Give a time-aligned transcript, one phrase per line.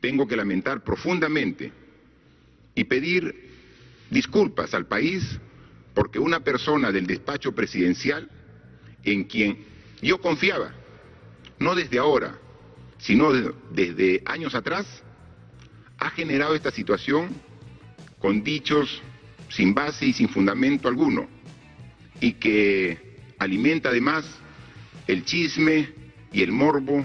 [0.00, 1.72] tengo que lamentar profundamente
[2.74, 3.50] y pedir
[4.10, 5.38] disculpas al país
[5.94, 8.28] porque una persona del despacho presidencial
[9.04, 9.64] en quien
[10.02, 10.72] yo confiaba,
[11.58, 12.38] no desde ahora,
[12.98, 13.32] sino
[13.70, 15.02] desde años atrás,
[15.98, 17.30] ha generado esta situación
[18.18, 19.02] con dichos
[19.48, 21.28] sin base y sin fundamento alguno,
[22.20, 24.24] y que alimenta además
[25.06, 25.88] el chisme
[26.32, 27.04] y el morbo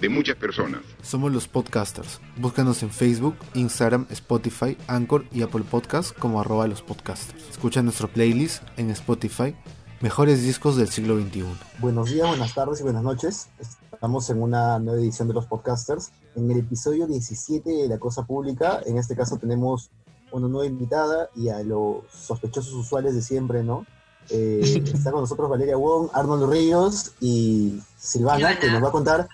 [0.00, 0.82] de muchas personas.
[1.02, 2.20] Somos los podcasters.
[2.36, 7.42] Búscanos en Facebook, Instagram, Spotify, Anchor y Apple Podcasts como arroba los podcasters.
[7.50, 9.54] Escucha nuestro playlist en Spotify,
[10.00, 11.44] Mejores Discos del Siglo XXI.
[11.78, 13.48] Buenos días, buenas tardes y buenas noches.
[13.92, 16.12] Estamos en una nueva edición de los podcasters.
[16.34, 19.90] En el episodio 17 de La Cosa Pública, en este caso tenemos
[20.32, 23.86] una nueva invitada y a los sospechosos usuales de siempre, ¿no?
[24.28, 24.60] Eh,
[24.92, 29.28] está con nosotros Valeria Wong, Arnold Ríos y Silvana, que nos va a contar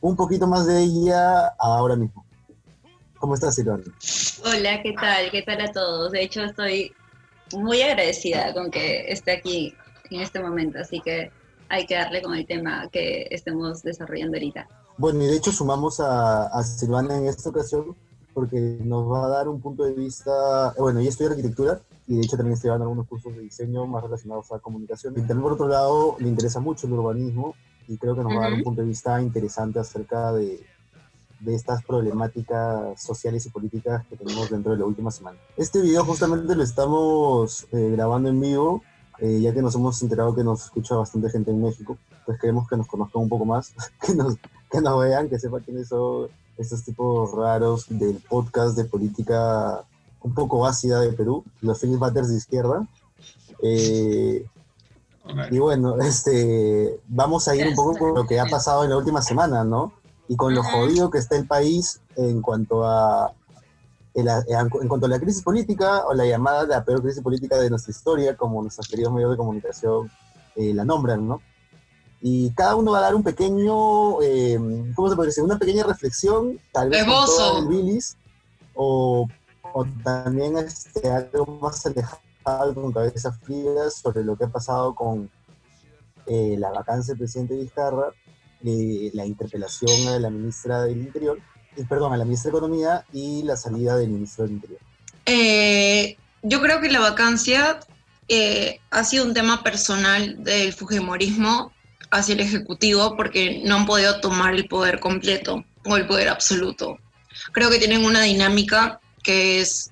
[0.00, 2.24] un poquito más de ella ahora mismo.
[3.18, 3.84] ¿Cómo estás, Silvana?
[4.44, 5.30] Hola, ¿qué tal?
[5.30, 6.12] ¿Qué tal a todos?
[6.12, 6.92] De hecho, estoy
[7.52, 9.74] muy agradecida con que esté aquí
[10.10, 11.30] en este momento, así que
[11.68, 14.68] hay que darle con el tema que estemos desarrollando ahorita.
[14.96, 17.96] Bueno, y de hecho sumamos a, a Silvana en esta ocasión
[18.32, 22.22] porque nos va a dar un punto de vista, bueno, yo estudio arquitectura y de
[22.22, 25.12] hecho también estoy dando algunos cursos de diseño más relacionados a comunicación.
[25.14, 27.54] Y también por otro lado le interesa mucho el urbanismo
[27.90, 30.64] y creo que nos va a dar un punto de vista interesante acerca de,
[31.40, 35.36] de estas problemáticas sociales y políticas que tenemos dentro de la última semana.
[35.56, 38.82] Este video justamente lo estamos eh, grabando en vivo,
[39.18, 42.68] eh, ya que nos hemos enterado que nos escucha bastante gente en México, pues queremos
[42.68, 43.72] que nos conozcan un poco más,
[44.06, 44.36] que nos,
[44.70, 49.82] que nos vean, que sepan quiénes son estos tipos raros del podcast de política
[50.22, 52.86] un poco ácida de Perú, los Phillies Batters de izquierda.
[53.62, 54.46] Eh,
[55.50, 58.96] y bueno, este, vamos a ir un poco con lo que ha pasado en la
[58.96, 59.92] última semana, ¿no?
[60.28, 63.32] Y con lo jodido que está el país en cuanto a
[64.12, 67.70] en cuanto a la crisis política o la llamada de la peor crisis política de
[67.70, 70.10] nuestra historia, como nuestros queridos medios de comunicación
[70.56, 71.40] eh, la nombran, ¿no?
[72.20, 74.58] Y cada uno va a dar un pequeño, eh,
[74.94, 75.44] ¿cómo se puede decir?
[75.44, 78.16] Una pequeña reflexión, tal vez con el bilis,
[78.74, 79.26] o
[79.72, 82.20] o también este, algo más alejado
[82.74, 85.30] con cabezas frías sobre lo que ha pasado con
[86.26, 88.12] eh, la vacancia del presidente Vizcarra,
[88.64, 91.38] eh, la interpelación a la ministra del Interior,
[91.76, 94.80] eh, perdón, a la ministra de Economía y la salida del ministro del Interior.
[96.42, 97.80] yo creo que la vacancia
[98.90, 101.72] ha sido un tema personal del Fujimorismo
[102.10, 106.98] hacia el Ejecutivo porque no han podido tomar el poder completo o el poder absoluto.
[107.52, 109.90] Creo que tienen una dinámica que es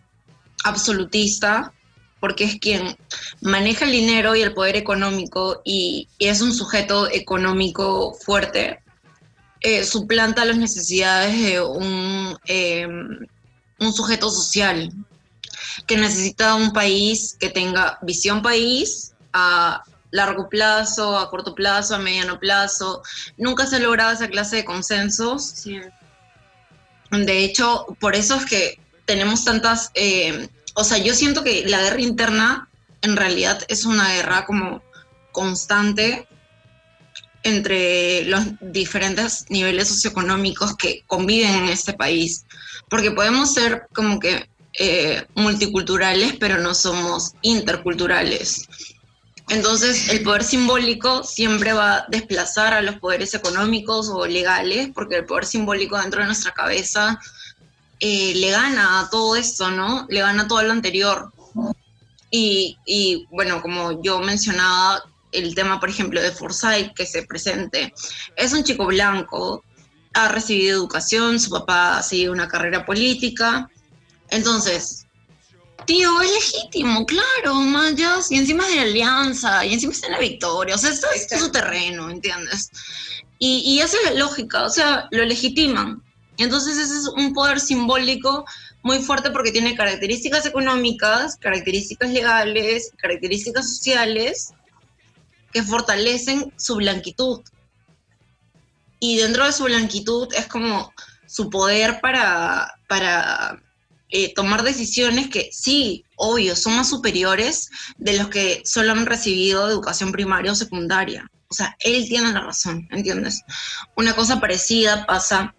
[0.65, 1.73] absolutista,
[2.21, 2.97] porque es quien
[3.41, 8.81] maneja el dinero y el poder económico y, es un sujeto económico fuerte,
[9.61, 13.27] eh, suplanta las necesidades de un, em,
[13.81, 14.93] un sujeto social
[15.87, 21.99] que necesita un país que tenga visión país a largo plazo, a corto plazo, a
[21.99, 23.03] mediano plazo.
[23.37, 25.65] Nunca se ha logrado esa clase de consensos.
[27.11, 31.83] De hecho, por eso es que tenemos tantas, eh, o sea, yo siento que la
[31.83, 32.69] guerra interna
[33.03, 34.81] en realidad es una guerra como
[35.33, 36.29] constante
[37.43, 42.45] entre los diferentes niveles socioeconómicos que conviven en este país,
[42.89, 48.69] porque podemos ser como que eh, multiculturales, pero no somos interculturales.
[49.49, 55.17] Entonces, el poder simbólico siempre va a desplazar a los poderes económicos o legales, porque
[55.17, 57.19] el poder simbólico dentro de nuestra cabeza
[58.01, 60.07] eh, le gana a todo esto, ¿no?
[60.09, 61.33] Le gana a todo lo anterior.
[62.31, 67.93] Y, bueno, como yo mencionaba, el tema, por ejemplo, de Forsyth que se presente,
[68.37, 69.65] es un chico blanco,
[70.15, 73.71] ha recibido educación, su papá ha seguido una carrera política.
[74.31, 75.07] Entonces,
[75.87, 80.07] tío, es legítimo, claro, más ya, y encima es de la alianza, y encima está
[80.07, 82.71] en la victoria, o sea, esto, es su terreno, ¿entiendes?
[83.39, 86.03] Y, y esa es la lógica, o sea, lo legitiman.
[86.39, 88.45] Entonces ese es un poder simbólico
[88.83, 94.53] muy fuerte porque tiene características económicas, características legales, características sociales
[95.53, 97.41] que fortalecen su blanquitud.
[99.01, 100.93] Y dentro de su blanquitud es como
[101.27, 103.61] su poder para, para
[104.11, 107.69] eh, tomar decisiones que sí, obvio, son más superiores
[107.99, 111.29] de los que solo han recibido educación primaria o secundaria.
[111.51, 113.43] O sea, él tiene la razón, ¿entiendes?
[113.97, 115.55] Una cosa parecida pasa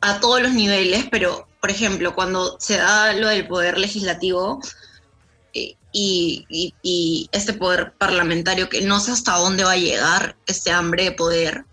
[0.00, 4.60] a todos los niveles, pero por ejemplo, cuando se da lo del poder legislativo
[5.52, 11.04] eh, y, este poder parlamentario, que no sé hasta dónde va a llegar este hambre
[11.04, 11.64] de poder,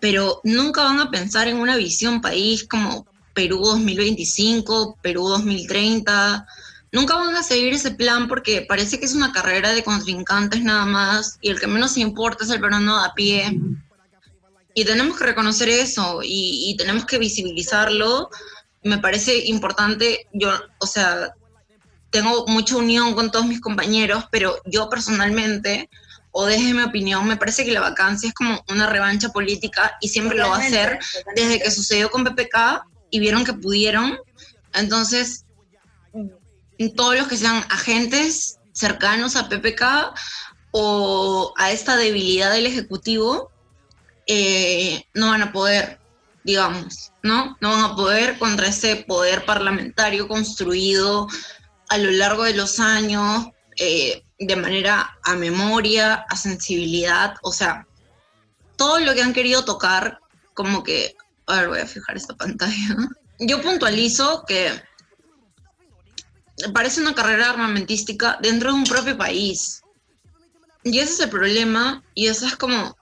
[0.00, 6.46] pero nunca van a pensar en una visión país como Perú 2025, Perú 2030.
[6.92, 10.86] Nunca van a seguir ese plan porque parece que es una carrera de contrincantes nada
[10.86, 13.58] más y el que menos importa es el peruano a pie.
[14.74, 18.28] Y tenemos que reconocer eso y, y tenemos que visibilizarlo.
[18.82, 21.32] Me parece importante, yo, o sea,
[22.14, 25.90] tengo mucha unión con todos mis compañeros, pero yo personalmente,
[26.30, 30.08] o desde mi opinión, me parece que la vacancia es como una revancha política y
[30.08, 31.00] siempre lo va a hacer
[31.34, 34.16] desde que sucedió con PPK y vieron que pudieron.
[34.74, 35.44] Entonces,
[36.94, 40.14] todos los que sean agentes cercanos a PPK
[40.70, 43.50] o a esta debilidad del Ejecutivo,
[44.26, 45.98] eh, no van a poder,
[46.44, 47.56] digamos, ¿no?
[47.60, 51.28] No van a poder contra ese poder parlamentario construido
[51.88, 57.86] a lo largo de los años, eh, de manera a memoria, a sensibilidad, o sea,
[58.76, 60.18] todo lo que han querido tocar,
[60.54, 61.16] como que
[61.46, 62.96] a ver, voy a fijar esta pantalla.
[63.38, 64.70] Yo puntualizo que
[66.72, 69.82] parece una carrera armamentística dentro de un propio país.
[70.84, 72.96] Y ese es el problema, y eso es como...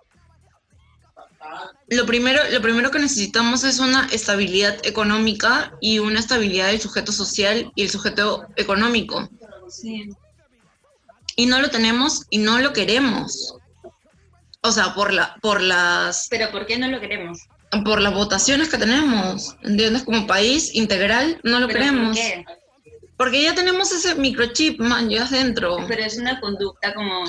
[1.93, 7.13] Lo primero, lo primero que necesitamos es una estabilidad económica y una estabilidad del sujeto
[7.13, 9.29] social y el sujeto económico.
[9.69, 10.09] Sí.
[11.37, 13.57] Y no lo tenemos y no lo queremos.
[14.63, 16.29] O sea, por, la, por las...
[16.31, 17.41] Pero ¿por qué no lo queremos?
[17.85, 20.03] por las votaciones que tenemos, ¿entiendes?
[20.03, 22.09] Como país integral no lo queremos.
[22.09, 22.45] ¿por qué?
[23.19, 25.77] Porque ya tenemos ese microchip, man, ya dentro.
[25.89, 27.25] Pero es una conducta como...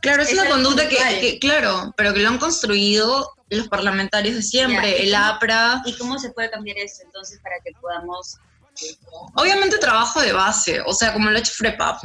[0.00, 5.02] Claro, es, una conducta que, claro, pero que lo han construido los parlamentarios de siempre,
[5.02, 5.82] el APRA.
[5.86, 8.36] ¿Y cómo se puede cambiar eso entonces para que podamos...
[9.34, 12.04] Obviamente trabajo de base, o sea, como lo ha hecho FREPAP.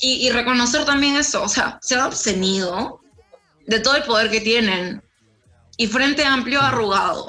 [0.00, 3.00] Y, y reconocer también eso, o sea, se ha obtenido
[3.66, 5.02] de todo el poder que tienen
[5.78, 7.26] y Frente Amplio arrugado.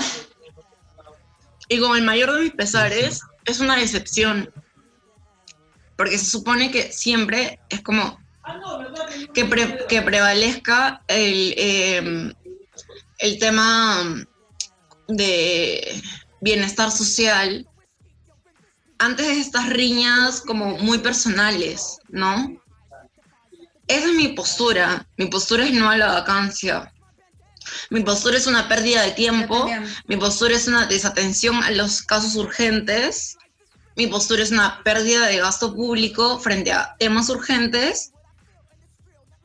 [1.70, 4.52] Y con el mayor de mis pesares, es una decepción.
[5.96, 8.20] Porque se supone que siempre es como
[9.34, 12.34] que, que prevalezca el, em,
[13.20, 14.26] el tema
[15.08, 16.02] de
[16.42, 17.68] bienestar social
[19.00, 22.62] antes de estas riñas como muy personales, ¿no?
[23.88, 25.08] Esa es mi postura.
[25.18, 26.94] Mi postura es no a la vacancia.
[27.90, 29.70] Mi postura es una pérdida de tiempo,
[30.08, 33.38] mi postura es una desatención a los casos urgentes,
[33.96, 38.12] mi postura es una pérdida de gasto público frente a temas urgentes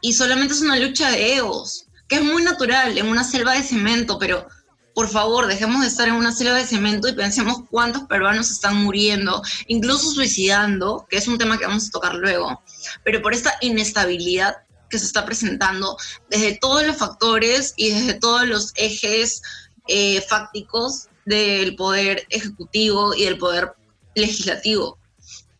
[0.04, 3.62] y solamente es una lucha de egos, que es muy natural en una selva de
[3.62, 4.46] cemento, pero
[4.94, 8.84] por favor, dejemos de estar en una selva de cemento y pensemos cuántos peruanos están
[8.84, 12.62] muriendo, incluso suicidando, que es un tema que vamos a tocar luego,
[13.02, 14.54] pero por esta inestabilidad
[14.90, 15.96] que se está presentando
[16.28, 19.40] desde todos los factores y desde todos los ejes
[19.88, 23.72] eh, fácticos del poder ejecutivo y del poder
[24.14, 24.98] legislativo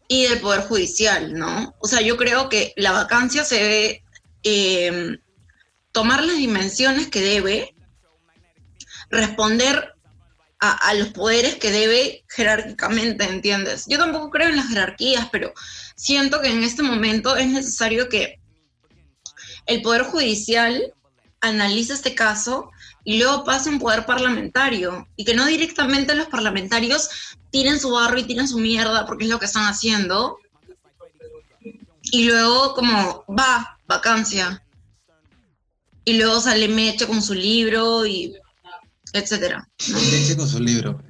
[0.06, 1.75] y del poder judicial, ¿no?
[1.81, 4.04] O sea, yo creo que la vacancia se debe
[4.44, 5.19] em,
[5.93, 7.75] tomar las dimensiones que debe,
[9.11, 9.94] responder
[10.61, 13.85] a, los poderes que debe jerárquicamente, ¿entiendes?
[13.87, 15.52] Yo tampoco creo en las jerarquías, pero
[15.94, 18.41] siento que en este momento es necesario que
[19.67, 20.94] el Poder Judicial
[21.43, 22.70] analiza este caso
[23.05, 27.11] y luego pasa un poder parlamentario y que no directamente los parlamentarios
[27.50, 30.39] tiren su barro y tiren su mierda porque es lo que están haciendo
[32.03, 34.62] y luego como va, vacancia
[36.05, 38.34] y luego sale Meche con su libro y
[39.12, 39.69] etcétera.
[39.88, 41.00] Meche con su libro.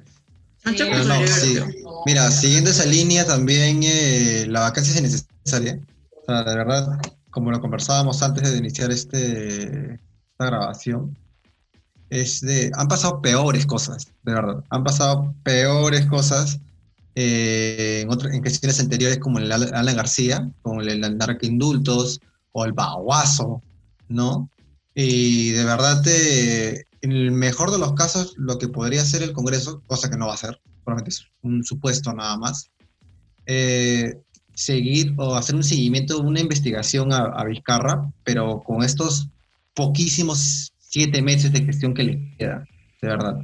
[0.63, 1.67] Meche con su libro.
[2.05, 5.79] Mira, siguiendo esa línea también eh, la vacancia es necesaria.
[6.21, 11.17] O sea, de verdad, como lo conversábamos antes de iniciar este, esta grabación,
[12.09, 14.63] es de, han pasado peores cosas, de verdad.
[14.69, 16.59] Han pasado peores cosas
[17.15, 22.21] eh, en, en cuestiones anteriores como el Alan García, como el, el Indultos
[22.57, 23.61] o el Baguazo,
[24.07, 24.49] ¿no?
[24.93, 29.33] Y de verdad, eh, en el mejor de los casos, lo que podría hacer el
[29.33, 32.69] Congreso, cosa que no va a hacer, probablemente es un supuesto nada más,
[33.45, 34.21] eh,
[34.53, 39.27] seguir o hacer un seguimiento, una investigación a, Vizcarra, pero con estos
[39.73, 42.65] poquísimos siete meses de gestión que le queda,
[43.01, 43.35] de verdad.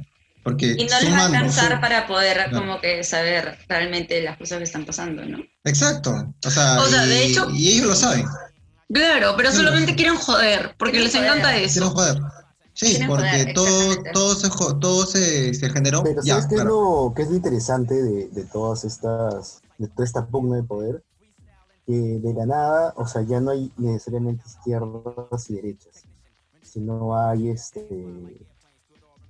[0.42, 4.56] Porque y no les va a alcanzar para poder como que saber realmente las cosas
[4.56, 5.38] que están pasando, ¿no?
[5.64, 6.34] Exacto.
[6.46, 8.24] O sea, de hecho, y ellos lo saben.
[8.92, 11.92] Claro, pero solamente quieren joder, porque les encanta eso.
[11.94, 12.22] Quieren joder.
[12.74, 14.48] Sí, porque todo, todo, se,
[14.80, 16.02] todo se, se generó.
[16.02, 20.04] Pero ¿sabes qué, es lo, qué es lo interesante de, de todas estas de toda
[20.04, 21.04] esta pugna de poder,
[21.86, 26.04] que de la nada, o sea, ya no hay necesariamente izquierdas y derechas,
[26.62, 27.84] sino hay este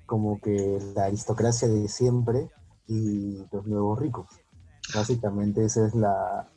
[0.04, 2.50] como que la aristocracia de siempre
[2.86, 4.26] y los nuevos ricos.
[4.94, 6.50] Básicamente esa es la,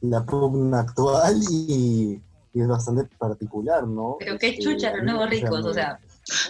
[0.00, 4.16] la pugna actual y, y es bastante particular, ¿no?
[4.18, 5.98] Pero qué Este, chucha, los nuevos ricos, o sea.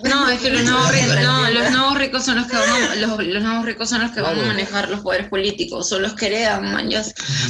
[0.04, 2.94] No, es que los nuevos ricos, no, los nuevos ricos son los que van a,
[2.96, 6.14] los, los nuevos ricos son los que van a manejar los poderes políticos, son los
[6.14, 6.88] que heredan, man,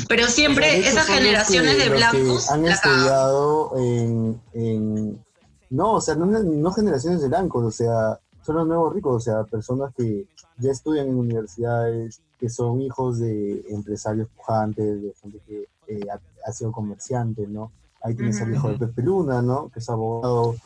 [0.08, 5.24] Pero O sea, siempre esas generaciones que- de los que blancos han estudiado en, en-
[5.70, 9.20] No, o sea, no, no generaciones de blancos, o sea, son los nuevos ricos, o
[9.20, 10.26] sea, personas que
[10.58, 16.18] ya estudian en universidades, que son hijos de empresarios pujantes, de gente que eh, ha,
[16.48, 17.70] ha sido comerciante, ¿no?
[18.02, 19.68] Ahí tienes al hijo de Pepe Luna, ¿no?
[19.70, 20.56] Que es abogado.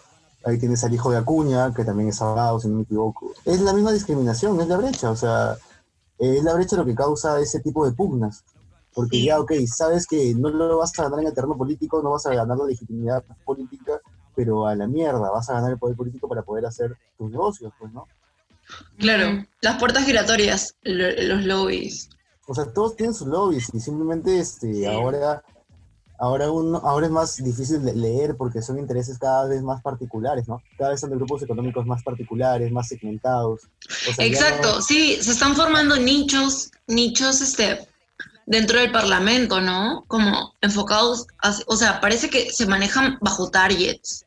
[0.45, 3.33] Ahí tienes al hijo de Acuña, que también es abogado, si no me equivoco.
[3.45, 5.57] Es la misma discriminación, es la brecha, o sea,
[6.19, 8.45] es la brecha lo que causa ese tipo de pugnas.
[8.93, 9.25] Porque Sí.
[9.25, 12.27] ya, ok, sabes que no lo vas a ganar en el terreno político, no vas
[12.27, 14.01] a ganar la legitimidad política,
[14.37, 17.73] pero a la mierda, vas a ganar el poder político para poder hacer tus negocios,
[17.79, 18.07] pues, ¿no?
[18.99, 22.09] Claro, las puertas giratorias, lo- los lobbies.
[22.47, 25.43] O sea, todos tienen sus lobbies y simplemente este, ahora,
[26.19, 30.47] ahora, uno, ahora es más difícil de leer porque son intereses cada vez más particulares,
[30.49, 30.63] ¿no?
[30.79, 33.63] Cada vez son de grupos económicos más particulares, más segmentados.
[34.09, 37.87] O sea, ya Exacto, no- sí, se están formando nichos, nichos este,
[38.47, 40.05] dentro del Parlamento, ¿no?
[40.07, 41.27] Como enfocados,
[41.67, 44.25] o sea, parece que se manejan bajo targets.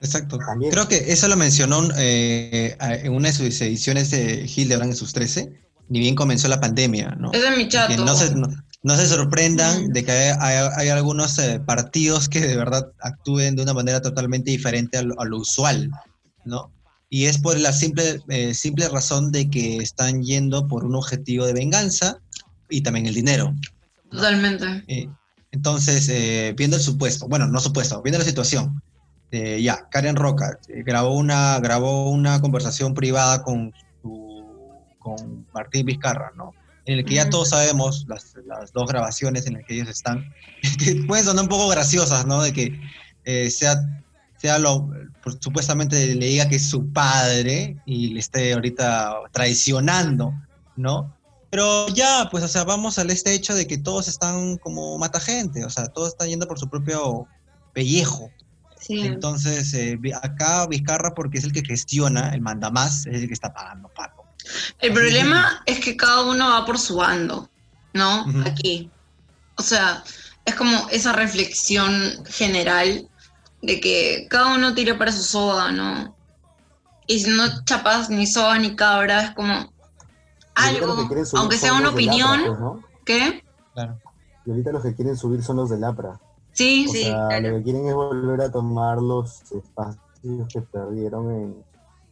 [0.00, 0.36] Exacto.
[0.38, 0.72] También.
[0.72, 5.12] Creo que eso lo mencionó eh, en una de sus ediciones de Hildebrand en sus
[5.12, 5.52] 13,
[5.88, 7.30] ni bien comenzó la pandemia, ¿no?
[7.32, 8.04] Es mi Que chato.
[8.04, 8.48] no se, no,
[8.82, 13.54] no se sorprendan de que hay, hay- hay algunos eh, partidos que de verdad actúen
[13.56, 15.90] de una manera totalmente diferente a lo, a lo usual,
[16.44, 16.72] ¿no?
[17.08, 21.44] Y es por la simple, eh, simple razón de que están yendo por un objetivo
[21.46, 22.18] de venganza
[22.70, 23.54] y también el dinero.
[24.10, 24.82] Totalmente.
[24.88, 25.08] Eh,
[25.50, 26.08] entonces,
[26.56, 28.80] viendo el supuesto, bueno, no supuesto, viendo la situación,
[29.30, 33.72] ya, Karen Roca grabó, una, grabó una conversación privada con,
[34.02, 34.44] su-
[34.98, 36.52] con Martín Vizcarra, ¿no?
[36.84, 40.32] En el que ya todos sabemos las, las dos grabaciones en las que ellos están,
[40.78, 42.42] que pueden sonar un poco graciosas, ¿no?
[42.42, 42.80] De que
[43.24, 43.76] eh, sea,
[44.36, 44.90] sea lo,
[45.22, 50.34] pues, supuestamente le diga que es su padre y le esté ahorita traicionando,
[50.76, 51.14] ¿no?
[51.50, 55.20] Pero ya, pues, o sea, vamos al este hecho de que todos están como mata
[55.20, 57.26] gente, o sea, todos están yendo por su propio
[57.74, 58.30] pellejo.
[58.80, 59.02] Sí.
[59.02, 63.52] Entonces, eh, acá Vizcarra, porque es el que gestiona, el mandamás, es el que está
[63.52, 64.21] pagando pago.
[64.80, 67.48] El problema es que cada uno va por su bando,
[67.92, 68.26] ¿no?
[68.46, 68.90] Aquí.
[69.56, 70.02] O sea,
[70.44, 73.08] es como esa reflexión general
[73.62, 76.16] de que cada uno tira para su soga, ¿no?
[77.06, 79.72] Y si no chapas ni soga ni cabra, es como
[80.54, 82.80] algo, que aunque sea una opinión, pues, ¿no?
[83.04, 83.44] ¿qué?
[83.74, 84.00] Claro.
[84.44, 86.20] Y ahorita los que quieren subir son los del APRA.
[86.52, 87.50] Sí, O Sí, sea, claro.
[87.50, 91.64] lo que quieren es volver a tomar los espacios que perdieron en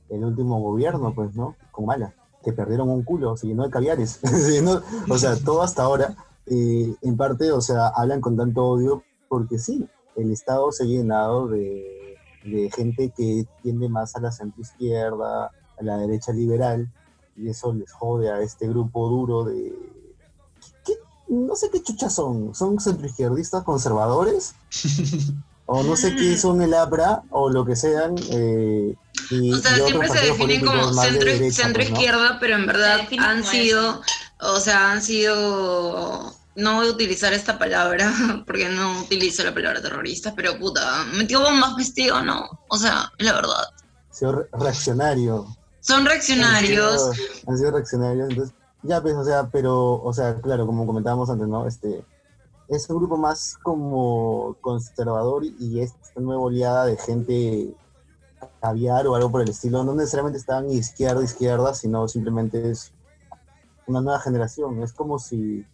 [0.08, 1.56] el último gobierno, pues, ¿no?
[1.70, 4.20] Con Mala, que perdieron un culo, se llenó de caviares.
[5.10, 6.16] o sea, todo hasta ahora,
[6.46, 10.86] eh, en parte, o sea, hablan con tanto odio porque sí, el Estado se ha
[10.86, 16.90] llenado de, de gente que tiende más a la centroizquierda, a la derecha liberal,
[17.36, 19.74] y eso les jode a este grupo duro de...
[20.84, 20.94] ¿qué?
[21.28, 24.54] No sé qué chuchas son, son centroizquierdistas conservadores,
[25.72, 28.92] o no sé qué son el APRA, o lo que sean, eh,
[29.30, 31.96] y, O sea, y siempre se definen como de centro, derecha, centro pues, ¿no?
[31.96, 34.02] izquierda, pero en verdad han sido,
[34.40, 38.12] o sea, han sido, no voy a utilizar esta palabra,
[38.46, 43.32] porque no utilizo la palabra terrorista, pero puta, metió bombas vestido, no, o sea, la
[43.34, 43.64] verdad.
[44.20, 45.46] re- reaccionario.
[45.80, 50.40] Son reaccionarios, Han sido, han sido reaccionarios, entonces, ya pues, o sea, pero, o sea,
[50.40, 51.64] claro, como comentábamos antes, ¿no?
[51.66, 52.04] Este,
[52.70, 57.74] es un grupo más como conservador y esta nueva oleada de gente
[58.60, 62.92] caviar o algo por el estilo, no necesariamente están izquierda, izquierda, sino simplemente es
[63.86, 64.82] una nueva generación.
[64.82, 65.66] Es como si,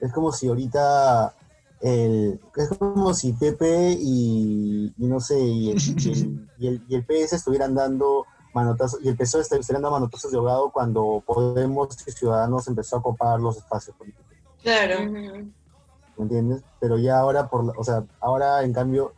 [0.00, 1.34] es como si ahorita
[1.80, 6.84] el, es como si Pepe y, y no sé, y el, y el, y el-
[6.88, 10.70] y el PS estuvieran dando manotazos, y el PSOE está- estuvieran dando manotazos de ahogado
[10.70, 14.26] cuando Podemos y Ciudadanos empezó a copar los espacios políticos.
[14.62, 15.00] claro.
[16.16, 16.62] ¿Me entiendes?
[16.80, 19.12] Pero ya ahora, por la- o sea, ahora en cambio,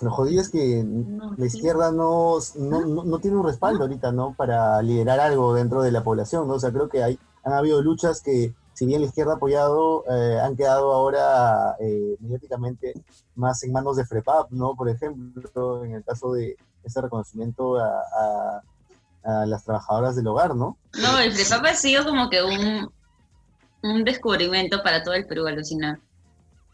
[0.00, 1.56] lo jodido es que No, la sí.
[1.58, 4.34] izquierda no, no, no, no tiene un respaldo ahorita, ¿no?
[4.34, 6.54] Para liderar algo dentro de la población, ¿no?
[6.54, 10.04] O sea, creo que hay, han habido luchas que, si bien la izquierda ha apoyado,
[10.10, 12.94] eh, han quedado ahora eh, mediáticamente
[13.36, 14.74] más en manos de FREPAP, ¿no?
[14.74, 17.86] Por ejemplo, en el caso de este reconocimiento a,
[18.18, 18.62] a-
[19.24, 20.78] a las trabajadoras del hogar, ¿no?
[21.00, 22.90] No, el FREPAP ha sido como que un,
[23.82, 25.98] un descubrimiento para todo el Perú, alucinar.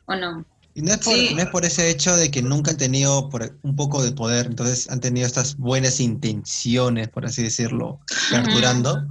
[0.06, 0.44] ¿O no?
[0.74, 1.30] Y no es, por, Sí.
[1.34, 4.46] no es por ese hecho de que nunca han tenido por- un poco de poder,
[4.46, 7.98] entonces han tenido estas buenas intenciones, por así decirlo,
[8.30, 9.06] capturando.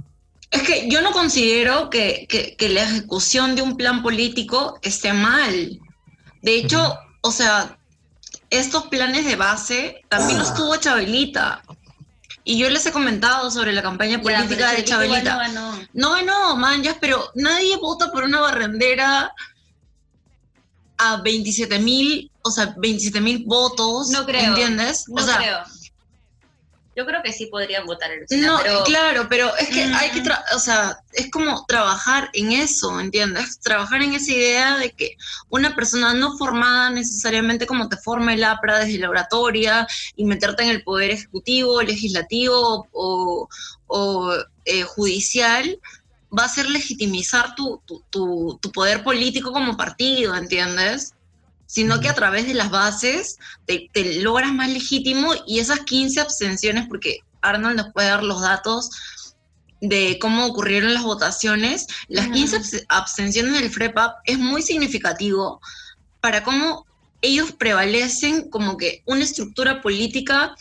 [0.50, 5.12] Es que yo no considero que, que- que la ejecución de un plan político esté
[5.12, 5.78] mal.
[6.40, 7.78] De hecho, o sea,
[8.48, 11.62] estos planes de base también los tuvo Chabelita.
[12.48, 15.78] Y yo les he comentado sobre la campaña Ya, política de Chabelita no.
[15.92, 19.34] No, no, man, ya, pero nadie vota por una barrendera
[20.96, 24.08] a 27 mil, o sea, 27 mil votos.
[24.08, 24.44] No creo.
[24.44, 25.04] ¿Entiendes?
[25.08, 25.58] No o sea, creo.
[26.98, 29.94] Yo creo que sí podrían votar en No, pero claro, pero es que Mm.
[29.94, 33.60] hay que, tra- o sea, es como trabajar en eso, ¿entiendes?
[33.60, 35.16] Trabajar en esa idea de que
[35.48, 39.86] una persona no formada necesariamente como te forma el APRA desde la oratoria
[40.16, 43.48] y meterte en el poder ejecutivo, legislativo o,
[43.86, 45.78] o, eh, judicial,
[46.36, 51.14] va a ser legitimizar tu, tu, tu- tu poder político como partido, ¿entiendes?
[51.70, 56.18] Sino que a través de las bases te, te logras más legítimo y esas 15
[56.20, 58.90] abstenciones, porque Arnold nos puede dar los datos
[59.80, 62.34] de cómo ocurrieron las votaciones, las Ujú.
[62.34, 65.60] 15 abs- abstenciones del FREPAP es muy significativo
[66.20, 66.86] para cómo
[67.20, 70.54] ellos prevalecen como que una estructura política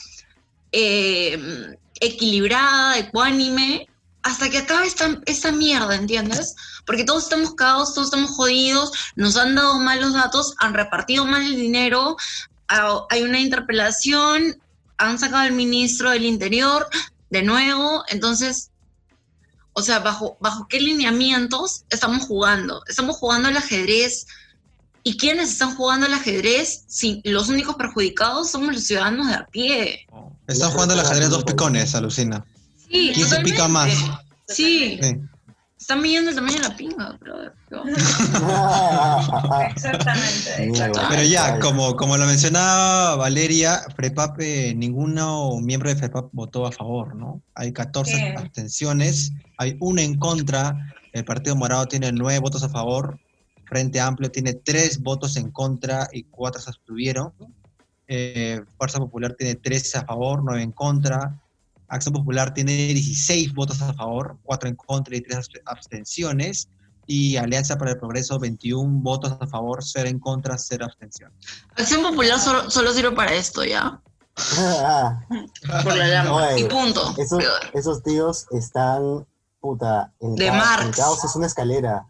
[0.71, 1.39] eh,
[1.99, 3.87] equilibrada, ecuánime,
[4.23, 6.55] hasta que acabe esta, esta mierda, ¿entiendes?
[6.85, 11.43] Porque todos estamos cagados, todos estamos jodidos, nos han dado malos datos, han repartido mal
[11.43, 12.17] el dinero,
[12.67, 14.61] ah, hay una interpelación,
[14.97, 16.87] han sacado al ministro del Interior
[17.29, 18.71] de nuevo, entonces,
[19.73, 22.81] o sea, ¿bajo, bajo qué lineamientos estamos jugando?
[22.87, 24.25] Estamos jugando al ajedrez.
[25.03, 26.83] ¿Y quiénes están jugando al ajedrez?
[26.87, 30.07] Si los únicos perjudicados somos los ciudadanos de a pie.
[30.47, 32.43] Están jugando al ajedrez dos picones, alucina.
[32.89, 33.89] Sí, ¿Quién se pica más?
[34.47, 35.17] Sí, Sí.
[35.79, 37.53] están midiendo el tamaño de la pinga, brother.
[39.75, 40.71] exactamente.
[41.09, 46.71] Pero ya, como, como lo mencionaba Valeria, FREPAP, eh, ninguno miembro de FREPAP votó a
[46.71, 47.41] favor, ¿no?
[47.55, 48.21] Hay 14 Sí.
[48.37, 50.75] abstenciones, hay una en contra,
[51.13, 53.19] el Partido Morado tiene nueve votos a favor,
[53.65, 57.33] Frente Amplio tiene tres votos en contra y cuatro se abstuvieron,
[58.07, 61.37] eh, Fuerza Popular tiene tres a favor, nueve en contra,
[61.89, 66.67] Acción Popular tiene 16 votos a favor, cuatro en contra y tres abst- abstenciones,
[67.05, 71.31] y Alianza para el Progreso 21 votos a favor, 0 en contra, 0 abstención.
[71.77, 74.01] Acción Popular solo, solo sirve para esto, ¿ya?
[75.83, 76.35] Por la llama.
[76.35, 77.13] Oye, y punto.
[77.17, 79.25] Esos, esos tíos están,
[79.61, 80.85] puta, el, De caos, Marx.
[80.85, 82.05] el caos es una escalera.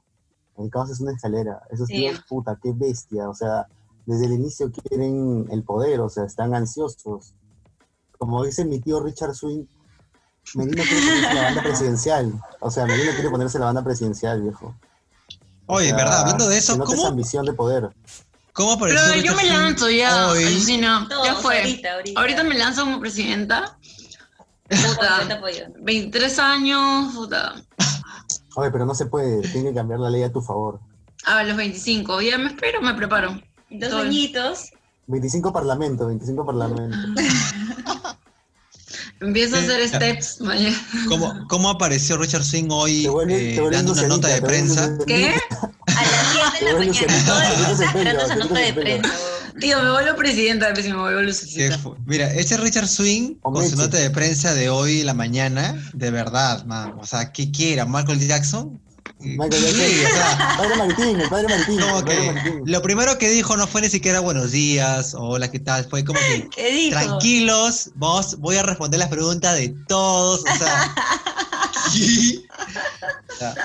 [0.57, 1.61] El caos es una escalera.
[1.69, 1.93] Esos Sí.
[1.93, 3.29] tíos, puta, qué bestia.
[3.29, 3.67] O sea,
[4.07, 7.33] desde el inicio quieren el poder, o sea, están ansiosos.
[8.17, 9.65] Como dice mi tío Richard Swing,
[10.55, 12.33] Medina quiere ponerse la banda presidencial.
[12.59, 14.75] O sea, Medina quiere ponerse la banda presidencial, viejo.
[15.65, 16.21] O Oye, sea, ¿verdad?
[16.21, 17.89] Hablando de eso, ¿cómo, ambición de poder.
[18.53, 20.43] cómo apareció Pero yo Richard me lanzo ya, hoy?
[20.45, 21.07] alucina.
[21.23, 21.59] Ya fue.
[21.59, 22.19] ahorita, ahorita.
[22.21, 23.77] Ahorita me lanzo como presidenta.
[24.69, 25.65] Puta, apoyo.
[25.79, 27.55] 23 años, puta.
[28.55, 29.41] Oye, pero no se puede.
[29.49, 30.79] Tiene que cambiar la ley a tu favor.
[31.25, 32.21] A los 25.
[32.21, 33.39] Ya me espero, me preparo.
[33.69, 33.99] Dos Todo.
[34.01, 34.71] añitos.
[35.07, 36.97] 25 parlamento, 25 parlamento.
[39.19, 40.37] Empiezo a hacer steps.
[40.39, 40.71] vaya.
[41.07, 44.95] ¿Cómo, cómo apareció Richard Swing hoy eh, dando una nota de prensa?
[45.07, 45.33] ¿Qué?
[45.87, 48.23] A las 7 de la mañana.
[48.23, 49.13] esa nota de prensa.
[49.59, 51.79] Tío, me vuelvo presidenta, pues si me vuelvo lucecita.
[52.05, 56.11] Mira, ese Richard Swing, con su nota de prensa de hoy en la mañana, de
[56.11, 56.93] verdad, man.
[56.99, 57.85] O sea, ¿qué quiera?
[57.85, 58.79] ¿Michael Jackson?
[59.19, 59.63] Michael.
[59.63, 61.79] Sí, o sea, Padre Maritín, el padre Maritín.
[61.81, 62.61] como el padre que Maritín.
[62.65, 65.85] lo primero que dijo no fue ni siquiera buenos días o hola, ¿qué tal?
[65.89, 66.99] Fue como que ¿Qué dijo?
[66.99, 70.95] tranquilos, vos, voy a responder las preguntas de todos, o sea.
[71.91, 72.45] sí.
[73.33, 73.55] O sea.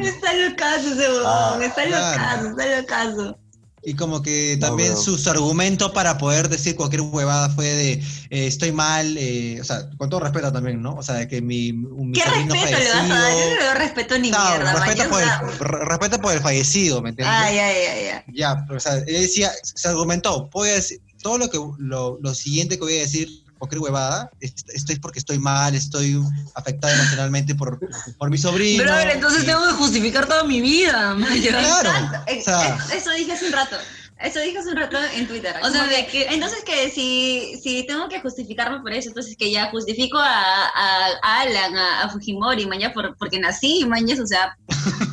[0.00, 2.42] Está locazo ese Ah, huevón, está claro.
[2.42, 3.38] locazo, está locazo.
[3.82, 5.00] Y como que también bro.
[5.00, 9.64] su, su argumento para poder decir cualquier huevada fue de eh, estoy mal, eh, o
[9.64, 10.96] sea, con todo respeto también, ¿no?
[10.96, 13.08] O sea, de que mi, mi ¿Qué respeto le vas a dar?
[13.08, 13.48] Yo fallecido.
[13.48, 17.34] no le doy respeto ni No, mierda, respeto, por el, respeto por fallecido, ¿me entiendes?
[17.38, 18.22] Ay, ay, ay, ay.
[18.34, 22.18] Ya, pero, o sea, él decía, se argumentó, voy a decir, todo lo que lo,
[22.20, 23.28] lo siguiente que voy a decir,
[23.60, 26.20] cualquier huevada, es- estoy porque estoy mal, estoy
[26.54, 27.78] afectado emocionalmente por,
[28.18, 28.82] por mi sobrino.
[28.82, 31.16] Brother, entonces y- tengo que justificar toda mi vida.
[31.48, 31.90] Claro,
[32.26, 32.40] Exacto.
[32.40, 33.76] o sea- Eh, Eso dije hace un rato.
[34.22, 35.54] Eso dije hace un rato en Twitter.
[35.62, 39.50] O sea, de que- Entonces que si, si tengo que justificarme por eso, entonces que
[39.50, 44.26] ya justifico a, a, a Alan, a, a Fujimori, mañana por, porque nací, mañana, o
[44.26, 44.56] sea...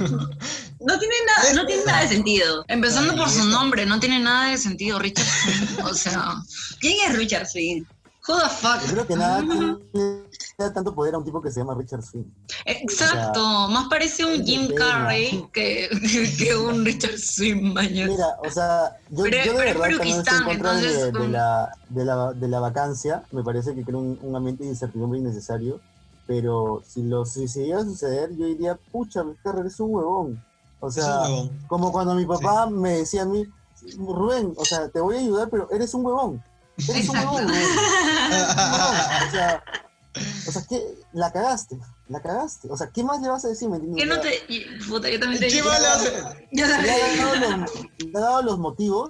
[0.79, 2.63] No tiene nada, no tiene nada de sentido.
[2.67, 5.25] Empezando por su nombre, no tiene nada de sentido, Richard.
[5.83, 6.35] O sea,
[6.79, 7.83] ¿Quién es Richard Swing?
[8.27, 8.81] Who the fuck?
[8.85, 10.23] Yo creo que nada le
[10.57, 12.25] da tanto poder a un tipo que se llama Richard Swing.
[12.65, 14.73] Exacto, O más parece un es Jim.
[14.75, 15.87] Carrey que,
[16.37, 18.11] que un Richard Swing, mañana.
[18.11, 20.77] Mira, o sea, yo, Pero- yo de pero es verdad también estoy en contra de,
[20.79, 23.23] entonces, de como- la, de, la, de la vacancia.
[23.31, 25.79] Me parece que crea un, un ambiente de incertidumbre innecesario.
[26.25, 30.43] Pero si, lo, si se llega a suceder, yo diría, pucha, Vizcarra, eres un huevón.
[30.81, 31.51] O Es sea, huevón.
[31.67, 33.45] como cuando mi papá me decía a mí,
[33.97, 36.43] Rubén, o sea, te voy a ayudar, pero eres un huevón.
[36.77, 37.35] Eres un Exacto.
[37.35, 37.51] huevón,
[39.27, 39.63] o sea,
[40.47, 40.95] o sea, ¿qué?
[41.13, 41.77] La cagaste,
[42.09, 42.69] la cagaste.
[42.71, 43.69] O sea, ¿qué más le vas a decir?
[43.95, 44.41] Que no te.
[44.87, 46.13] Puta, yo también te ¿Qué más le hace?
[46.51, 49.09] Yo le también ha dado los, le ha dado los motivos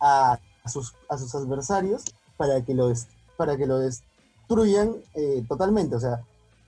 [0.00, 2.02] a, a sus, a sus adversarios
[2.36, 5.96] para que lo, des- para que lo destruyan eh, totalmente.
[5.96, 6.20] O sea,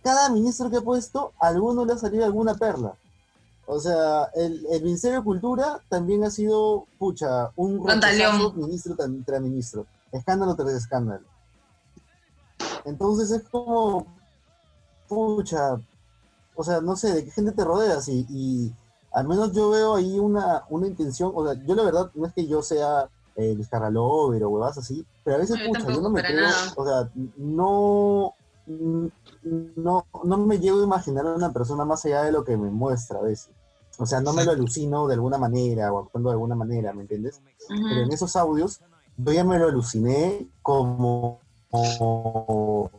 [0.02, 2.94] cada ministro que ha puesto, a alguno le ha salido alguna perla.
[3.66, 7.84] O sea, el, el Ministerio de Cultura también ha sido, pucha, un
[8.56, 9.86] ministro tras ministro.
[10.12, 11.26] Escándalo tras escándalo.
[12.84, 14.06] Entonces es como,
[15.08, 15.80] pucha,
[16.54, 18.74] o sea, no sé, de qué gente te rodeas y, y
[19.12, 22.32] al menos yo veo ahí una, una intención, o sea, yo la verdad no es
[22.32, 23.56] que yo sea eh,
[23.90, 26.72] Lover o huevas así, pero a veces, No, pucha, yo no me creo, nada.
[26.76, 28.34] o sea, no,
[29.76, 32.70] no, no me llego a imaginar a una persona más allá de lo que me
[32.70, 33.50] muestra a veces.
[33.98, 37.02] O sea, no me lo alucino de alguna manera o actuando de alguna manera, ¿me
[37.02, 37.40] entiendes?
[37.68, 38.80] Pero en esos audios
[39.18, 42.90] yo ya me lo aluciné como, como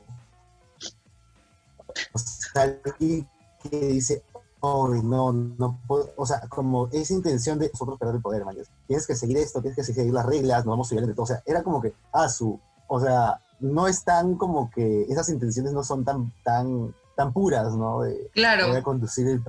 [2.14, 3.28] o sea, alguien
[3.64, 4.24] que dice,
[4.62, 8.58] "Ay, no, no puedo", o sea, como esa intención de nosotros perder el poder, man,
[8.86, 11.24] tienes que seguir esto, tienes que seguir las reglas, no vamos a seguir entre todo,
[11.24, 15.30] o sea, era como que, ah, su, o sea, no es tan como que, esas
[15.30, 18.02] intenciones no son tan, tan, tan puras, ¿no?
[18.02, 18.84] De, Claro.
[18.84, 19.42] conducir el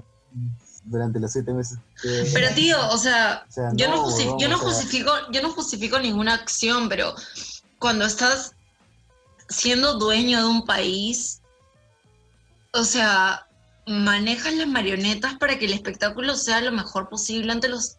[0.85, 2.31] durante los siete meses que...
[2.33, 4.69] Pero tío, o sea, O sea, yo no, no, justi- huevón, yo no o sea-
[4.69, 7.15] justifico, yo no justifico ninguna acción, pero
[7.79, 8.53] cuando estás
[9.49, 11.41] siendo dueño de un país,
[12.73, 13.47] o sea,
[13.87, 17.97] manejas las marionetas para que el espectáculo sea lo mejor posible ante los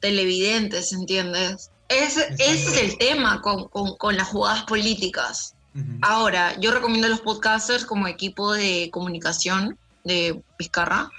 [0.00, 1.70] televidentes, ¿entiendes?
[1.88, 5.54] Ese, ese es el tema con, con- con las jugadas políticas.
[6.02, 11.10] Ahora, yo recomiendo a los podcasters como equipo de comunicación de Vizcarra.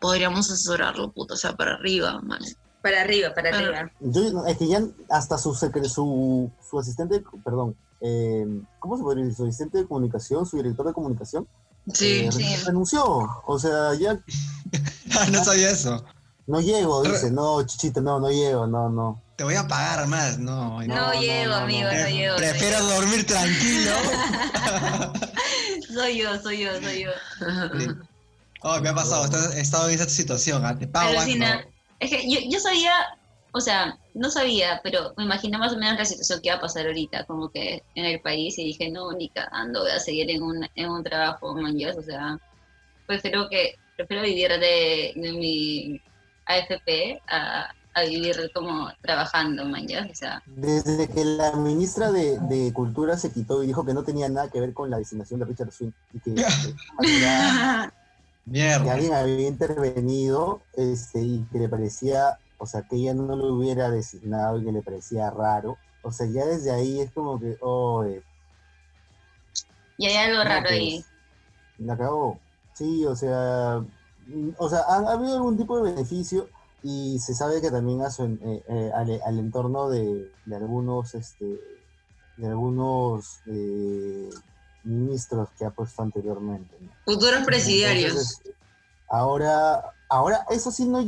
[0.00, 2.40] Podríamos asesorarlo, puto, o sea, para arriba, man.
[2.82, 3.90] Para arriba, para Pero- arriba.
[4.00, 8.46] Yo, es que ya hasta su, su, su asistente, perdón, eh,
[8.78, 9.36] ¿cómo se podría decir?
[9.38, 11.48] Su asistente de comunicación, su director de comunicación,
[11.92, 12.56] Sí, eh, sí.
[12.64, 13.04] renunció.
[13.46, 14.20] O sea, ya
[15.18, 16.04] Ah, no sabía eso.
[16.46, 19.22] no llego, dice, no, chichito, no, no llego, no, no.
[19.36, 20.38] Te voy a pagar más.
[20.38, 21.94] No, No, no, llego, no, amigo, no.
[21.94, 22.36] no, Pre- llego.
[22.36, 23.92] Prefiero dormir tranquilo.
[25.94, 27.10] Soy yo, soy yo, soy yo.
[28.68, 30.64] Oh, me ha pasado, he estado en esa situación.
[30.64, 31.62] ah, Te pago Alucina.
[31.62, 31.70] no.
[32.00, 32.92] Es que yo, yo sabía,
[33.52, 36.60] o sea, no sabía, pero me imaginé más o menos la situación que iba a
[36.60, 40.28] pasar ahorita, como que en el país, y dije, no, ni cagando, voy a seguir
[40.30, 42.38] en un, en un trabajo, manjas, o sea,
[43.06, 46.02] prefiero que, prefiero vivir de, de mi
[46.46, 52.72] AFP a, a vivir como trabajando, manjas, o sea, Desde que la ministra de, de
[52.72, 55.46] Cultura se quitó y dijo que no tenía nada que ver con la designación de
[55.46, 57.96] Richard Swing y que, que-
[58.52, 58.92] que Mierda.
[58.94, 63.90] alguien había intervenido este, y que le parecía, o sea, que ella no lo hubiera
[63.90, 65.78] designado y que le parecía raro.
[66.02, 68.22] O sea, ya desde ahí es como que, oh, eh,
[69.98, 71.04] y hay algo raro ahí.
[71.78, 72.38] La acabó.
[72.74, 73.82] Sí, o sea,
[74.26, 76.48] mm, o sea, ha, ha habido algún tipo de beneficio
[76.82, 81.14] y se sabe que también a su eh, eh, al, al entorno de, de algunos,
[81.14, 81.58] este,
[82.36, 84.30] de algunos eh,
[84.86, 86.76] ministros que ha puesto anteriormente.
[86.80, 86.90] ¿no?
[87.04, 88.10] Futuros presidiarios.
[88.12, 88.40] Entonces,
[89.08, 91.04] ahora, ahora eso sí no,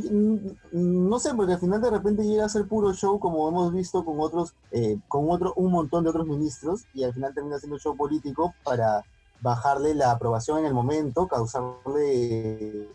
[0.71, 4.03] no sé, porque al final de repente llega a ser puro show como hemos visto
[4.05, 7.79] con otros, eh, con otro, un montón de otros ministros y al final termina siendo
[7.79, 9.03] show político para
[9.41, 12.89] bajarle la aprobación en el momento, causarle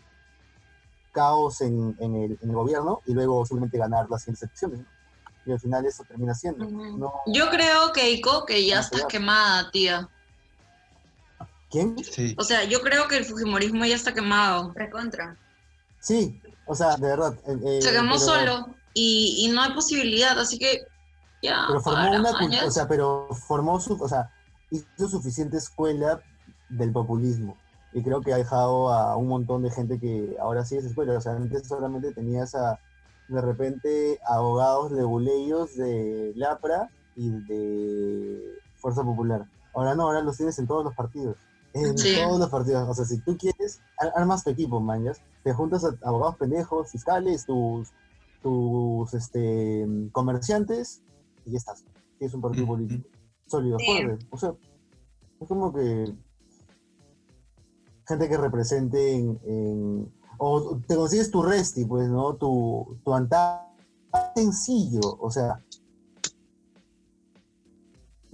[1.11, 4.79] caos en, en el, en el gobierno y luego simplemente ganar las elecciones.
[4.79, 4.85] ¿no?
[5.45, 6.65] Y al final eso termina siendo.
[6.65, 7.13] ¿no?
[7.27, 10.09] Yo creo, Keiko, que ya Ah, estás quemada, tía.
[11.75, 11.97] ¿Quién?
[12.03, 12.35] Sí.
[12.37, 14.71] O sea, yo creo que el Fujimorismo ya está quemado.
[14.75, 15.35] Recontra.
[15.99, 17.37] Sí, o sea, de verdad.
[17.47, 20.83] eh, eh, Se quemó pero- solo y, y no hay posibilidad, así que
[21.41, 21.65] ya.
[21.67, 22.63] pero formó para, una cult- mañas.
[22.65, 24.31] o sea pero formó su o sea
[24.71, 26.21] hizo suficiente escuela
[26.69, 27.57] del populismo
[27.93, 31.17] y creo que ha dejado a un montón de gente que ahora sí es escuela
[31.17, 32.79] o sea antes solamente tenías a
[33.27, 40.57] de repente abogados leguleyos de Lapra y de Fuerza Popular ahora no ahora los tienes
[40.57, 41.35] en todos los partidos
[41.75, 42.15] en Sí.
[42.23, 45.83] todos los partidos o sea si tú quieres ar- armas tu equipo mañas te juntas
[45.85, 47.89] a abogados pendejos fiscales tus
[48.41, 51.01] tus este comerciantes
[51.45, 51.83] y ya estás.
[52.19, 53.07] Tienes un partido político.
[53.47, 53.81] sólidos.
[54.31, 54.53] O sea,
[55.39, 56.15] es como que
[58.07, 59.39] gente que represente en,
[60.37, 62.35] o te consigues tu resti, pues, ¿no?
[62.35, 63.13] Tu, tu
[64.35, 65.63] sencillo, o sea,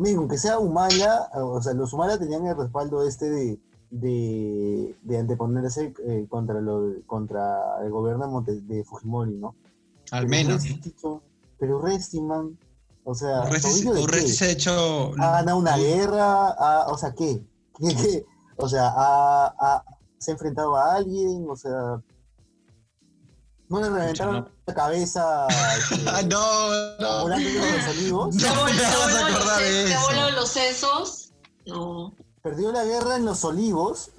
[0.02, 3.60] miren, aunque sea Humala, o sea, los Humala tenían el respaldo este de,
[3.92, 9.56] de, anteponerse eh, contra, lo, contra el gobierno de Fujimori, ¿no?
[10.12, 10.64] Al menos.
[11.58, 12.58] pero Restiman,
[13.04, 15.12] o sea, Resti, se ha hecho...
[15.18, 17.42] Ha ganado una guerra, o sea, ¿qué?
[17.78, 18.26] ¿Qué,
[18.58, 19.84] O sea, ha,
[20.18, 22.02] se ha enfrentado a alguien, o sea,
[23.72, 25.48] no le reventaron la cabeza.
[25.80, 27.22] Este, no, no.
[27.22, 28.36] Volando los olivos.
[28.36, 31.32] ¿Se voló los sesos?
[31.66, 32.14] No.
[32.44, 34.12] Perdió la guerra en los olivos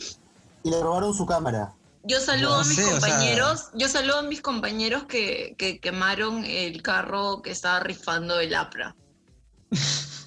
[0.62, 1.74] y le robaron su cámara.
[2.04, 7.42] Yo saludo a mis compañeros, yo saludo a mis compañeros que, que, quemaron el carro
[7.42, 8.96] que estaba rifando el APRA.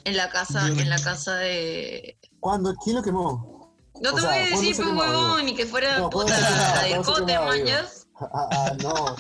[0.06, 2.18] En la casa, en la casa de.
[2.40, 2.76] ¿Cuándo?
[2.76, 3.74] ¿Quién lo quemó?
[4.02, 8.05] No te voy a decir, pues huevón, ni que fuera no, puta la discote, mañas.
[8.20, 9.16] Ah, ah, no.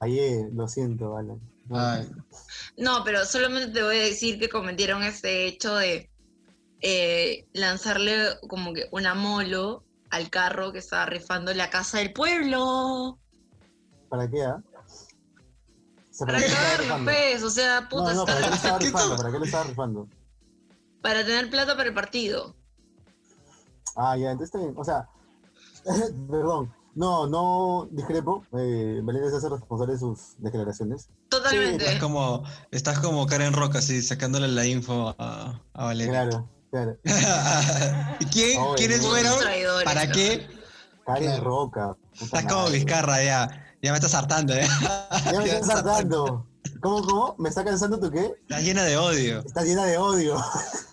[0.00, 1.40] Ayer, lo siento, Alan.
[2.76, 3.04] No.
[3.04, 6.10] pero solamente te voy a decir que cometieron ese hecho de
[6.80, 13.18] eh, lanzarle como que una molo al carro que estaba rifando la casa del pueblo.
[14.08, 14.62] ¿Para qué, ah?
[16.18, 18.12] para cagarlo, pues, o sea, puta.
[18.12, 19.16] No, ¿para qué le estaba rifando?
[19.16, 20.08] ¿Para qué le estaba rifando?
[21.00, 22.54] Para tener plata para el partido.
[23.96, 24.74] Ah, ya, entonces está bien.
[24.76, 25.08] O sea,
[26.30, 28.44] perdón, no, no discrepo.
[28.58, 31.08] Eh, Valeria se hace responsable de sus declaraciones.
[31.28, 31.84] Totalmente.
[31.84, 36.12] estás, como, estás como Karen Roca, así, sacándole la info a, a Valeria.
[36.12, 36.98] Claro, claro.
[38.32, 39.34] ¿Quién, ¿Quiénes fueron?
[39.84, 40.46] ¿Para qué?
[41.06, 41.96] Karen Roca.
[42.20, 43.48] Estás como Vizcarra, ya.
[43.82, 44.66] Ya me estás hartando, ¿eh?
[45.24, 46.46] Ya me estás hartando.
[46.80, 47.34] ¿Cómo, cómo?
[47.38, 48.34] ¿Me está cansando tu qué?
[48.42, 49.40] Estás llena de odio.
[49.40, 50.36] Estás llena de odio.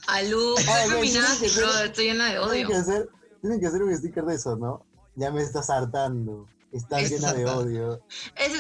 [0.07, 2.51] Alú, estoy llena de odio.
[2.51, 3.09] Tienen que, hacer,
[3.41, 4.85] tienen que hacer un sticker de eso, ¿no?
[5.19, 6.47] Ya me estás hartando.
[6.71, 8.01] Estás llena de odio.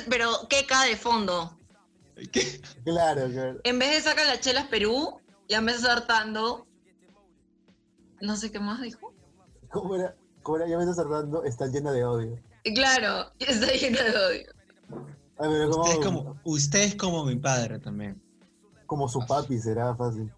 [0.09, 1.57] pero, ¿qué cae de fondo?
[2.33, 2.61] ¿Qué?
[2.83, 3.61] Claro, claro.
[3.63, 6.67] En vez de sacar las chelas Perú, ya me estás hartando.
[8.19, 9.13] No sé qué más dijo.
[9.71, 10.13] ¿Cómo era?
[10.43, 10.67] ¿Cómo era?
[10.67, 12.37] Ya me estás hartando, estás llena de odio.
[12.75, 15.69] Claro, está llena de odio.
[15.69, 18.21] usted, es como, usted es como mi padre también.
[18.85, 20.29] Como su papi, será fácil.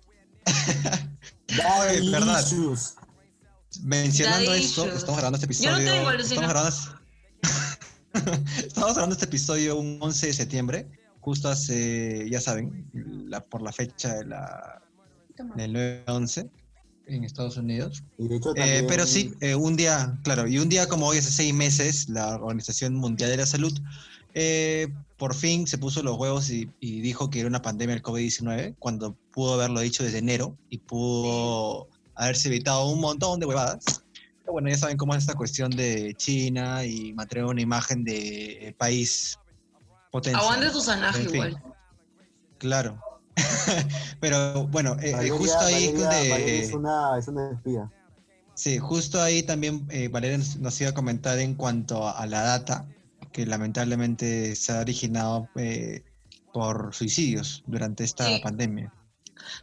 [1.66, 2.46] Ay, verdad.
[3.84, 5.72] Mencionando esto, estamos grabando este episodio.
[5.72, 6.78] Yo no tengo estamos, grabando,
[8.58, 10.88] estamos grabando este episodio un 11 de septiembre,
[11.22, 14.82] justo hace, ya saben, la, por la fecha de la,
[15.56, 16.50] del 9-11
[17.08, 18.04] en Estados Unidos.
[18.56, 22.10] Eh, pero sí, eh, un día, claro, y un día como hoy, hace seis meses,
[22.10, 23.74] la Organización Mundial de la Salud
[24.34, 28.04] eh, por fin se puso los huevos y, y, dijo que era una pandemia del
[28.04, 31.90] COVID-19, cuando pudo haberlo dicho desde enero y pudo
[32.22, 34.04] haberse evitado un montón de huevadas.
[34.42, 38.68] Pero bueno, ya saben cómo es esta cuestión de China y mantener una imagen de
[38.68, 39.40] eh, país
[40.12, 40.38] potente.
[40.38, 41.62] Aguante tu sanaje igual.
[42.60, 43.00] Claro.
[44.20, 45.86] Pero bueno, eh, eh, justo ahí...
[45.86, 47.90] es, una, es una espía.
[48.54, 52.86] Sí, justo ahí también Valeria nos, iba a comentar en cuanto a, la data,
[53.32, 55.50] que lamentablemente se ha originado
[56.54, 58.94] por suicidios durante esta pandemia.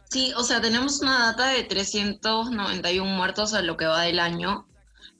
[0.09, 4.67] Sí, o sea, tenemos una data de 391 muertos a lo que va del año.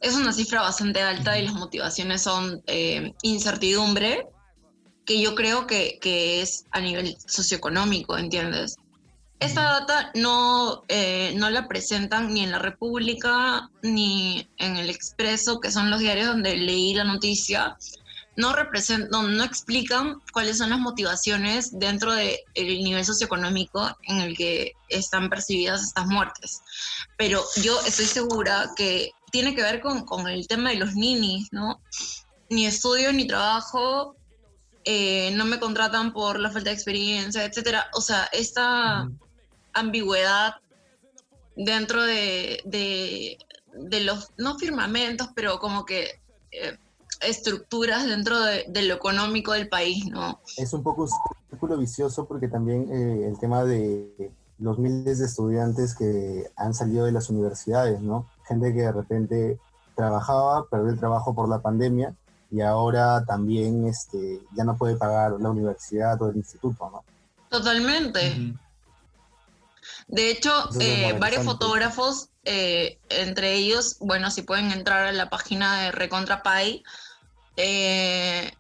[0.02, 4.28] Es una cifra bastante alta y las motivaciones son eh, incertidumbre,
[5.06, 6.00] que yo creo que,
[6.42, 8.76] es a nivel socioeconómico, ¿entiendes?
[9.40, 15.60] Esta data no, eh, no la presentan ni en la República ni en el Expreso,
[15.60, 17.78] que son los diarios donde leí la noticia,
[18.40, 24.74] no, representan, no, explican cuáles son las motivaciones dentro del nivel socioeconómico en el que
[24.88, 26.62] están percibidas estas muertes.
[27.18, 31.82] Pero yo estoy segura que tiene que ver con, el tema de los ninis, ¿no?
[32.50, 34.16] Ni estudio ni trabajo,
[34.86, 37.88] eh, no me contratan por la falta de experiencia, etcétera.
[37.94, 39.10] O sea, esta
[39.74, 40.56] ambigüedad
[41.58, 46.22] dentro de, de, los, no firmamentos, pero como que
[46.52, 46.78] eh,
[47.22, 50.40] estructuras dentro de, lo económico del país, ¿no?
[50.58, 51.10] Es un poco un
[51.50, 57.06] círculo vicioso porque también eh, el tema de los miles de estudiantes que han salido
[57.06, 58.28] de las universidades, ¿no?
[58.48, 59.60] Gente que de repente
[59.96, 62.14] trabajaba, perdió el trabajo por la pandemia
[62.52, 67.04] y ahora también este, ya no puede pagar la universidad o el instituto, ¿no?
[67.50, 68.54] Totalmente.
[70.08, 75.82] De hecho, eh, varios fotógrafos, eh, entre ellos, bueno, si pueden entrar a la página
[75.82, 76.84] de RecontraPay,
[77.62, 78.54] eh,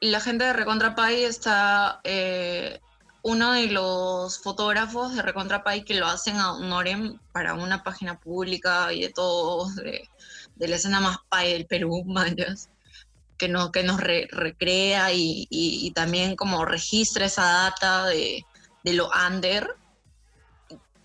[0.00, 2.80] la gente de Recontra está eh,
[3.22, 8.90] uno de los fotógrafos de Recontrapay que lo hacen a Norem para una página pública
[8.94, 10.08] y de todos, de,
[10.56, 12.02] la escena más pay del Perú,
[13.36, 18.46] que, no, que nos recrea y, también como registra esa data de,
[18.82, 19.76] de lo under.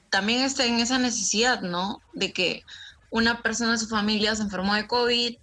[0.09, 2.01] También está en esa necesidad, ¿no?
[2.13, 2.63] De que
[3.09, 5.35] una persona de su familia se enfermó de COVID,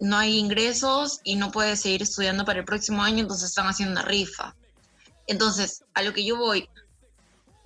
[0.00, 3.92] no hay ingresos y no puede seguir estudiando para el próximo año, entonces están haciendo
[3.92, 4.56] una rifa.
[5.26, 6.68] Entonces, a lo que yo voy,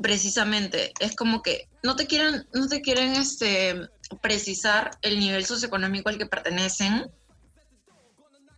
[0.03, 3.89] precisamente, es como que no te quieren, no te quieren este,
[4.21, 7.11] precisar el nivel socioeconómico al que pertenecen.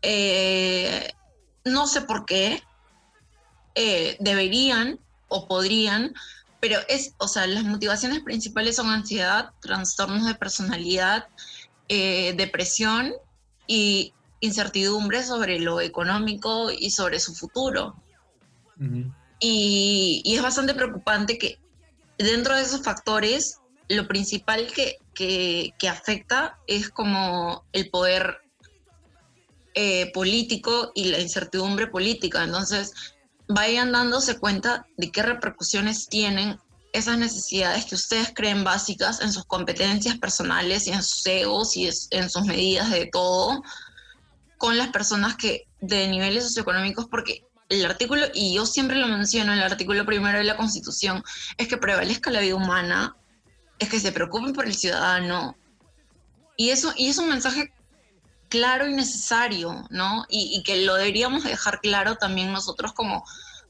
[0.03, 1.13] Eh,
[1.65, 2.63] no sé por qué.
[3.75, 6.15] Eh, deberían o podrían,
[6.61, 11.27] pero es, o sea, las motivaciones principales son ansiedad, trastornos de personalidad,
[11.89, 13.13] eh, depresión
[13.67, 17.97] y incertidumbre sobre lo económico y sobre su futuro
[19.41, 21.59] y, es bastante preocupante que
[22.19, 28.39] dentro de esos factores, lo principal que, que, afecta es como el poder
[29.75, 32.43] eh, político y la incertidumbre política.
[32.43, 32.93] Entonces,
[33.49, 36.59] vayan dándose cuenta de qué repercusiones tienen
[36.97, 41.89] esas necesidades que ustedes creen básicas en sus competencias personales y en sus egos y
[42.11, 43.63] en sus medidas de todo
[44.59, 49.53] con las personas que de niveles socioeconómicos, porque el artículo, y yo siempre lo menciono,
[49.53, 51.23] el artículo primero de la Constitución,
[51.59, 53.17] es que prevalezca la vida humana,
[53.79, 55.57] es que se preocupen por el ciudadano.
[56.57, 57.73] Y eso y es un mensaje
[58.49, 60.25] claro y necesario, ¿no?
[60.29, 63.25] Y, que lo deberíamos dejar claro también nosotros como,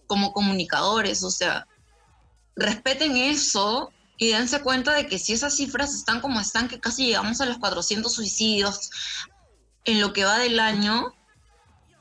[0.06, 1.66] como comunicadores, o sea,
[2.56, 7.06] respeten eso y dense cuenta de que si esas cifras están como están, que casi
[7.06, 8.90] llegamos a los 400 suicidios
[9.84, 11.14] en lo que va del año,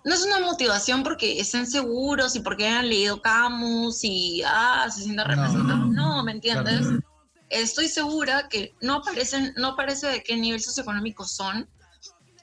[0.06, 5.02] no es una motivación porque estén seguros y porque hayan leído Camus y ah, se
[5.02, 5.90] sientan representados.
[5.90, 6.88] No, ¿me entiendes?
[7.50, 11.68] Estoy segura que no aparecen, no aparece de qué nivel socioeconómico son,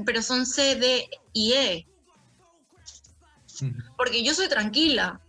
[0.05, 1.87] pero son C, D y E.
[3.97, 5.22] Porque yo soy tranquila.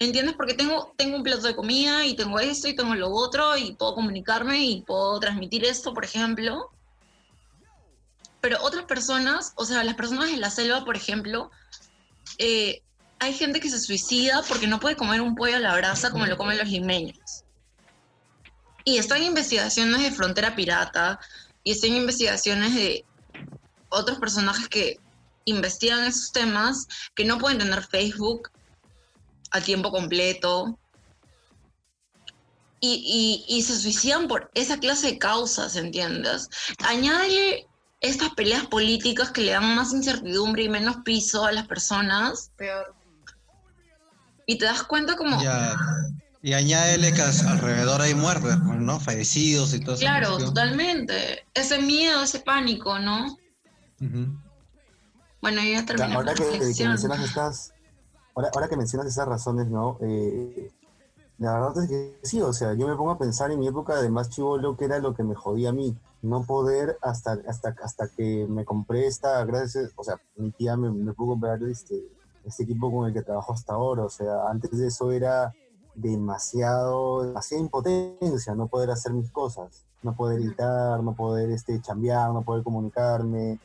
[0.00, 0.34] ¿Entiendes?
[0.34, 3.74] Porque tengo, tengo un plato de comida y tengo esto y tengo lo otro y
[3.74, 6.70] puedo comunicarme y puedo transmitir esto, por ejemplo.
[8.40, 11.50] Pero otras personas, o sea, las personas en la selva, por ejemplo,
[12.38, 12.82] eh,
[13.18, 16.24] hay gente que se suicida porque no puede comer un pollo a la brasa como
[16.24, 17.44] lo comen los limeños.
[18.86, 21.20] Y están investigaciones de Frontera Pirata
[21.62, 23.04] y están investigaciones de
[23.90, 24.98] otros personajes que
[25.44, 28.50] investigan esos temas que no pueden tener Facebook
[29.50, 30.78] a tiempo completo.
[32.82, 36.48] Y, y, y se suicidan por esa clase de causas, ¿entiendes?
[36.82, 37.66] Añade
[38.00, 42.50] estas peleas políticas que le dan más incertidumbre y menos piso a las personas.
[42.56, 42.94] Peor.
[44.46, 45.42] Y te das cuenta como...
[45.42, 45.76] Ya.
[46.42, 48.98] Y añádele que alrededor hay muertes, ¿no?
[48.98, 50.00] Fallecidos y todo eso.
[50.00, 51.44] Claro, totalmente.
[51.52, 53.36] Ese miedo, ese pánico, ¿no?
[55.42, 57.74] Bueno, ya terminó ahora que, mencionas estas,
[58.40, 59.98] ahora, ahora, que mencionas esas razones, ¿no?
[60.00, 60.70] Eh,
[61.38, 64.00] la verdad es que sí, o sea, yo me pongo a pensar en mi época
[64.02, 67.74] de más chivolo que era lo que me jodía a mí no poder hasta, hasta,
[67.82, 72.04] hasta que me compré esta, gracias, o sea, mi tía me, me pudo comprar este,
[72.44, 75.54] este equipo con el que trabajo hasta ahora, o sea, antes de eso era
[75.94, 82.32] demasiado, demasiada impotencia no poder hacer mis cosas, no poder editar, no poder este, chambear,
[82.32, 83.58] no poder comunicarme.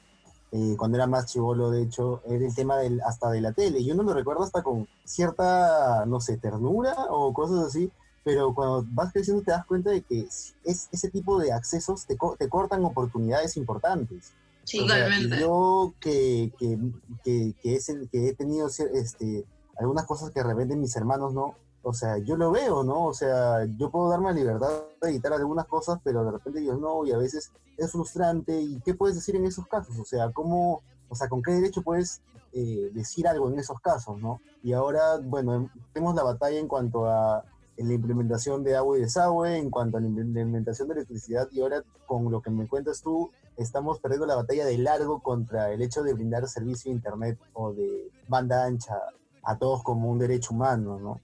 [0.56, 3.82] Eh, cuando era más chivolo, de hecho, era el tema del, hasta de la tele.
[3.82, 7.92] Y uno lo recuerda hasta con cierta, no sé, ternura o cosas así,
[8.24, 12.16] pero cuando vas creciendo te das cuenta de que es, ese tipo de accesos te,
[12.40, 14.32] te cortan oportunidades importantes.
[14.64, 15.42] Sí, realmente.
[15.42, 16.80] Yo que, que,
[17.26, 19.44] que, que, es el, que he tenido este,
[19.78, 21.56] algunas cosas que revenden mis hermanos, ¿no?
[21.88, 23.06] O sea, yo lo veo, ¿no?
[23.06, 24.70] O sea, yo puedo darme la libertad
[25.00, 28.60] de editar algunas cosas, pero de repente ellos no, y a veces es frustrante.
[28.60, 29.96] ¿Y qué puedes decir en esos casos?
[30.00, 34.20] O sea, ¿cómo, o sea, con qué derecho puedes eh, decir algo en esos casos,
[34.20, 34.42] ¿no?
[34.64, 37.46] Y ahora, bueno, tenemos la batalla en cuanto a
[37.78, 41.62] en la implementación de agua y desagüe, en cuanto a la implementación de electricidad, y
[41.62, 45.84] ahora con lo que me cuentas tú, estamos perdiendo la batalla de largo contra el
[45.84, 48.96] hecho de brindar servicio de Internet o de banda ancha
[49.44, 51.22] a todos como un derecho humano, ¿no?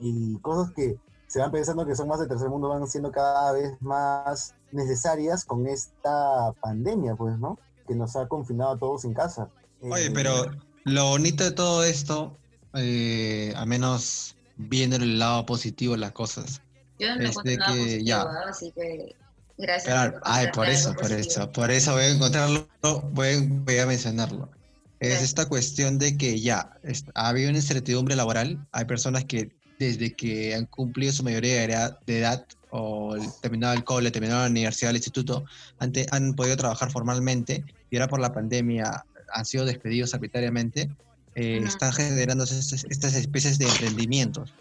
[0.00, 0.98] Y cosas que
[1.30, 5.44] se van pensando que son más de tercer mundo van siendo cada vez más necesarias
[5.44, 7.58] con esta pandemia, pues, ¿no?
[7.86, 9.48] Que nos ha confinado a todos en casa.
[9.80, 10.50] Oye, eh, pero
[10.84, 12.36] lo bonito de todo esto,
[12.74, 16.62] eh, a menos viendo el lado positivo de las cosas.
[16.98, 18.22] Yo no es de que ya.
[18.48, 19.14] Así que
[19.56, 19.84] gracias.
[19.84, 22.68] Claro, ay, por eso, por eso, por eso voy a encontrarlo,
[23.12, 24.50] voy, voy a mencionarlo.
[24.98, 26.76] Es esta cuestión de que ya
[27.14, 32.18] ha habido una incertidumbre laboral, hay personas que desde que han cumplido su mayoría de
[32.18, 35.44] edad, o terminado el cole, terminado la universidad, el instituto,
[35.78, 40.90] antes han podido trabajar formalmente y ahora por la pandemia han sido despedidos arbitrariamente,
[41.34, 44.52] eh, están generando estas, especies de emprendimientos.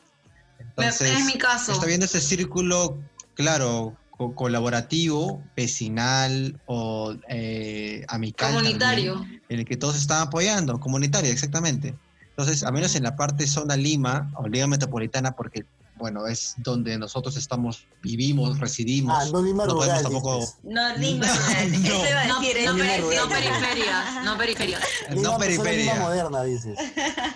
[0.57, 1.73] Entonces, es mi caso.
[1.73, 2.97] Está viendo ese círculo,
[3.35, 3.97] claro,
[4.35, 8.53] colaborativo, vecinal o eh, amical.
[8.53, 9.25] Comunitario.
[9.49, 11.93] en el que todos están apoyando, comunitario, exactamente.
[12.39, 15.65] Entonces, a menos en la parte zona Lima o Liga Metropolitana, porque
[15.95, 19.13] bueno, es donde nosotros estamos, vivimos, residimos.
[19.13, 20.01] Ah, no Lima no rural.
[20.01, 20.39] Tampoco...
[20.63, 21.69] No Lima rural.
[21.69, 22.65] no, Eso iba a decir.
[22.65, 24.21] No, no, no, periferia.
[24.23, 24.79] No periferia.
[25.15, 25.57] no periferia.
[25.57, 26.79] Solo Lima moderna, dices.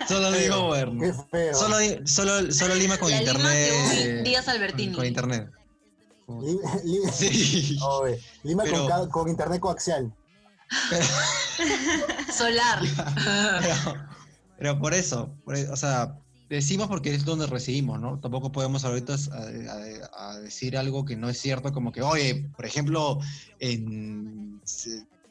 [0.08, 1.00] Solo Lima moderna.
[1.02, 1.54] Qué feo.
[1.54, 1.76] Solo,
[2.06, 3.72] solo, solo Lima con La internet.
[4.06, 4.96] Lima Díaz Albertini.
[4.96, 5.52] Con internet.
[6.30, 7.78] Lima, Lima, sí.
[7.84, 8.06] oh,
[8.44, 10.14] Lima Pero, con, con, internet coaxial.
[10.90, 11.06] Pero,
[12.34, 12.80] Solar.
[13.60, 14.14] Pero,
[14.64, 16.18] pero por eso, por, o sea,
[16.50, 18.18] decimos porque es donde recibimos, ¿no?
[18.22, 22.50] Tampoco podemos ahorita a, a, a, decir algo que no es cierto, como que, oye,
[22.56, 23.20] por ejemplo,
[23.60, 24.62] en,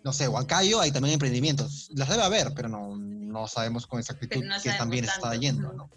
[0.05, 1.89] no sé, Huancayo hay también emprendimientos.
[1.95, 5.27] Las debe haber, pero no, no sabemos con exactitud no que también tanto.
[5.27, 5.89] está yendo, ¿no?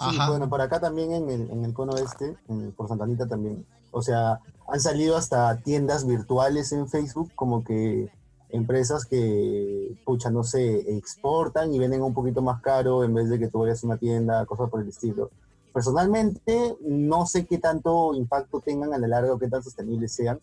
[0.00, 0.30] Sí, Ajá.
[0.30, 3.66] bueno, por acá también en el, en el cono este, en, por Santa Anita también.
[3.90, 8.10] O sea, han salido hasta tiendas virtuales en Facebook, como que
[8.50, 13.38] empresas que, pucha, no sé, exportan y venden un poquito más caro en vez de
[13.38, 15.30] que tú vayas a una tienda, cosas por el estilo.
[15.72, 20.40] Personalmente, no sé qué tanto impacto tengan a la larga o qué tan sostenibles sean,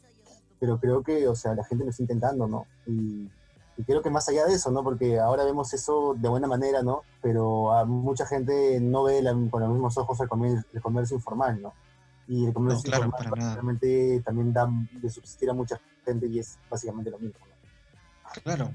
[0.60, 2.66] pero creo que, o sea, la gente lo está intentando, ¿no?
[2.86, 3.30] Y,
[3.78, 4.84] y creo que más allá de eso, ¿no?
[4.84, 7.02] Porque ahora vemos eso de buena manera, ¿no?
[7.22, 11.18] Pero a mucha gente no ve la, con los mismos ojos el comercio, el comercio
[11.18, 11.74] informal, ¿no?
[12.28, 14.70] Y el comercio no, claro, informal realmente también da
[15.02, 17.55] de subsistir a mucha gente y es básicamente lo mismo, ¿no?
[18.44, 18.72] Claro,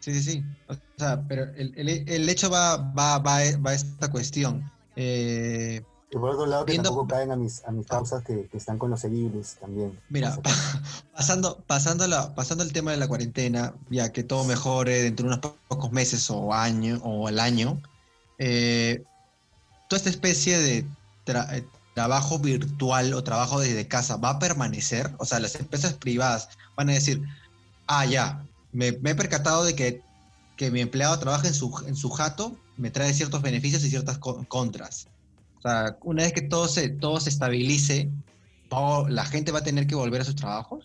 [0.00, 0.44] sí, sí, sí.
[0.68, 4.70] O sea, pero el, el, el hecho va, va, va, va, a esta cuestión.
[4.96, 8.48] Eh, y por otro lado, que viendo, tampoco caen a mis, a mis causas que,
[8.48, 9.98] que están con los edibles también.
[10.08, 10.36] Mira,
[11.14, 15.34] pasando, pasando, la, pasando el tema de la cuarentena, ya que todo mejore dentro de
[15.34, 17.80] unos pocos meses o año o al año,
[18.38, 19.04] eh,
[19.88, 20.86] toda esta especie de
[21.24, 21.48] tra
[21.94, 25.12] trabajo virtual o trabajo desde casa va a permanecer.
[25.18, 27.22] O sea, las empresas privadas van a decir,
[27.86, 30.02] ah, ya, me, me, he percatado de que,
[30.56, 34.18] que, mi empleado trabaja en su, en su jato, me trae ciertos beneficios y ciertas
[34.18, 35.08] co contras.
[35.58, 38.10] O sea, una vez que todo se, todo se estabilice,
[39.08, 40.84] ¿la gente va a tener que volver a sus trabajos?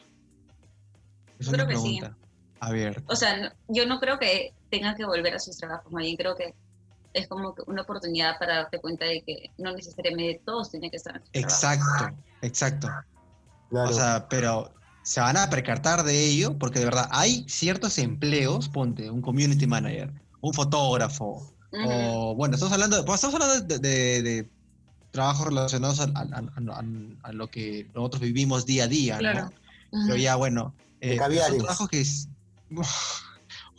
[1.40, 2.08] Es una creo pregunta.
[2.10, 2.20] Que sí.
[2.60, 3.04] Abierta.
[3.08, 6.36] O sea, yo no creo que tengan que volver a sus trabajos, más bien creo
[6.36, 6.56] que
[7.14, 11.16] es como una oportunidad para darte cuenta de que no necesariamente todos tienen que estar
[11.16, 12.18] en Exacto, trabajo.
[12.42, 12.90] exacto.
[13.70, 13.90] Claro.
[13.90, 14.74] O sea, pero
[15.06, 19.68] se van a percatar de ello, porque de verdad hay ciertos empleos, ponte, un community
[19.68, 21.86] manager, un fotógrafo, uh -huh.
[21.88, 24.50] o bueno, estamos hablando, pues, estamos hablando de, de, de
[25.12, 26.84] trabajos relacionados a, a, a,
[27.22, 29.42] a, lo que nosotros vivimos día a día, claro.
[29.42, 29.46] ¿no?
[29.92, 30.06] Uh -huh.
[30.08, 32.28] Pero ya, bueno, eh, son trabajos que es...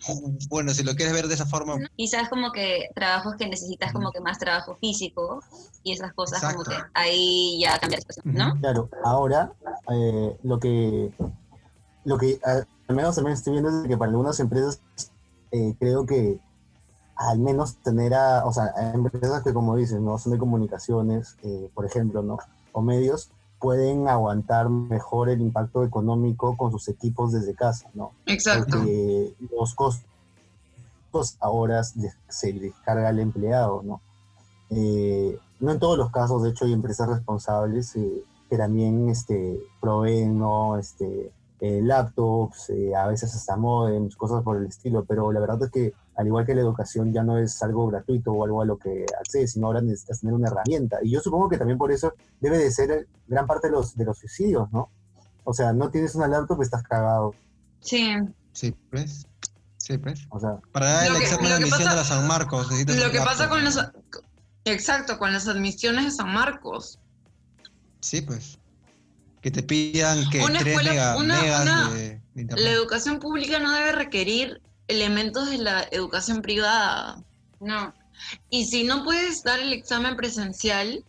[0.49, 1.77] Bueno, si lo quieres ver de esa forma.
[1.97, 5.43] Quizás como que trabajos que necesitas como que más trabajo físico
[5.83, 6.65] y esas cosas Exacto.
[6.65, 8.61] como que ahí ya cambia la situación, ¿no?
[8.61, 9.53] Claro, ahora
[9.93, 11.13] eh, lo que
[12.05, 14.81] lo que al menos también estoy viendo es que para algunas empresas
[15.51, 16.39] eh, creo que
[17.17, 21.37] al menos tener a, o sea, a empresas que como dices, no son de comunicaciones,
[21.43, 22.39] eh, por ejemplo, ¿no?
[22.73, 23.31] O medios,
[23.67, 28.13] pueden aguantar mejor el impacto económico con sus equipos desde casa, ¿no?
[28.25, 28.77] Exacto.
[28.79, 30.07] Porque los costos
[31.41, 34.01] ahora se descarga al empleado, ¿no?
[34.71, 39.59] Eh, no en todos los casos, de hecho, hay empresas responsables eh, que también este,
[39.81, 40.79] proveen, ¿no?
[40.79, 45.71] Este, eh, laptops, a veces hasta modems, cosas por el estilo, pero la verdad es
[45.71, 48.79] que al igual que la educación ya no es algo gratuito o algo a lo
[48.79, 50.99] que accedes, sino ahora necesitas tener una herramienta.
[51.03, 54.05] Y yo supongo que también por eso debe de ser gran parte de los, de
[54.05, 54.91] los suicidios, ¿no?
[55.45, 57.35] O sea, no tienes una laptop, estás cagado.
[57.81, 58.17] Sí.
[58.53, 59.27] Sí, pues.
[59.77, 60.27] Sí, pues.
[60.31, 62.69] O sea, para dar el examen de admisión pasa, de la San Marcos.
[62.71, 63.79] Lo que pasa con los...
[64.65, 66.99] Exacto, con las admisiones de San Marcos.
[68.01, 68.59] Sí, pues.
[69.47, 73.61] Que te pidan que una escuela, mega, una, megas una, de, de La educación pública
[73.61, 77.23] no debe requerir elementos de la educación privada.
[77.61, 77.95] No.
[78.51, 81.05] Y si no puedes dar el examen presencial,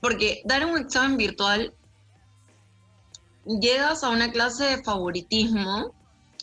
[0.00, 1.74] porque dar un examen virtual,
[3.44, 5.92] llegas a una clase de favoritismo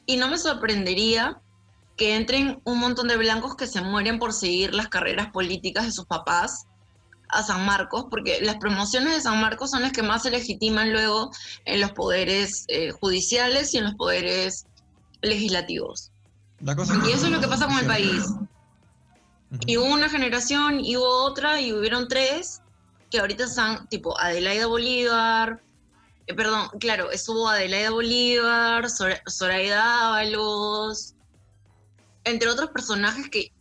[0.05, 1.39] y no me sorprendería
[1.95, 5.93] que entren un montón de blancos que se mueren por seguir las carreras políticas de
[5.93, 6.65] sus papás
[7.29, 10.91] a San Marcos, porque las promociones de San Marcos son las que más se legitiman
[10.91, 11.31] luego
[11.65, 14.65] en los poderes eh, judiciales y en los poderes
[15.21, 16.11] legislativos.
[16.59, 18.23] La cosa y eso es lo que pasa con el país.
[19.67, 22.61] Y hubo una generación, y hubo otra, y hubieron tres,
[23.09, 25.61] que ahorita están tipo Adelaida Bolívar,
[26.27, 28.87] eh, perdón, claro, estuvo Adelaida Bolívar,
[29.29, 31.13] Zoraida Ábalos,
[32.23, 33.51] entre otros personajes que,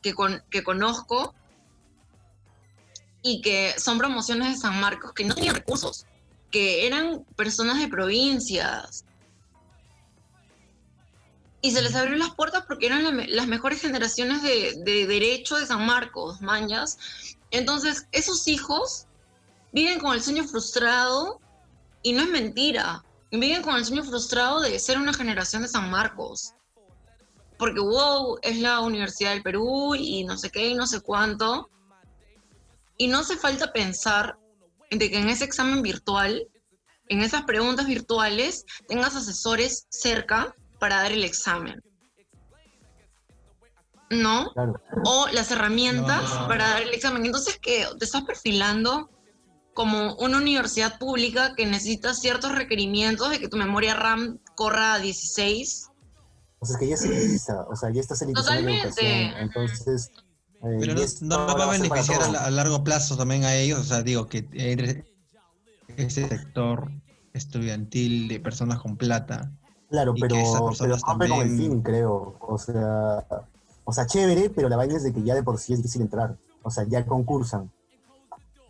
[0.00, 0.14] que,
[0.50, 1.34] que conozco
[3.22, 6.06] y que son promociones de San Marcos que no tenían recursos,
[6.50, 9.04] que eran personas de provincias.
[11.60, 15.66] Y se les abrió las puertas porque eran las mejores generaciones de, de derecho de
[15.66, 16.98] San Marcos, manjas.
[17.52, 19.06] Entonces, esos hijos
[19.72, 21.40] viven con el sueño frustrado
[22.02, 23.04] y no es mentira.
[23.30, 26.54] Viven con el sueño frustrado de ser una generación de San Marcos.
[27.58, 31.70] Porque wow, es la Universidad del Perú y no sé qué y no sé cuánto.
[32.96, 34.38] Y no hace falta pensar
[34.90, 36.46] de que en ese examen virtual,
[37.08, 41.82] en esas preguntas virtuales, tengas asesores cerca para dar el examen.
[44.10, 44.52] ¿No?
[45.04, 47.24] O las herramientas para dar el examen.
[47.24, 47.86] Entonces, ¿qué?
[47.98, 49.08] ¿Te estás perfilando
[49.74, 54.98] como una universidad pública que necesita ciertos requerimientos de que tu memoria RAM corra a
[54.98, 55.88] 16?
[56.58, 57.08] O sea, es que ya se
[57.68, 59.32] o sea, ya está Totalmente.
[59.40, 60.22] entonces, eh,
[60.62, 64.46] Pero no, va a beneficiar a, largo plazo también a ellos, o sea, digo que
[65.96, 66.90] ese sector
[67.32, 69.50] estudiantil de personas con plata.
[69.90, 70.36] Claro, pero,
[70.78, 71.30] pero también...
[71.32, 72.36] con el fin, creo.
[72.40, 73.26] O sea,
[73.84, 76.02] o sea, chévere, pero la vaina es de que ya de por sí es difícil
[76.02, 76.36] entrar.
[76.62, 77.70] O sea, ya concursan.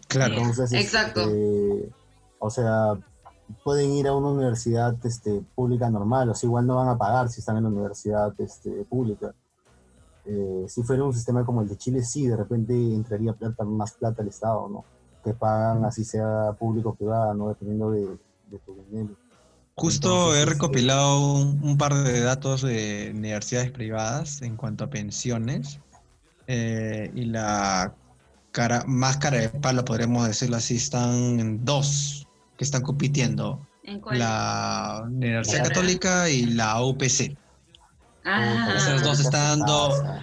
[0.08, 0.36] Claro.
[0.70, 1.20] Exacto.
[1.20, 1.90] Este,
[2.38, 2.98] o sea,
[3.62, 7.28] pueden ir a una universidad este, pública normal, o sea, igual no van a pagar
[7.28, 9.34] si están en la universidad este, pública.
[10.24, 13.92] Eh, si fuera un sistema como el de Chile, sí, de repente entraría plata, más
[13.92, 14.84] plata al Estado, ¿no?
[15.24, 17.48] Que pagan así sea público o privado, ¿no?
[17.48, 18.18] Dependiendo de,
[18.64, 19.16] tu dinero.
[19.74, 25.80] Justo he este, recopilado un, par de datos de universidades privadas en cuanto a pensiones.
[26.46, 27.94] Eh, y la
[28.50, 33.66] cara, más cara de palo, podríamos decirlo así, están en dos que están compitiendo.
[34.12, 37.36] La Universidad Católica y la UPC.
[38.24, 38.74] Ah.
[38.76, 40.22] Esas dos están dando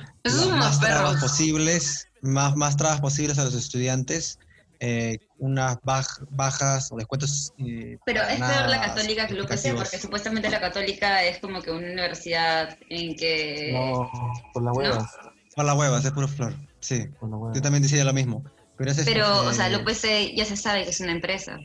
[0.57, 4.39] más trabas posibles, más, más trabas posibles a los estudiantes,
[4.79, 7.53] eh, unas bajas o descuentos.
[7.57, 11.61] Eh, Pero es peor la católica que la UPC, porque supuestamente la católica es como
[11.61, 13.71] que una universidad en que...
[13.73, 14.09] No,
[14.53, 15.11] por la huevas.
[15.55, 17.09] Por la huevas, es puro flor, sí.
[17.21, 18.43] Yo también decía lo mismo.
[18.77, 21.59] Pero, Pero o sea, la UPC ya se sabe que es una empresa.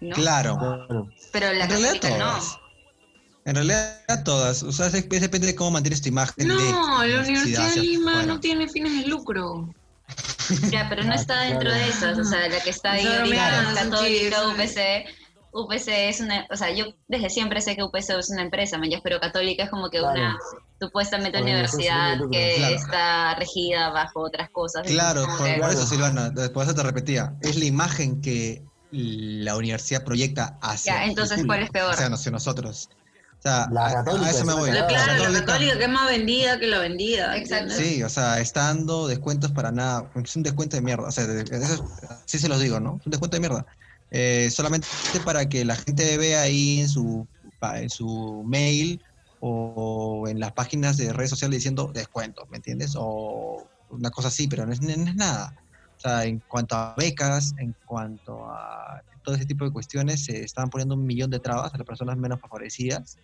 [0.00, 0.16] ¿no?
[0.16, 1.08] Claro.
[1.30, 2.61] Pero la católica no.
[3.44, 6.46] En realidad todas, o sea, depende de cómo mantienes tu imagen.
[6.46, 9.68] No, la Universidad de Lima no tiene fines de lucro.
[10.70, 14.48] Ya, pero no está dentro de esas, o sea, la que está ahí ahorita, Católica,
[14.48, 15.06] UPC,
[15.52, 19.18] UPC es una, o sea, yo desde siempre sé que UPC es una empresa, pero
[19.18, 20.38] Católica es como que una
[20.78, 24.86] supuestamente universidad que está regida bajo otras cosas.
[24.86, 30.58] Claro, por, eso Silvana, después eso te repetía, es la imagen que la universidad proyecta
[30.60, 30.94] hacia.
[30.94, 31.94] Ya, entonces, ¿cuál es peor?
[31.94, 32.88] Hacia nosotros
[33.42, 34.30] sea, la católica.
[34.30, 34.70] eso me voy.
[34.70, 37.36] claro, la católica, que es más vendida que la vendida.
[37.36, 37.74] Exacto.
[37.74, 40.10] Sí, o sea, está dando descuentos para nada.
[40.22, 41.08] Es un descuento de mierda.
[41.08, 41.88] O sea, eso,
[42.24, 42.98] sí se los digo, ¿no?
[43.00, 43.66] Es un descuento de mierda.
[44.12, 44.86] Eh, solamente
[45.24, 47.26] para que la gente vea ahí en su,
[47.62, 49.02] en su mail
[49.40, 52.94] o en las páginas de redes sociales diciendo descuento, ¿me entiendes?
[52.96, 55.56] O una cosa así, pero no es, no es nada.
[55.96, 60.44] O sea, en cuanto a becas, en cuanto a todo ese tipo de cuestiones, se
[60.44, 63.18] están poniendo un millón de trabas a las personas menos favorecidas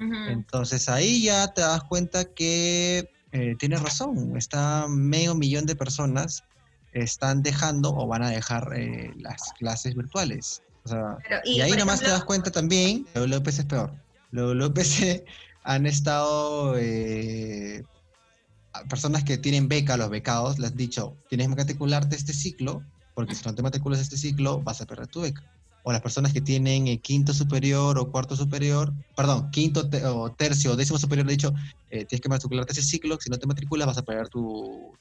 [0.00, 6.42] entonces ahí ya te das cuenta que eh, tienes razón, está medio millón de personas
[6.92, 10.62] están dejando o van a dejar eh, las clases virtuales.
[11.44, 13.92] y, ahí nomás te das cuenta también, lo de es peor.
[14.30, 15.24] Lo de
[15.64, 17.84] han estado eh,
[18.88, 22.82] personas que tienen beca, los becados, les han dicho, tienes que matricularte este ciclo,
[23.14, 25.44] porque si no te matriculas este ciclo, vas a perder tu beca
[25.82, 30.72] o las personas que tienen eh, quinto superior o cuarto superior, perdón, quinto o tercio
[30.72, 31.52] o décimo superior, de hecho,
[31.90, 34.92] eh, tienes que matricularte ese ciclo, si no te matriculas vas a perder tu,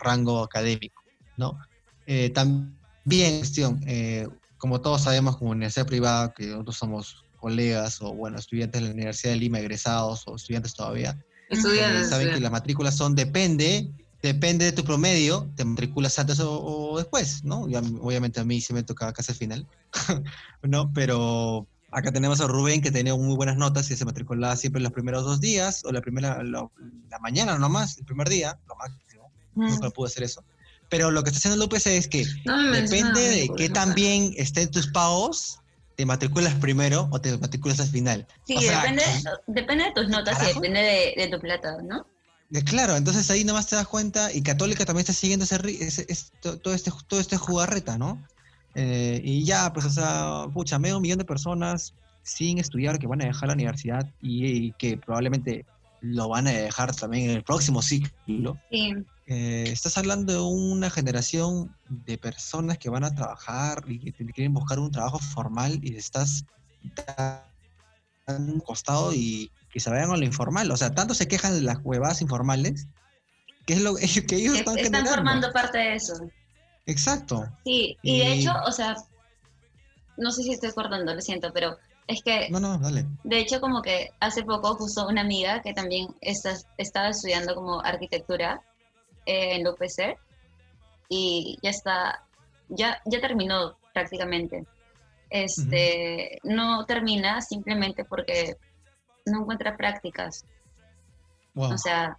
[0.00, 1.02] rango académico,
[1.36, 1.56] ¿no?
[2.06, 3.80] Eh, también, cuestión,
[4.58, 8.94] como todos sabemos, como universidad privada, que nosotros somos colegas o, bueno, estudiantes de la
[8.94, 13.90] Universidad de Lima, egresados o estudiantes todavía, estudiantes, saben que las matrículas son, depende
[14.24, 17.64] depende de tu promedio, te matriculas antes o, después, ¿no?
[18.00, 19.66] obviamente a mí sí me tocaba casi al final,
[20.62, 20.90] ¿no?
[20.94, 24.92] Pero acá tenemos a Rubén que tenía muy buenas notas y se matriculaba siempre los
[24.92, 26.70] primeros dos días o la primera, la
[27.20, 29.30] mañana nomás, el primer día, lo máximo.
[29.54, 30.42] Nunca pude hacer eso.
[30.88, 32.24] Pero lo que está haciendo UPC es que
[32.72, 35.60] depende de qué tan bien estén tus pagos,
[35.96, 38.26] te matriculas primero o te matriculas al final.
[38.46, 39.02] Sí, depende,
[39.48, 42.06] depende de tus notas y depende de, de tu plata, ¿no?
[42.66, 46.74] Claro, entonces ahí nomás te das cuenta, y Católica también está siguiendo ese, ese, todo,
[46.74, 48.22] este, todo este jugarreta, ¿no?
[48.74, 53.22] Eh, y ya, pues, o sea, pucha, medio millón de personas sin estudiar que van
[53.22, 55.64] a dejar la universidad y, que probablemente
[56.00, 58.58] lo van a dejar también en el próximo ciclo.
[58.70, 58.94] Sí.
[59.26, 64.52] Eh, estás hablando de una generación de personas que van a trabajar y que quieren
[64.52, 66.44] buscar un trabajo formal y estás
[68.26, 70.70] un costado y que se vayan a lo informal.
[70.70, 72.86] O sea, tanto se quejan de las huevadas informales
[73.66, 73.96] que es lo
[74.28, 76.14] que ellos están, están formando parte de eso.
[76.86, 77.44] Exacto.
[77.64, 78.94] Sí, y, de hecho, o sea,
[80.16, 82.48] no sé si estoy cortando, lo siento, pero es que...
[82.50, 83.04] No, no, dale.
[83.24, 87.80] De hecho, como que hace poco justo una amiga que también está, estaba estudiando como
[87.80, 88.62] arquitectura
[89.26, 90.16] eh, en la UPC
[91.08, 92.22] y ya está,
[92.68, 94.64] ya, ya terminó prácticamente.
[95.30, 98.56] Este, No termina simplemente porque
[99.24, 100.44] no encuentra prácticas.
[101.54, 102.18] O sea,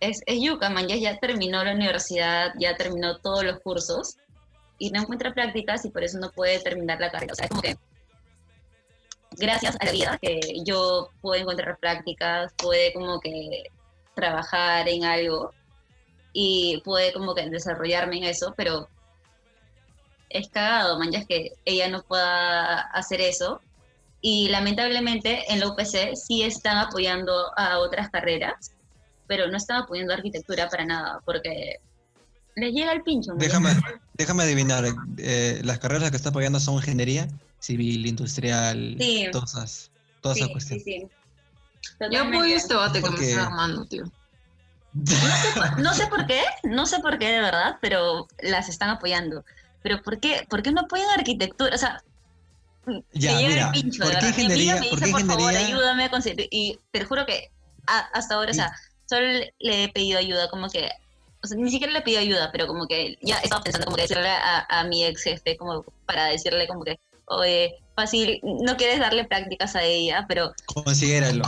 [0.00, 4.16] es, es yuca, man, ya, terminó la universidad, ya terminó todos los cursos
[4.78, 7.32] y no encuentra prácticas y por eso no puede terminar la carrera.
[7.32, 7.76] O sea, es como que
[9.32, 13.64] gracias a la vida que yo puedo encontrar prácticas, puede como que
[14.14, 15.52] trabajar en algo
[16.32, 18.88] y puede como que desarrollarme en eso, pero
[20.30, 23.60] es cagado, man, ya es que ella no pueda hacer eso
[24.22, 28.70] y lamentablemente en la UPC sí están apoyando a otras carreras,
[29.26, 31.80] pero no están apoyando arquitectura para nada, porque
[32.54, 33.32] les llega el pincho.
[33.34, 33.70] Déjame,
[34.14, 34.84] déjame adivinar,
[35.18, 38.96] eh, las carreras que está apoyando son ingeniería, civil, industrial,
[39.32, 40.84] todas esas, todas esas cuestiones.
[40.84, 41.08] Sí,
[42.12, 44.04] Yo apoyo este debate que me está armando, tío.
[45.78, 49.44] No sé, por qué, no sé por qué de verdad, pero las están apoyando.
[49.82, 51.74] Pero ¿por qué, por qué no apoyan arquitectura?
[51.74, 52.04] O sea,
[53.12, 54.74] ya, mira, ¿por qué ingeniería?
[54.76, 56.48] Me dice, por, favor, ayúdame a conseguir.
[56.50, 57.50] Y te juro que
[57.86, 58.72] hasta ahora, o sea,
[59.06, 59.26] solo
[59.58, 60.88] le he pedido ayuda, como que,
[61.42, 63.96] o sea, ni siquiera le he pedido ayuda, pero como que ya estaba pensando como
[63.96, 69.00] que decirle a, mi ex jefe, como para decirle como que, oye, fácil, no quieres
[69.00, 70.52] darle prácticas a ella, pero...
[70.66, 71.44] Considéralo.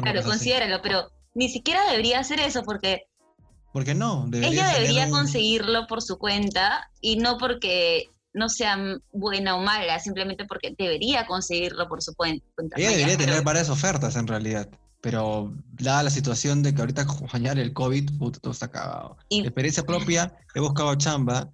[0.00, 3.06] Claro, considéralo, pero ni siquiera debería hacer eso porque...
[3.72, 4.28] ¿Por qué no?
[4.32, 8.76] ella debería conseguirlo por su cuenta y no porque no sea
[9.12, 12.44] buena o mala, simplemente porque debería conseguirlo por su cuenta.
[12.76, 14.68] Ella debería tener varias ofertas en realidad,
[15.00, 19.16] pero dada la situación de que ahorita acompañar el COVID, puto, todo está acabado.
[19.28, 19.40] Y...
[19.40, 21.48] experiencia propia, he buscado chamba,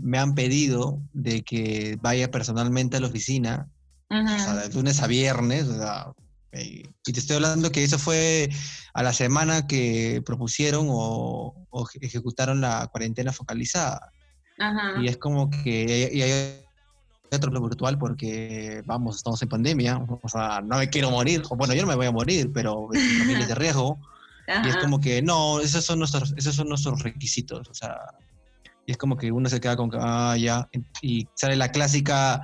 [0.00, 3.68] me han pedido de que vaya personalmente a la oficina,
[4.08, 6.12] o sea, de lunes a viernes, o sea,
[6.52, 8.50] y te estoy hablando que eso fue
[8.94, 11.66] a la semana que propusieron o
[12.00, 14.12] ejecutaron la cuarentena focalizada.
[15.00, 16.62] Y es como que y hay
[17.36, 21.56] otro plan virtual porque, vamos, estamos en pandemia, o sea, no me quiero morir, o
[21.56, 23.98] bueno, yo no me voy a morir, pero es de riesgo.
[24.64, 27.96] Y es como que, no, esos son nuestros, esos son nuestros requisitos, o sea,
[28.86, 30.68] y es como que uno se queda con, ah, ya,
[31.00, 32.42] y sale la clásica,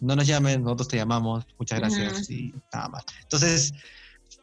[0.00, 3.04] no nos llamen, nosotros te llamamos, muchas gracias, y nada más.
[3.22, 3.74] Entonces,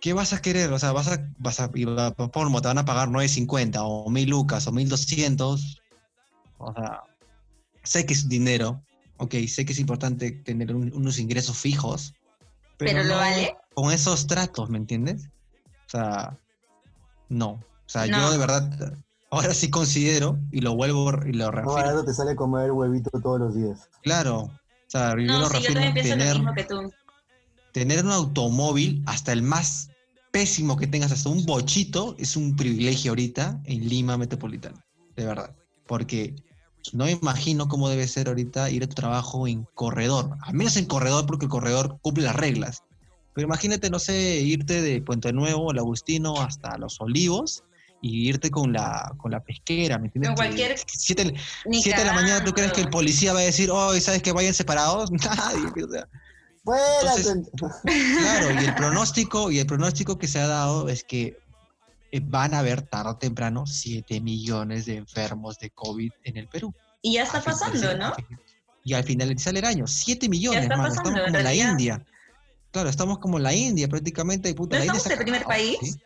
[0.01, 0.71] ¿qué vas a querer?
[0.73, 4.67] O sea, vas a, vas a, por te van a pagar 9.50 o 1.000 lucas
[4.67, 5.79] o 1.200,
[6.59, 7.03] o sea,
[7.87, 8.83] sé que es dinero,
[9.17, 12.13] ok, sé que es importante tener unos ingresos fijos,
[12.77, 13.57] pero, lo vale.
[13.73, 15.29] Con esos tratos, ¿me entiendes?
[15.87, 16.37] O sea,
[17.29, 17.49] no.
[17.51, 18.93] O sea, yo de verdad,
[19.31, 21.77] ahora sí considero, y lo vuelvo y lo reafirmo.
[21.77, 23.89] ahora te sale comer huevito todos los días.
[24.03, 24.41] Claro.
[24.41, 25.93] O sea, yo lo reafirmo.
[25.93, 26.37] tener,
[27.71, 29.89] tener un automóvil, hasta el más
[30.31, 34.85] pésimo que tengas, hasta un bochito, es un privilegio ahorita en Lima Metropolitana.
[35.15, 35.55] De verdad.
[35.87, 36.35] Porque
[36.93, 40.37] no me imagino cómo debe ser ahorita ir a tu trabajo en corredor.
[40.41, 42.83] Al menos en corredor, porque el corredor cumple las reglas.
[43.33, 47.63] Pero imagínate, no sé, irte de Puente Nuevo, el Agustino, hasta Los Olivos
[48.01, 50.33] y irte con la, con la pesquera, ¿me entiendes?
[50.35, 50.75] cualquier...
[50.87, 54.31] Siete, de la mañana, ¿tú crees que el policía va a decir, oh, ¿sabes que
[54.31, 55.11] vayan separados?
[55.11, 56.07] Nadie, o sea.
[57.83, 61.37] claro, y el pronóstico, y el pronóstico que se ha dado es que
[62.11, 66.47] eh, van a haber tarde o temprano 7 millones de enfermos de COVID en el
[66.47, 66.73] Perú.
[67.01, 68.13] Y ya está pasando, ¿no?
[68.83, 72.05] Y al finalizar el año, 7 millones, hermano, estamos como en la India.
[72.71, 74.53] Claro, estamos como en la India prácticamente.
[74.53, 75.97] Puta, ¿No estamos en el primer país?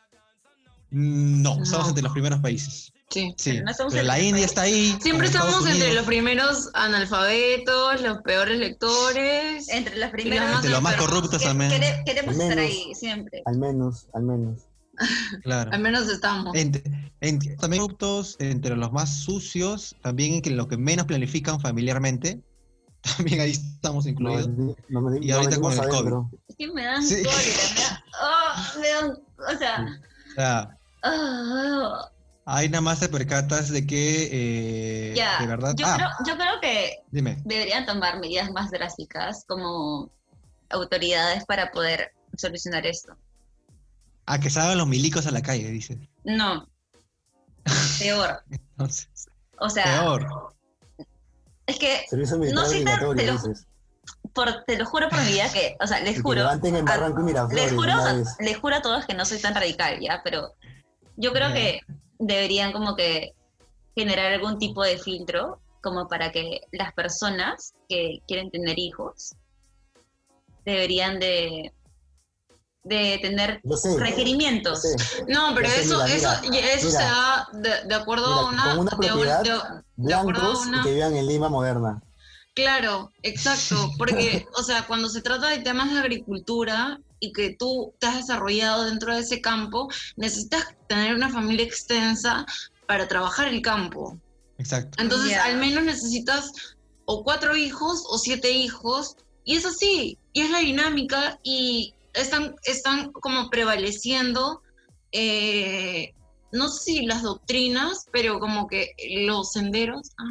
[0.89, 2.91] No, estamos entre los primeros países.
[3.09, 3.61] Sí, sí.
[3.89, 4.97] Pero, la India está ahí.
[5.01, 9.67] Siempre estamos entre los primeros analfabetos, los peores lectores.
[9.69, 10.55] Entre los primeros.
[10.55, 11.71] Entre los más corruptos también.
[12.05, 13.43] Queremos estar ahí siempre.
[13.45, 14.70] Al menos, al menos.
[15.43, 15.71] Claro.
[15.71, 16.53] Al menos estamos.
[16.53, 22.41] también corruptos, entre los más sucios, también en lo que menos planifican familiarmente.
[23.17, 24.47] También ahí estamos incluidos.
[25.21, 26.13] y ahorita con el COVID.
[26.47, 29.11] Es que me dan cólera, me oh, me dan,
[29.55, 30.01] o sea...
[30.37, 32.09] Ah,
[32.45, 35.73] Ahí nada más te percatas de que, eh, ya, de verdad...
[35.77, 37.37] Yo, ah, creo, yo creo que dime.
[37.45, 40.11] deberían tomar medidas más drásticas como
[40.69, 43.13] autoridades para poder solucionar esto.
[44.25, 45.97] Ah, que salgan los milicos a la calle, dice.
[46.23, 46.67] No.
[47.99, 48.41] Peor.
[48.49, 49.09] Entonces,
[49.59, 50.53] O sea, peor.
[51.65, 53.67] es que Servicio militar No sé, obligatorio, te lo- dices.
[54.33, 56.47] por, te lo juro por mi vida que, o sea, les juro.
[56.47, 57.93] a- les juro,
[58.39, 60.21] les juro a todos que no soy tan radical, ¿ya?
[60.23, 60.53] Pero
[61.17, 61.81] yo creo que
[62.19, 63.33] deberían como que
[63.95, 69.35] generar algún tipo de filtro como para que las personas que quieren tener hijos
[70.65, 71.73] deberían de,
[72.83, 73.97] de tener sé.
[73.99, 74.81] requerimientos.
[74.81, 74.95] sé.
[75.27, 77.11] No, pero sé, eso, mira, eso, mira, eso se mira.
[77.11, 79.49] da de, de acuerdo Mira, a una, con una de un- propiedad, de-
[79.97, 82.01] de acuerdo a Blancos una- y que vivan en Lima moderna.
[82.53, 87.93] Claro, exacto, porque, o sea, cuando se trata de temas de agricultura y que tú
[87.99, 92.45] te has desarrollado dentro de ese campo, necesitas tener una familia extensa
[92.87, 94.17] para trabajar el campo.
[94.57, 95.01] Exacto.
[95.01, 96.51] Entonces, al menos necesitas
[97.05, 99.15] o cuatro hijos o siete hijos,
[99.45, 104.61] y es así, y es la dinámica, y están, están como prevaleciendo,
[105.11, 106.13] eh,
[106.51, 110.23] no sé si las doctrinas, pero como que los senderos, ah,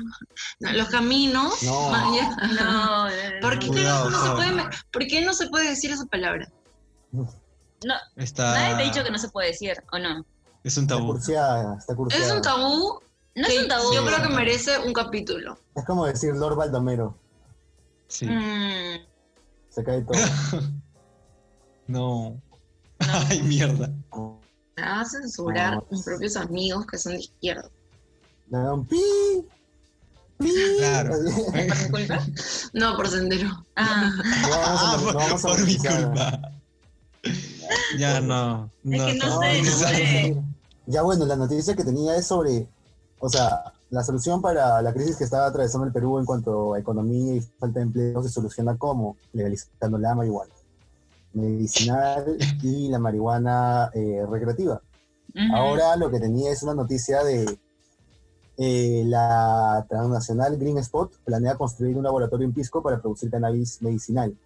[0.61, 1.63] no, los caminos.
[1.63, 1.91] No.
[1.93, 3.09] No,
[3.41, 6.49] ¿Por qué, no se puede, ¿Por qué no se puede decir esa palabra?
[7.13, 7.27] no,
[8.17, 8.53] Está...
[8.53, 10.25] nadie te ha dicho que no se puede decir, ¿o no?
[10.63, 11.07] Es un Está tabú.
[11.13, 12.27] cursiada, está cursiada.
[12.27, 13.01] Es un tabú
[13.35, 13.95] No es un tabú.
[13.95, 15.59] yo creo que merece un capítulo.
[15.75, 17.17] Es como decir Lord Baldomero.
[18.09, 18.27] Sí.
[18.27, 18.99] Mm,
[19.71, 20.19] Se cae todo.
[21.91, 22.41] No.
[23.29, 23.89] Ay, mierda.
[24.77, 25.85] Me va a censurar No.
[25.91, 27.69] mis propios amigos que son de izquierda.
[28.51, 29.01] Le da un pi.
[30.39, 30.53] pi.
[30.79, 31.15] Claro.
[31.51, 32.27] ¿Por mi culpa?
[32.75, 33.67] No, por sendero.
[33.77, 34.11] Ah,
[34.43, 36.41] No vamos a, Ah, no por, por mi culpa.
[37.99, 38.71] Ya no.
[38.83, 39.65] No, que no sé, bien.
[39.65, 40.43] no sé.
[40.87, 42.67] Ya bueno, la noticia que tenía es sobre,
[43.21, 46.79] o sea, la solución para la crisis que estaba atravesando el Perú en cuanto a
[46.81, 50.53] economía y falta de empleo se soluciona como legalizando la marihuana
[51.33, 54.81] medicinal y la marihuana eh, recreativa.
[55.55, 57.59] Ahora lo que tenía es una noticia de
[58.57, 64.37] eh, la transnacional Green Spot planea construir un laboratorio en Pisco para producir cannabis medicinal.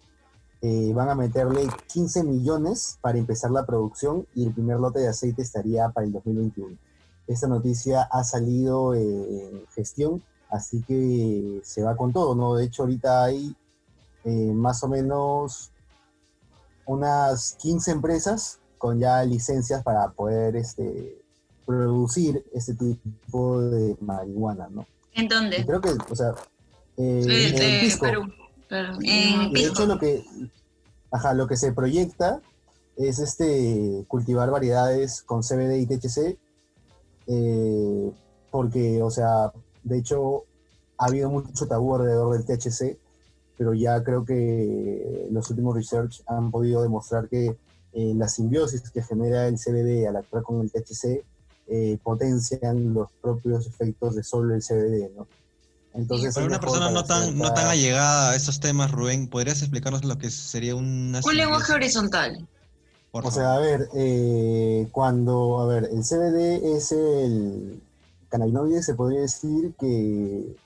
[0.61, 5.09] Eh, van a meterle 15 millones para empezar la producción y el primer lote de
[5.09, 6.77] aceite estaría para el 2021.
[7.27, 12.55] Esta noticia ha salido en gestión, así que se va con todo, ¿no?
[12.55, 13.55] De hecho, ahorita hay
[14.53, 15.71] más o menos
[16.85, 21.21] unas 15 empresas con ya licencias para poder este,
[21.65, 24.85] producir este tipo de marihuana, ¿no?
[25.13, 25.65] ¿En Y dónde?
[25.65, 26.31] creo que, o sea,
[26.97, 28.05] eh, Eh, en de Pisco.
[28.05, 28.23] Perú.
[29.01, 30.25] En De hecho, lo que,
[31.11, 32.41] ajá, lo que se proyecta
[32.97, 36.37] es este cultivar variedades con CBD y THC,
[37.27, 38.11] eh,
[38.51, 39.51] porque, o sea,
[39.83, 40.45] de hecho,
[40.97, 42.97] ha habido mucho tabú alrededor del THC,
[43.57, 47.55] pero ya creo que los últimos research han podido demostrar que
[47.93, 51.23] eh, la simbiosis que genera el CBD al actuar con el THC
[51.67, 55.27] eh, potencian los propios efectos de solo el CBD, ¿no?
[55.93, 60.03] Entonces, Para una persona no tan, no tan allegada a estos temas, Rubén, ¿podrías explicarnos
[60.03, 61.21] lo que sería una...
[61.23, 62.45] Un lenguaje horizontal.
[63.11, 63.33] Por O favor.
[63.33, 67.81] sea, a ver, eh, cuando, a ver, el CBD es el
[68.27, 70.57] cannabinoide, se podría decir que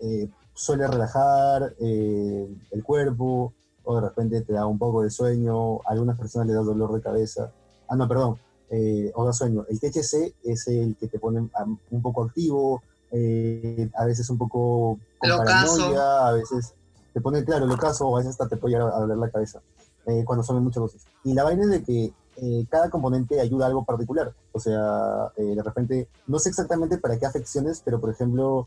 [0.00, 3.52] eh, suele relajar eh, el cuerpo,
[3.84, 6.92] o de repente te da un poco de sueño, a algunas personas les da dolor
[6.94, 7.52] de cabeza.
[7.88, 8.38] Ah, no, perdón,
[8.70, 9.66] eh, o da sueño.
[9.68, 14.38] El THC es el que te pone ah, un poco activo, eh, a veces un
[14.38, 15.76] poco con Locazo.
[15.76, 16.74] paranoia, a veces
[17.12, 19.30] te pone, claro, lo caso, o a veces hasta te puede llegar a doler la
[19.30, 19.60] cabeza
[20.06, 21.02] eh, cuando son muchas dosis.
[21.22, 24.32] Y la vaina es de que eh, cada componente ayuda a algo particular.
[24.52, 28.66] O sea, eh, de repente, no sé exactamente para qué afecciones, pero por ejemplo,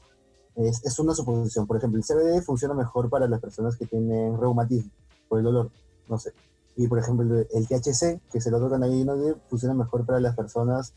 [0.58, 1.66] es, es una suposición.
[1.66, 4.91] Por ejemplo, el CBD funciona mejor para las personas que tienen reumatismo
[5.30, 5.72] por el dolor,
[6.10, 6.34] no sé.
[6.76, 10.93] Y por ejemplo, el, THC, que es el otro cannabinoide, funciona mejor para las personas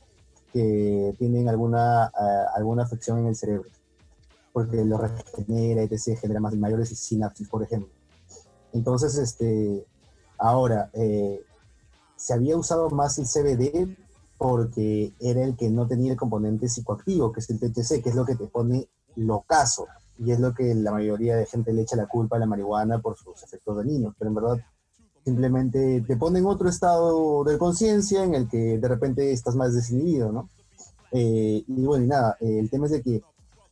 [0.52, 3.70] que tienen alguna, ah, alguna afección en el cerebro.
[4.52, 7.90] Porque lo regenera, etc., genera más, mayores sinapsis, por ejemplo.
[8.72, 9.86] Entonces, este,
[10.40, 11.44] Ahora, eh,
[12.16, 13.94] se había usado más el CBD
[14.38, 18.14] porque era el que no tenía el componente psicoactivo, que es el THC, que es
[18.14, 18.88] lo que te pone
[19.20, 19.86] locazo.
[20.18, 22.98] Y es lo que la mayoría de gente le echa la culpa a la marihuana
[22.98, 24.14] por sus efectos dañinos.
[24.18, 24.58] Pero en verdad,
[25.24, 29.74] simplemente te pone en otro estado de conciencia en el que de repente estás más
[29.74, 30.48] desinhibido, ¿no?
[31.12, 33.22] Eh, y bueno, y nada, el tema es de que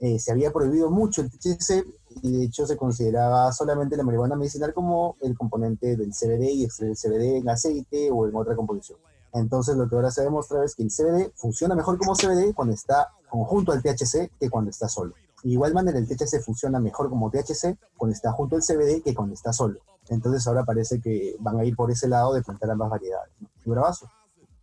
[0.01, 1.85] eh, se había prohibido mucho el THC
[2.23, 6.65] y de hecho se consideraba solamente la marihuana medicinal como el componente del CBD y
[6.65, 8.99] extraer el CBD en aceite o en otra composición.
[9.33, 12.55] Entonces lo que ahora se ha demostrado es que el CBD funciona mejor como CBD
[12.55, 15.15] cuando está conjunto al THC que cuando está solo.
[15.43, 19.15] De igual manera, el THC funciona mejor como THC cuando está junto al CBD que
[19.15, 19.81] cuando está solo.
[20.09, 23.31] Entonces ahora parece que van a ir por ese lado de plantar ambas variedades.
[23.41, 23.49] ¿no?
[23.65, 24.11] Bravazo.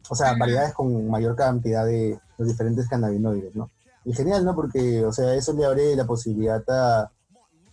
[0.09, 3.71] O sea, variedades con mayor cantidad de los diferentes cannabinoides, ¿no?
[4.03, 4.53] Y genial, ¿no?
[4.55, 7.11] Porque, o sea, eso le abre la posibilidad a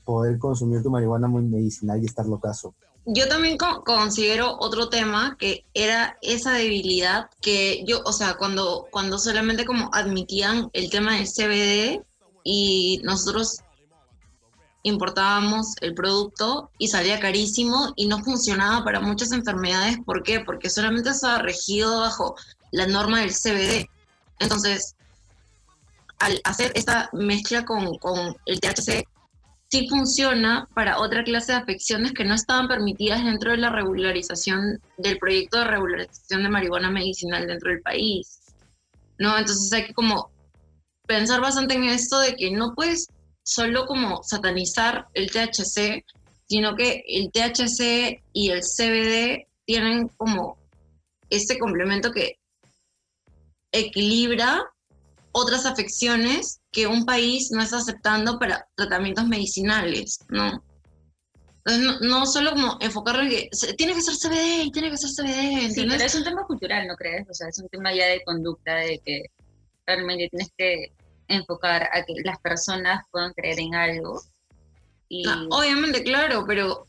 [0.04, 2.74] poder consumir tu marihuana muy medicinal y estar locazo.
[3.04, 8.86] Yo también co- considero otro tema que era esa debilidad que yo, o sea, cuando,
[8.90, 12.02] cuando solamente como admitían el tema del CBD
[12.44, 13.60] y nosotros
[14.82, 19.98] importábamos el producto y salía carísimo y no funcionaba para muchas enfermedades.
[20.04, 20.40] ¿Por qué?
[20.40, 22.36] Porque solamente estaba regido bajo
[22.72, 23.88] la norma del CBD.
[24.40, 24.96] Entonces,
[26.18, 29.04] al hacer esta mezcla con, con el THC,
[29.70, 34.80] sí funciona para otra clase de afecciones que no estaban permitidas dentro de la regularización
[34.98, 38.40] del proyecto de regularización de marihuana medicinal dentro del país.
[39.18, 39.38] ¿No?
[39.38, 40.31] Entonces hay que como
[41.12, 43.08] pensar bastante en esto de que no puedes
[43.42, 46.06] solo como satanizar el THC,
[46.48, 50.56] sino que el THC y el CBD tienen como
[51.28, 52.38] este complemento que
[53.72, 54.62] equilibra
[55.32, 60.62] otras afecciones que un país no está aceptando para tratamientos medicinales, ¿no?
[61.64, 64.96] Entonces, no, no solo como enfocarlo en que tiene que ser CBD y tiene que
[64.96, 67.28] ser CBD, Sí, pero es un tema cultural, ¿no crees?
[67.28, 69.26] O sea, es un tema ya de conducta, de que
[69.86, 70.92] realmente tienes que
[71.32, 74.22] enfocar a que las personas puedan creer en algo.
[75.08, 76.86] Y Ah, obviamente, claro, pero,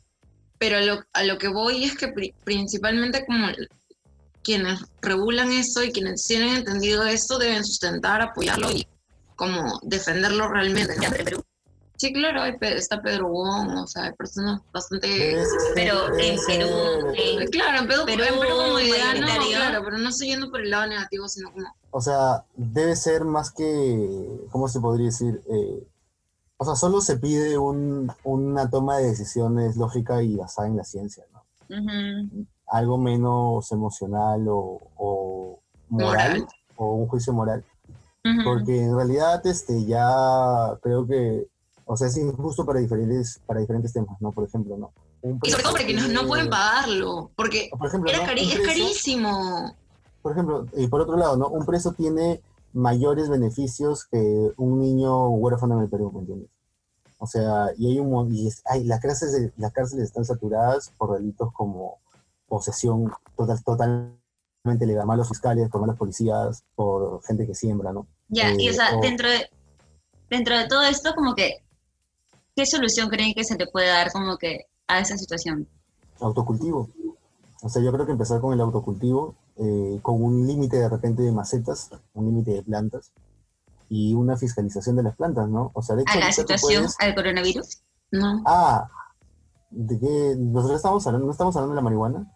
[0.58, 3.48] pero a, lo, a lo que voy es que pri- principalmente como
[4.44, 8.86] quienes regulan eso y quienes tienen entendido esto deben sustentar, apoyarlo y
[9.36, 10.96] como defenderlo realmente.
[10.98, 11.44] ¿no?
[12.04, 15.38] Sí, claro, hay está Pedro Wong, o sea, hay personas bastante...
[15.74, 16.68] Pero en Perú,
[17.16, 20.28] ser- en- Claro, en Perú, Perú en Perú como idea, no, claro, pero no estoy
[20.28, 21.66] yendo por el lado negativo, sino como...
[21.92, 25.42] O sea, debe ser más que, ¿cómo se podría decir?
[25.50, 25.88] Eh,
[26.58, 30.84] o sea, solo se pide un, una toma de decisiones lógica y basada en la
[30.84, 31.42] ciencia, ¿no?
[32.68, 36.48] Algo menos emocional o, o moral, Moral.
[36.76, 37.64] o un juicio moral.
[38.44, 41.48] Porque en realidad este, ya creo que,
[41.86, 44.32] o sea, es injusto para diferentes, para diferentes temas, ¿no?
[44.32, 44.92] Por ejemplo, ¿no?
[45.22, 48.26] Un Y sobre todo quienes no pueden pagarlo, porque Por ejemplo, era ¿no?
[48.26, 49.76] cari- Un es carísimo.
[50.22, 51.48] por ejemplo, y por otro lado, ¿no?
[51.50, 52.42] Un preso tiene
[52.74, 56.50] mayores beneficios que un niño huérfano en el Perú, ¿me entiendes?
[57.20, 61.14] O sea, y hay un y es- hay, las cárceles las cárceles están saturadas por
[61.14, 62.00] delitos como
[62.48, 68.08] posesión total, totalmente legal, malos fiscales, por malos policías, por gente que siembra, ¿no?
[68.30, 69.50] Ya, y o Eh, sea, o- dentro de,
[70.30, 71.64] dentro de todo esto, como que,
[72.56, 75.68] ¿qué solución creen que se le puede dar como que a esa situación?
[76.20, 76.90] Autocultivo.
[77.62, 81.22] O sea, yo creo que empezar con el autocultivo, eh, con un límite de repente
[81.22, 83.12] de macetas, un límite de plantas
[83.90, 85.72] y una fiscalización de las plantas, ¿no?
[85.74, 87.82] O sea, de hecho, ¿A la situación, puedes- al coronavirus?
[88.12, 88.44] No.
[88.46, 88.88] Ah,
[89.72, 90.36] ¿de qué?
[90.38, 92.32] ¿Nosotros estamos hablando, no estamos hablando de la marihuana?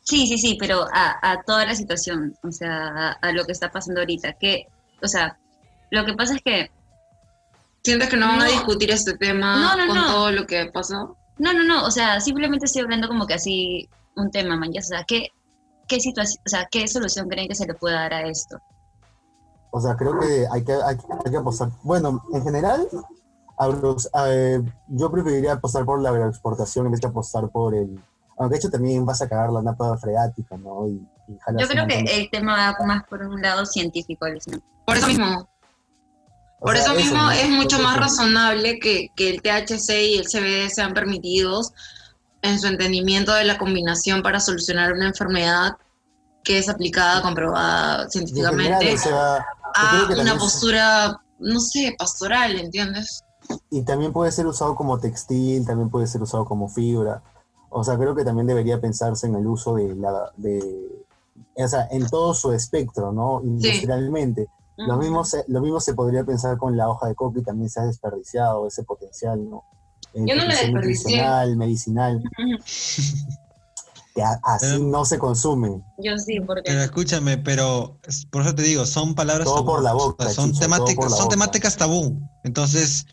[0.00, 3.52] Sí, sí, sí, pero a, a toda la situación, o sea, a, a lo que
[3.52, 4.34] está pasando ahorita.
[4.34, 4.66] Que,
[5.02, 5.38] o sea,
[5.90, 6.70] lo que pasa es que,
[7.88, 8.50] ¿Sientes que no van a No.
[8.50, 10.06] discutir este tema No, no, con no.
[10.12, 11.16] todo lo que pasó?
[11.38, 14.80] no, no, no, o sea, simplemente estoy hablando como que así un tema, man, ya,
[14.80, 15.28] o sea, ¿qué,
[15.86, 18.58] qué situación, o sea, qué solución creen que se le puede dar a esto?
[19.70, 21.70] O sea, creo que hay que, hay, hay que apostar.
[21.82, 22.86] Bueno, en general,
[24.26, 27.98] eh, yo preferiría apostar por la agroexportación en vez de apostar por el...
[28.36, 30.86] Aunque de hecho también vas a cagar la napa freática, ¿no?
[30.88, 34.60] Y, y Yo creo que el tema va más por un lado científico, Alicia.
[34.84, 35.48] Por eso mismo.
[36.60, 40.26] O Por sea, eso mismo es mucho más razonable que, que el THC y el
[40.26, 41.72] CBD sean permitidos
[42.42, 45.72] en su entendimiento de la combinación para solucionar una enfermedad
[46.44, 49.46] que es aplicada, comprobada científicamente, general, o sea,
[50.08, 53.22] yo a una postura, no sé, pastoral, ¿entiendes?
[53.70, 57.22] Y también puede ser usado como textil, también puede ser usado como fibra.
[57.70, 60.32] O sea, creo que también debería pensarse en el uso de la...
[60.36, 61.04] De,
[61.54, 63.40] o sea, en todo su espectro, ¿no?
[63.42, 64.48] Industrialmente.
[64.86, 67.68] Lo, mismo se, lo mismo se podría pensar con la hoja de coca y también
[67.68, 69.64] se ha desperdiciado ese potencial, ¿no?
[70.14, 70.72] Eh, Yo no la potencial desperdicié.
[70.72, 72.22] nutricional, medicinal,
[74.14, 75.82] que a- así Pero- no se consume.
[75.98, 76.62] Yo sí, porque...
[76.64, 77.98] Pero escúchame, pero
[78.30, 80.96] por eso te digo, son palabras Todo tabú, por la boca, son Chicho, todo temáticas,
[80.96, 81.34] por la son boca.
[81.34, 82.20] temáticas tabú.
[82.44, 83.06] Entonces,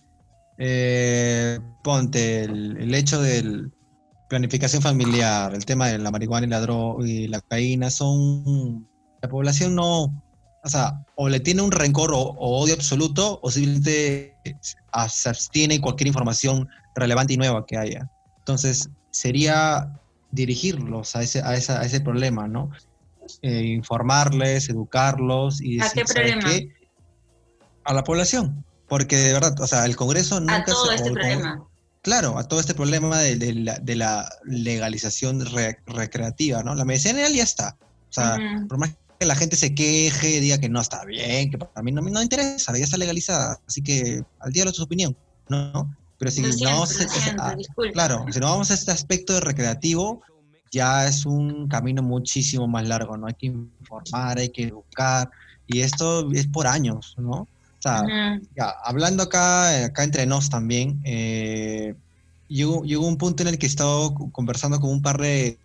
[0.57, 3.70] eh, ponte el, el hecho de
[4.30, 8.88] planificación familiar, el tema de la marihuana y la droga y la cocaína, son
[9.22, 10.11] la población no,
[10.66, 14.36] o sea, o le tiene un rencor o, o odio absoluto, o simplemente
[15.09, 18.09] se abstiene cualquier información relevante y nueva que haya.
[18.39, 19.91] Entonces, sería
[20.32, 22.70] dirigirlos a ese, a esa- a ese problema, ¿no?
[23.41, 26.47] eh, informarles, educarlos y ¿A qué problema?
[27.84, 28.63] A la población.
[28.88, 31.68] Porque de verdad, o sea, el Congreso nunca a todo se, este Congreso- problema.
[32.03, 36.76] Claro, a todo este problema de, de la, de la legalización re- recreativa, ¿no?
[36.76, 37.78] La medicina ya está.
[37.82, 38.38] O sea,
[38.68, 41.91] por más que la gente se queje, diga que no está bien, que para mí
[41.91, 43.59] no, no interesa, ya está legalizada.
[43.68, 45.16] Así que al día de su opinión,
[45.49, 45.95] ¿no?
[46.18, 47.91] Pero si no a- siento, a- disculpa.
[47.93, 50.22] claro, si no vamos a este aspecto de recreativo,
[50.72, 53.28] ya es un camino muchísimo más largo, ¿no?
[53.28, 55.30] Hay que informar, hay que educar,
[55.68, 57.32] y esto es por años, ¿no?
[57.34, 57.49] O
[57.80, 58.03] sea,
[58.55, 61.95] ya, hablando acá, acá entre nos también, eh,
[62.47, 65.59] llegó, llegó un punto en el que he estado co- conversando con un par de,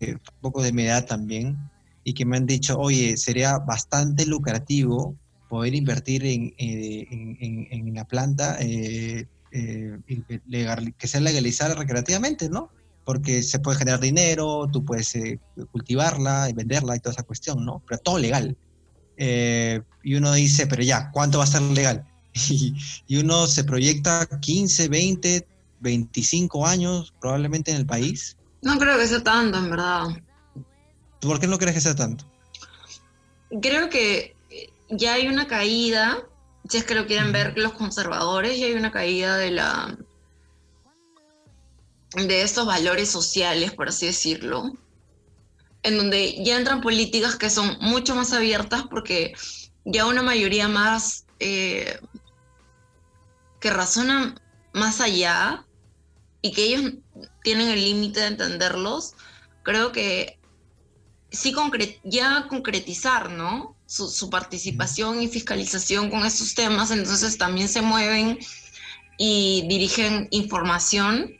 [0.00, 1.58] eh, un poco de mi edad también,
[2.04, 5.16] y que me han dicho, oye, sería bastante lucrativo
[5.48, 9.98] poder invertir en, eh, en, en- en la planta, eh, eh,
[10.46, 12.70] legal- que sea legalizada recreativamente, ¿no?
[13.04, 15.40] Porque se puede generar dinero, tú puedes eh,
[15.70, 17.82] cultivarla y venderla y toda esa cuestión, ¿no?
[17.86, 18.56] Pero todo legal.
[19.16, 22.04] Eh, y uno dice, pero ya, ¿cuánto va a ser legal?
[22.48, 22.74] Y,
[23.08, 25.48] y uno se proyecta 15, 20,
[25.80, 28.36] 25 años probablemente en el país.
[28.62, 30.04] No creo que sea tanto, en verdad.
[31.20, 32.24] ¿Tú ¿Por qué no crees que sea tanto?
[33.62, 34.34] Creo que
[34.88, 36.18] ya hay una caída,
[36.68, 39.96] si es que lo quieren ver los conservadores, ya hay una caída de la
[42.14, 44.72] de estos valores sociales, por así decirlo,
[45.84, 49.32] en donde ya entran políticas que son mucho más abiertas porque
[49.84, 52.00] ya una mayoría más eh,
[53.60, 54.34] que razona
[54.72, 55.64] más allá
[56.42, 56.94] y que ellos
[57.42, 59.14] tienen el límite de entenderlos,
[59.62, 60.39] creo que
[61.30, 63.76] sí concre- ya concretizar, ¿no?
[63.86, 68.38] Su, su participación y fiscalización con estos temas, entonces también se mueven
[69.18, 71.32] y dirigen información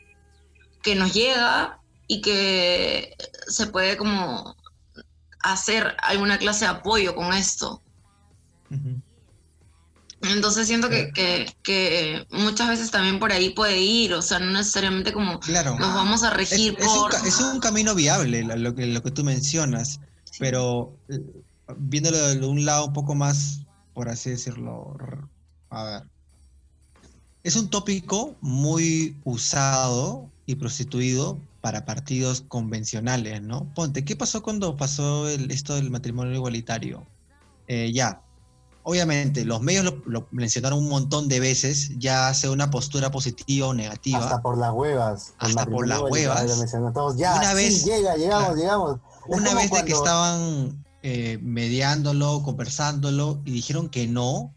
[0.81, 3.15] que nos llega y que
[3.47, 4.55] se puede como
[5.39, 7.81] hacer alguna clase de apoyo con esto.
[10.23, 14.51] Entonces siento que, que- que muchas veces también por ahí puede ir, o sea, no
[14.51, 15.77] necesariamente como Claro.
[15.79, 17.11] nos vamos a Es, regir es un, por...
[17.11, 19.99] ca- es un camino viable lo, que, lo que tú mencionas,
[20.39, 21.19] pero eh,
[21.77, 23.61] viéndolo de un lado un poco más,
[23.93, 24.95] por así decirlo,
[25.69, 26.03] a ver.
[27.43, 33.71] Es un tópico muy usado y prostituido para partidos convencionales, ¿no?
[33.73, 37.07] Ponte, ¿qué pasó cuando pasó el- esto del matrimonio igualitario?
[37.67, 38.21] Eh, ya,
[38.83, 43.67] obviamente, los medios lo, lo mencionaron un montón de veces, ya sea una postura positiva
[43.67, 44.19] o negativa.
[44.19, 45.33] Hasta por las huevas.
[45.37, 46.45] Hasta por las huevas.
[46.49, 47.17] lo mencionan todos.
[47.17, 48.55] Ya, Una sí, vez- llega, llegamos, claro.
[48.55, 48.95] llegamos.
[49.29, 54.53] Es Una vez de que estaban eh, mediándolo, conversándolo y dijeron que no,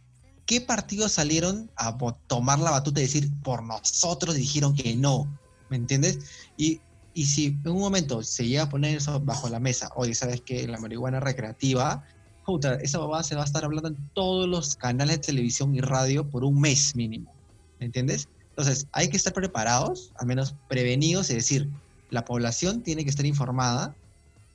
[0.47, 1.97] ¿qué partidos salieron a
[2.27, 5.27] tomar la batuta y decir por nosotros dijeron que no?
[5.69, 6.19] ¿Me entiendes?
[6.57, 6.81] Y,
[7.15, 10.41] y si en un momento se llega a poner eso bajo la mesa, oye, ¿sabes
[10.45, 10.67] qué?
[10.69, 12.05] La marihuana recreativa,
[12.45, 15.81] puta, esa babada se va a estar hablando en todos los canales de televisión y
[15.81, 17.33] radio por un mes mínimo.
[17.81, 18.29] ¿Me entiendes?
[18.51, 21.69] Entonces, hay que estar preparados, al menos prevenidos, es decir,
[22.11, 23.95] la población tiene que estar informada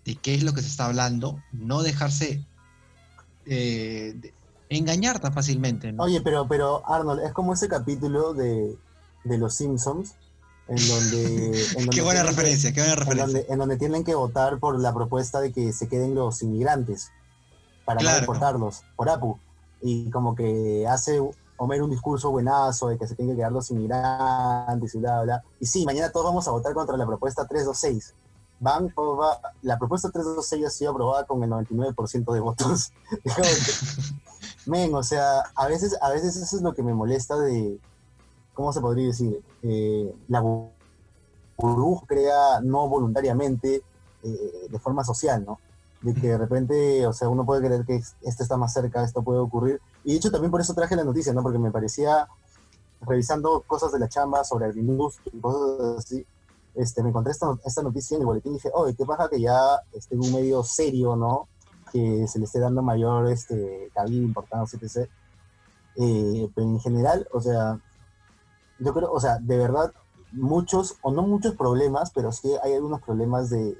[0.06, 2.46] de qué es lo que se está hablando, no dejarse
[3.46, 4.34] eh, de-
[4.70, 6.04] engañar tan fácilmente, ¿no?
[6.04, 8.78] Oye, pero, pero Arnold, es como ese capítulo de,
[9.24, 10.14] de Los Simpsons,
[10.68, 11.48] en donde...
[11.70, 13.26] en donde qué buena que- referencia, qué buena en referencia.
[13.40, 17.10] donde, en donde tienen que votar por la propuesta de que se queden los inmigrantes
[17.90, 18.16] para Claro.
[18.18, 19.40] no deportarlos por APU.
[19.82, 21.20] Y como que hace
[21.58, 25.44] Homer un discurso buenazo de que se tienen que quedar los inmigrantes y bla, bla.
[25.60, 28.14] Y sí, mañana todos vamos a votar contra la propuesta 326.
[28.60, 32.92] Van, va- la propuesta 326 ha sido aprobada con el 99% de votos.
[34.68, 37.80] Men, o sea, a veces, a veces eso es lo que me molesta de,
[38.54, 39.42] ¿cómo se podría decir?
[39.64, 40.70] Eh, la bu-
[41.58, 43.82] burbuja crea no voluntariamente,
[44.24, 45.60] eh, de forma social, ¿no?
[46.02, 49.22] De que de repente, o sea, uno puede creer que esto está más cerca, esto
[49.22, 49.82] puede ocurrir.
[50.04, 51.44] Y de hecho también por eso traje la noticia, ¿no?
[51.44, 52.28] Porque me parecía,
[53.02, 56.26] revisando cosas de la chamba sobre agriindustria y cosas así,
[56.76, 59.42] este, me encontré esta, esta noticia en el boletín y dije, oye, qué pasa que
[59.42, 59.60] ya
[59.92, 61.48] esté un medio serio, ¿no?
[61.92, 65.10] Que se le esté dando mayor este, cabida, importancia, etc.
[65.98, 67.80] Eh, pero en general, o sea,
[68.80, 69.92] yo creo, o sea, de verdad,
[70.32, 73.78] muchos, o no muchos problemas, pero sí hay algunos problemas de,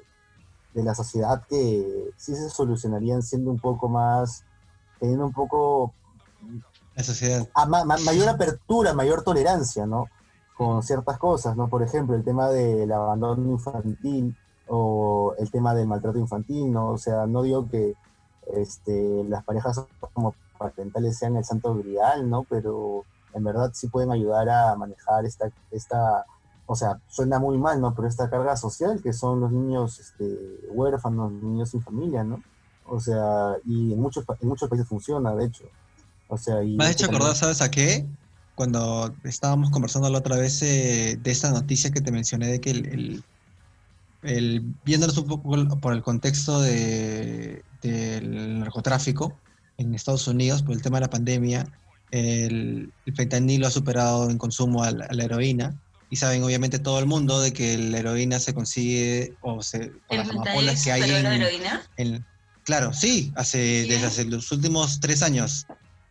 [0.80, 4.44] de la sociedad que sí se solucionarían siendo un poco más,
[5.00, 5.94] teniendo un poco
[6.96, 7.48] La sociedad.
[7.54, 10.08] a ma- ma- mayor apertura, mayor tolerancia, ¿no?
[10.58, 11.68] Con ciertas cosas, ¿no?
[11.68, 14.36] Por ejemplo, el tema del abandono infantil
[14.68, 16.90] o el tema del maltrato infantil, ¿no?
[16.92, 17.96] O sea, no digo que
[18.54, 19.82] este, las parejas
[20.14, 22.44] como parentales sean el santo grial, ¿no?
[22.44, 23.04] Pero
[23.34, 26.26] en verdad sí pueden ayudar a manejar esta, esta
[26.72, 27.96] o sea, suena muy mal, ¿no?
[27.96, 30.24] Pero esta carga social que son los niños este,
[30.70, 32.44] huérfanos, niños sin familia, ¿no?
[32.86, 35.64] O sea, y en muchos, en muchos países funciona, de hecho.
[36.28, 38.06] O sea, y Me has hecho acordar, ¿sabes a qué?
[38.54, 42.70] Cuando estábamos conversando la otra vez eh, de esta noticia que te mencioné de que
[42.70, 43.24] el, el,
[44.22, 49.34] el viéndonos un poco por el contexto de, del narcotráfico
[49.80, 51.66] en Estados Unidos, por el tema de la pandemia,
[52.12, 55.76] el, el fentanilo ha superado en consumo a la, a la, heroína.
[56.10, 60.18] Y saben, obviamente, todo el mundo de que la heroína se consigue o se, con
[60.18, 61.84] las amapolas que hay en, la heroína?
[61.98, 62.26] En,
[62.64, 63.90] claro, sí, hace, ¿Sí?
[63.90, 65.68] desde hace los últimos tres años.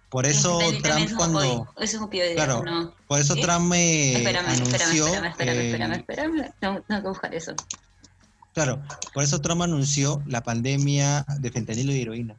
[0.09, 1.68] Por eso Trump cuando...
[1.78, 2.94] Es un opioide, claro, no.
[3.09, 3.42] por eso ¿Sí?
[3.42, 5.07] Trump me espérame, anunció...
[5.07, 6.55] Espérame, espérame, espérame, espérame, espérame.
[6.61, 7.55] Tengo, tengo que buscar eso.
[8.59, 8.82] Claro,
[9.14, 12.36] por eso Trump anunció la pandemia de fentanilo y heroína.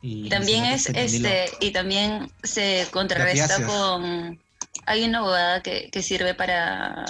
[0.00, 4.40] Y, también es este y también se contrarresta con
[4.86, 7.04] hay una abogada que, que sirve para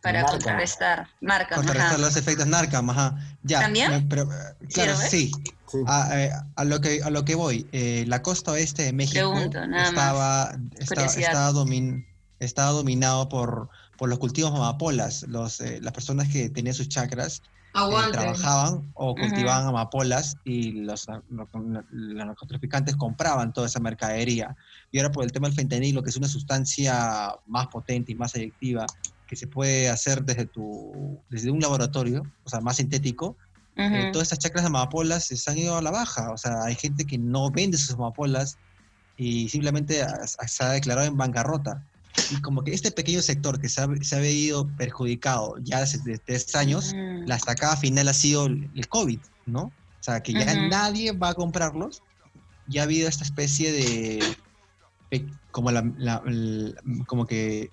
[0.00, 0.32] para marca.
[0.32, 1.98] contrarrestar marcas contrarrestar ajá.
[1.98, 4.28] los efectos narcas ajá ya también pero,
[4.72, 5.30] claro sí,
[5.70, 5.78] sí.
[5.86, 9.32] A, eh, a, lo que a lo que voy eh, la costa oeste de México
[9.32, 12.06] Pregunto, estaba estaba, estaba, domin,
[12.40, 17.42] estaba dominado por por los cultivos amapolas los eh, las personas que tenían sus chakras
[17.74, 19.70] eh, trabajaban o cultivaban uh -huh.
[19.70, 21.48] amapolas y los, los,
[21.90, 24.54] narcotraficantes compraban toda esa mercadería.
[24.92, 28.34] Y ahora por el tema del fentanilo, que es una sustancia más potente y más
[28.34, 28.86] adictiva,
[29.26, 33.36] que se puede hacer desde, tu, desde un laboratorio, o sea, más sintético,
[33.76, 34.08] uh -huh.
[34.08, 36.30] eh, todas estas chacras de amapolas se han ido a la baja.
[36.30, 38.58] O sea, hay gente que no vende sus amapolas
[39.16, 40.04] y simplemente
[40.46, 41.82] se ha declarado en bancarrota
[42.30, 46.18] y como que este pequeño sector que se ha, se ha ido perjudicado ya desde
[46.18, 47.26] tres años, mm.
[47.26, 49.62] la estacada final ha sido el COVID, ¿no?
[49.62, 50.68] O sea, que ya uh -huh.
[50.68, 52.02] nadie va a comprarlos.
[52.68, 54.36] Ya ha habido esta especie de,
[55.50, 56.74] como, la, la, la,
[57.06, 57.70] como que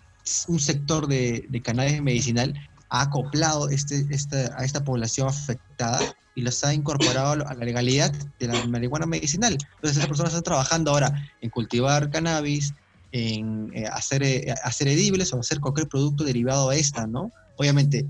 [0.47, 2.53] un sector de, de cannabis medicinal
[2.89, 5.99] ha acoplado este, esta, a esta población afectada
[6.35, 9.53] y los ha incorporado a la legalidad de la marihuana medicinal.
[9.53, 12.73] Entonces, esas personas están trabajando ahora en cultivar cannabis,
[13.11, 17.31] en eh, hacer, eh, hacer edibles o hacer cualquier producto derivado a esta, ¿no?
[17.57, 18.05] Obviamente,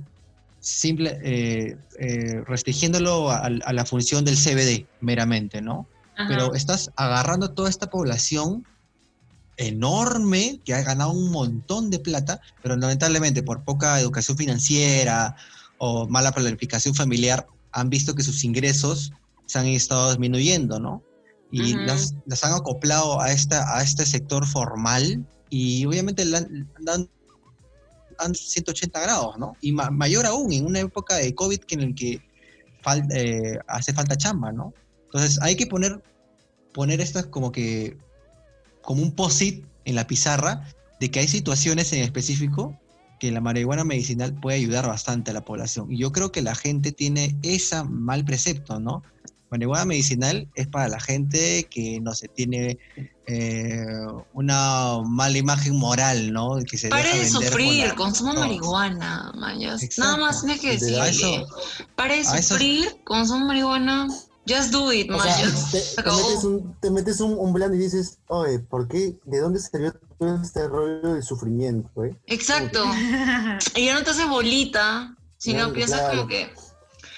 [0.59, 5.87] simple, eh, eh restringiéndolo a, a, la función del CBD meramente, ¿no?
[6.15, 6.27] Ajá.
[6.27, 8.65] Pero estás agarrando toda esta población
[9.59, 15.35] enorme que ha ganado un montón de plata, pero lamentablemente por poca educación financiera
[15.77, 19.11] o mala planificación familiar han visto que sus ingresos
[19.45, 21.03] se han estado disminuyendo, ¿no?
[21.51, 21.85] y uh -huh.
[21.85, 27.09] las, las, han acoplado a, esta, a este sector formal y obviamente le dan,
[28.19, 29.55] dan 180 grados, ¿no?
[29.61, 32.21] Y ma mayor aún en una época de COVID que en el que
[32.81, 34.73] fal eh, hace falta chamba, ¿no?
[35.05, 36.03] Entonces hay que poner,
[36.73, 37.97] poner esto como que
[38.81, 40.67] como un posit en la pizarra
[40.99, 42.79] de que hay situaciones en específico
[43.19, 45.91] que la marihuana medicinal puede ayudar bastante a la población.
[45.91, 49.03] Y yo creo que la gente tiene ese mal precepto, ¿no?
[49.51, 52.77] marihuana medicinal es para la gente que no se sé, tiene
[53.27, 53.85] eh,
[54.33, 56.57] una mala imagen moral, ¿no?
[56.69, 57.95] Que se Pare de sufrir, la...
[57.95, 58.41] consuma no.
[58.41, 59.87] marihuana, mayas.
[59.97, 61.45] Nada más tienes que decir.
[61.95, 62.97] Pare de sufrir, eso...
[63.03, 64.07] consuma marihuana.
[64.49, 67.77] Just do it, o sea, te, te, metes, un, te metes un, un, plan y
[67.77, 69.19] dices, oye, ¿por qué?
[69.25, 72.03] ¿De dónde salió todo este rollo de sufrimiento?
[72.03, 72.15] Eh?
[72.25, 72.83] Exacto.
[73.75, 76.17] y ya no te haces bolita, sino no, piensas claro.
[76.17, 76.51] como que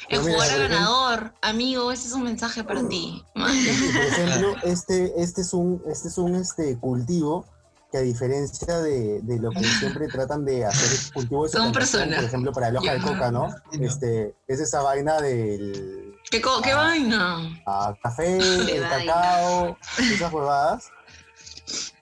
[0.10, 3.24] el jugar a ganador, amigo, ese es un mensaje para ti.
[3.34, 7.46] Por ejemplo, este, este es un, este es un este cultivo
[7.92, 12.16] que a diferencia de, de lo que siempre tratan de hacer cultivos de Son personas.
[12.16, 13.54] por ejemplo, para el hoja de coca, ¿no?
[13.72, 16.11] Este, es esa vaina del...
[16.32, 17.62] ¿Qué, qué ah, vaina?
[17.66, 18.38] Ah, café,
[18.76, 20.90] el cacao, esas huevadas.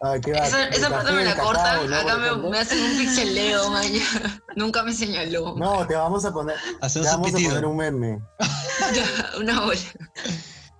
[0.01, 1.95] Ah, esa, esa parte me la cortan, ¿no?
[1.95, 4.41] acá me, me, hacen un pixeleo, mañana.
[4.55, 5.55] Nunca me señaló.
[5.57, 8.21] No, te vamos a poner, te vamos a poner un meme.
[8.93, 9.79] ya, una bola.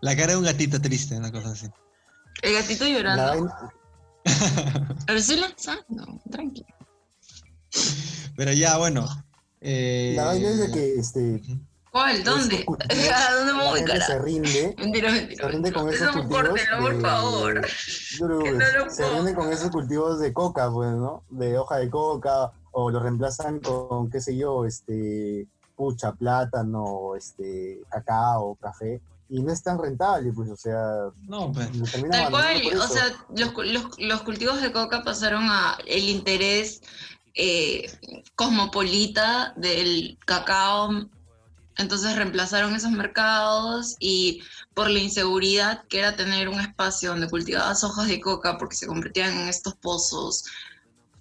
[0.02, 1.68] La cara de un gatito triste, una cosa así.
[2.44, 3.52] El gatito llorando.
[5.08, 6.68] Estoy lanzando, tranquilo.
[8.38, 9.08] Pero ya, bueno.
[9.60, 10.14] Eh...
[10.16, 11.42] La vaina es de que este,
[11.92, 12.24] ¿Cuál?
[12.24, 12.66] ¿Dónde?
[13.16, 14.06] ¿A dónde me voy, cara?
[14.06, 14.76] Se rinde.
[14.78, 15.46] Mentira, mentira.
[15.46, 16.54] Se rinde con esos Eso cultivos.
[16.54, 17.54] De, por favor.
[17.62, 18.52] De,
[18.84, 21.24] no se rinde con esos cultivos de coca, pues, ¿no?
[21.30, 27.82] De hoja de coca, o lo reemplazan con, qué sé yo, este, pucha, plátano, este,
[27.90, 29.02] cacao, café.
[29.32, 31.10] Y no es tan rentable, pues, o sea.
[31.28, 31.70] No, pues.
[32.10, 33.04] Tal cual, o sea,
[33.36, 36.82] los, los, los cultivos de coca pasaron a el interés
[37.36, 37.90] eh,
[38.36, 41.10] cosmopolita del cacao
[41.80, 44.44] entonces reemplazaron esos mercados y
[44.74, 48.86] por la inseguridad que era tener un espacio donde cultivabas hojas de coca porque se
[48.86, 50.44] convertían en estos pozos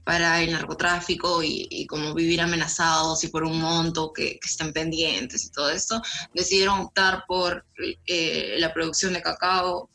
[0.02, 5.50] para el narcotráfico y, como vivir amenazados y por un monto que, estén pendientes y
[5.50, 6.02] todo esto,
[6.34, 7.64] decidieron optar por
[8.06, 9.90] eh, la producción de cacao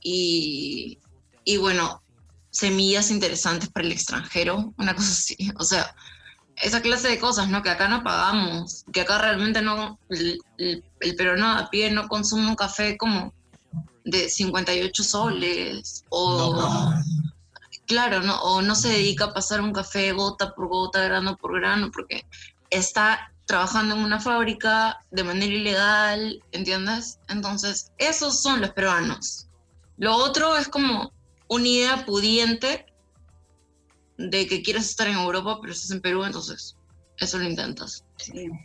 [0.00, 0.98] y,
[1.44, 2.02] y bueno,
[2.50, 5.94] semillas interesantes para el extranjero, una cosa así, o sea,
[6.62, 7.62] esa clase de cosas, ¿no?
[7.62, 12.48] Que acá no pagamos, que acá realmente no, el, el, peruano a pie no consume
[12.48, 13.32] un café como
[14.04, 16.92] de 58 soles, o...
[17.86, 18.38] Claro, ¿no?
[18.42, 22.26] o no se dedica a pasar un café gota por gota, grano por grano, porque
[22.68, 27.18] está trabajando en una fábrica de manera ilegal, ¿entiendes?
[27.28, 29.48] Entonces, esos son los peruanos.
[29.96, 31.14] Lo otro es como
[31.48, 32.84] una idea pudiente
[34.18, 36.76] de que quieres estar en Europa, pero estás en Perú, entonces
[37.18, 38.04] eso lo intentas.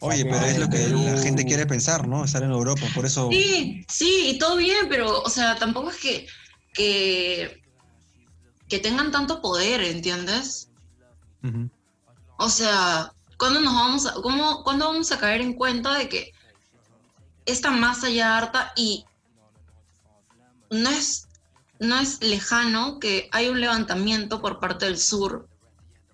[0.01, 2.25] Oye, pero es lo que la gente quiere pensar, ¿no?
[2.25, 3.29] Estar en Europa, por eso...
[3.31, 6.27] Sí, sí, y todo bien, pero, o sea, tampoco es que,
[6.73, 7.61] que,
[8.67, 10.69] que tengan tanto poder, ¿entiendes?
[12.37, 16.31] O sea, ¿cuándo nos vamos a, cómo, ¿cuándo vamos a caer en cuenta de que
[17.45, 19.05] esta masa ya harta y
[20.69, 21.27] no es
[21.83, 25.47] no es lejano que hay un levantamiento por parte del sur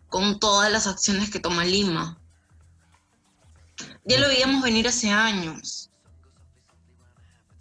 [0.08, 2.18] con todas las acciones que toma Lima.
[4.04, 5.92] Ya lo veíamos venir hace años.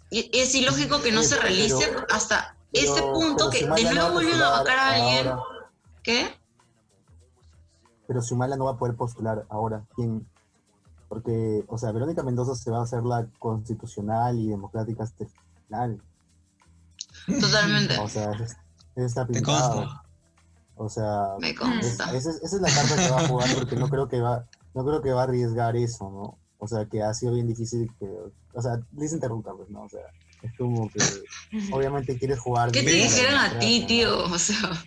[0.09, 4.49] Y es ilógico que no se realice hasta ese punto que de nuevo vuelven a
[4.49, 5.33] vacar a alguien.
[6.01, 6.35] ¿Qué?
[8.07, 9.85] Pero Sumala no va a poder postular ahora.
[9.95, 10.27] ¿Quién?
[11.07, 15.05] Porque, o sea, Verónica Mendoza se va a hacer la constitucional y democrática
[15.67, 16.01] final.
[17.39, 17.97] Totalmente.
[17.97, 18.31] O sea,
[18.95, 20.01] está pintado.
[20.75, 21.35] O sea,
[22.13, 25.01] esa, es la carta que va a jugar porque no creo que va, no creo
[25.01, 26.37] que va a arriesgar eso, ¿no?
[26.57, 28.05] O sea, que ha sido bien difícil que,
[28.53, 29.83] o sea, dicen interrumpa, pues, ¿no?
[29.83, 30.01] O sea,
[30.41, 30.99] es como que
[31.73, 32.71] obviamente quieres jugar.
[32.71, 34.23] ¿Qué te dijeron a ti, tío?
[34.25, 34.85] O sea.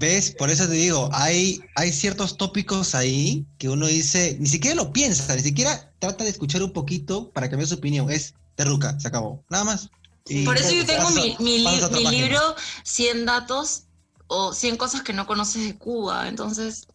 [0.00, 0.32] ¿Ves?
[0.32, 4.92] Por eso te digo, hay, hay ciertos tópicos ahí que uno dice, ni siquiera lo
[4.92, 8.10] piensa, ni siquiera trata de escuchar un poquito para cambiar su opinión.
[8.10, 9.44] Es terruca, se acabó.
[9.48, 9.90] Nada más.
[10.44, 12.40] Por eso yo tengo mi, mi, libro
[12.84, 13.84] 100 datos
[14.26, 16.28] o 100 cosas que no conoces de Cuba.
[16.28, 16.86] Entonces,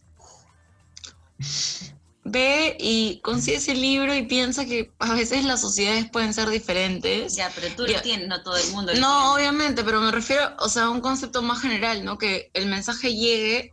[2.24, 7.36] ve y consigue ese libro y piensa que a veces las sociedades pueden ser diferentes.
[7.36, 8.92] Ya, pero tú lo tienes, no todo el mundo.
[8.94, 12.18] no, obviamente, pero me refiero, o sea, a un concepto más general, ¿no?
[12.18, 13.72] Que el mensaje llegue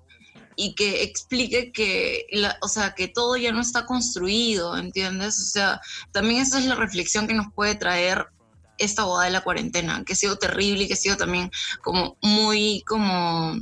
[0.55, 2.25] y que explique que,
[2.61, 5.39] o sea, que todo ya no está construido, ¿entiendes?
[5.39, 5.81] O sea,
[6.11, 8.27] también esa es la reflexión que nos puede traer
[8.77, 11.51] esta boda de la cuarentena, que ha sido terrible y que ha sido también
[11.81, 13.59] como muy como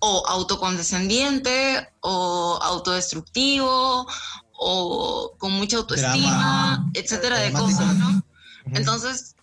[0.00, 4.06] o autocondescendiente o autodestructivo
[4.52, 8.22] o con mucha autoestima, etcétera de cosas, ¿no?
[8.66, 9.34] Entonces,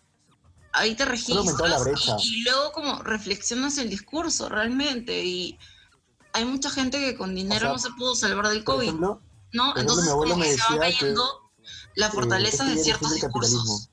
[0.74, 5.58] ahí te registras y, luego como reflexionas el discurso realmente y
[6.34, 9.22] hay mucha gente que con dinero no se pudo salvar del COVID, ¿no?
[9.76, 11.52] Entonces como que se va cayendo
[11.96, 13.90] la fortaleza de ciertos discursos.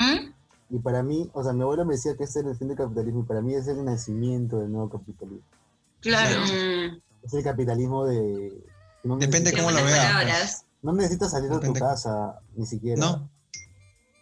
[0.00, 0.32] ¿Mm?
[0.70, 2.76] Y para mí, o sea, mi abuelo me decía que ese era el fin del
[2.76, 5.46] capitalismo, y para mí es el nacimiento del nuevo capitalismo.
[6.00, 6.40] Claro.
[7.22, 8.52] Es el capitalismo de...
[9.04, 10.64] Depende cómo lo veas.
[10.82, 12.98] No necesitas salir de tu casa, ni siquiera.
[12.98, 13.28] No.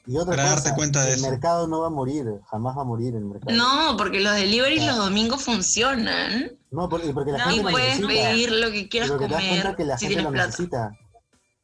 [0.07, 2.85] Y otra para darte cuenta de el mercado no va a morir, jamás va a
[2.85, 3.55] morir el mercado.
[3.55, 6.53] No, porque los deliveries los domingos funcionan.
[6.71, 9.29] No, porque, porque la no, gente y puedes pedir lo que quieras comer.
[9.29, 10.93] Te das cuenta que la si gente lo necesita.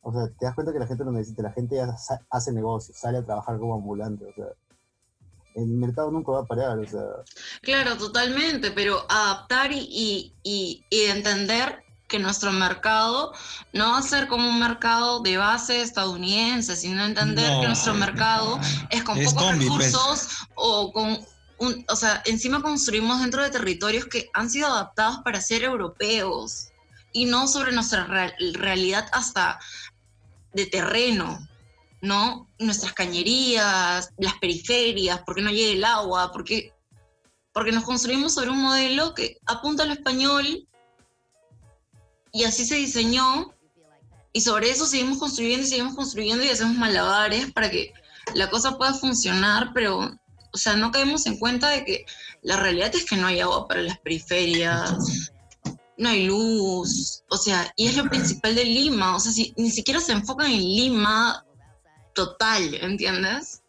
[0.04, 1.80] O sea, te das cuenta que la gente lo necesita, la gente
[2.30, 4.46] hace negocios, sale a trabajar como ambulante, o sea,
[5.54, 7.00] el mercado nunca va a parar, o sea.
[7.62, 13.32] Claro, totalmente, pero adaptar y, y, y, entender que nuestro mercado
[13.72, 18.58] no va a ser como un mercado de base estadounidense, sino entender que nuestro mercado
[18.90, 19.58] es con pocos pues.
[19.58, 21.18] recursos o con
[21.58, 26.68] un, o sea, encima construimos dentro de territorios que han sido adaptados para ser europeos
[27.12, 28.06] y no sobre nuestra
[28.54, 29.60] realidad hasta
[30.54, 31.46] de terreno,
[32.00, 32.48] ¿no?
[32.58, 36.72] Nuestras cañerías, las periferias, porque no llega el agua, porque,
[37.52, 40.66] porque nos construimos sobre un modelo que apunta al español
[42.32, 43.54] y así se diseñó
[44.32, 47.92] y sobre eso seguimos construyendo y seguimos construyendo y hacemos malabares para que
[48.34, 49.98] la cosa pueda funcionar, pero,
[50.52, 52.06] o sea, no caemos en cuenta de que
[52.42, 55.32] la realidad es que no hay agua para las periferias,
[55.96, 59.70] no hay luz, o sea, y es lo principal de Lima, o sea, si, ni
[59.70, 61.44] siquiera se enfocan en Lima
[62.14, 63.62] total, ¿entiendes?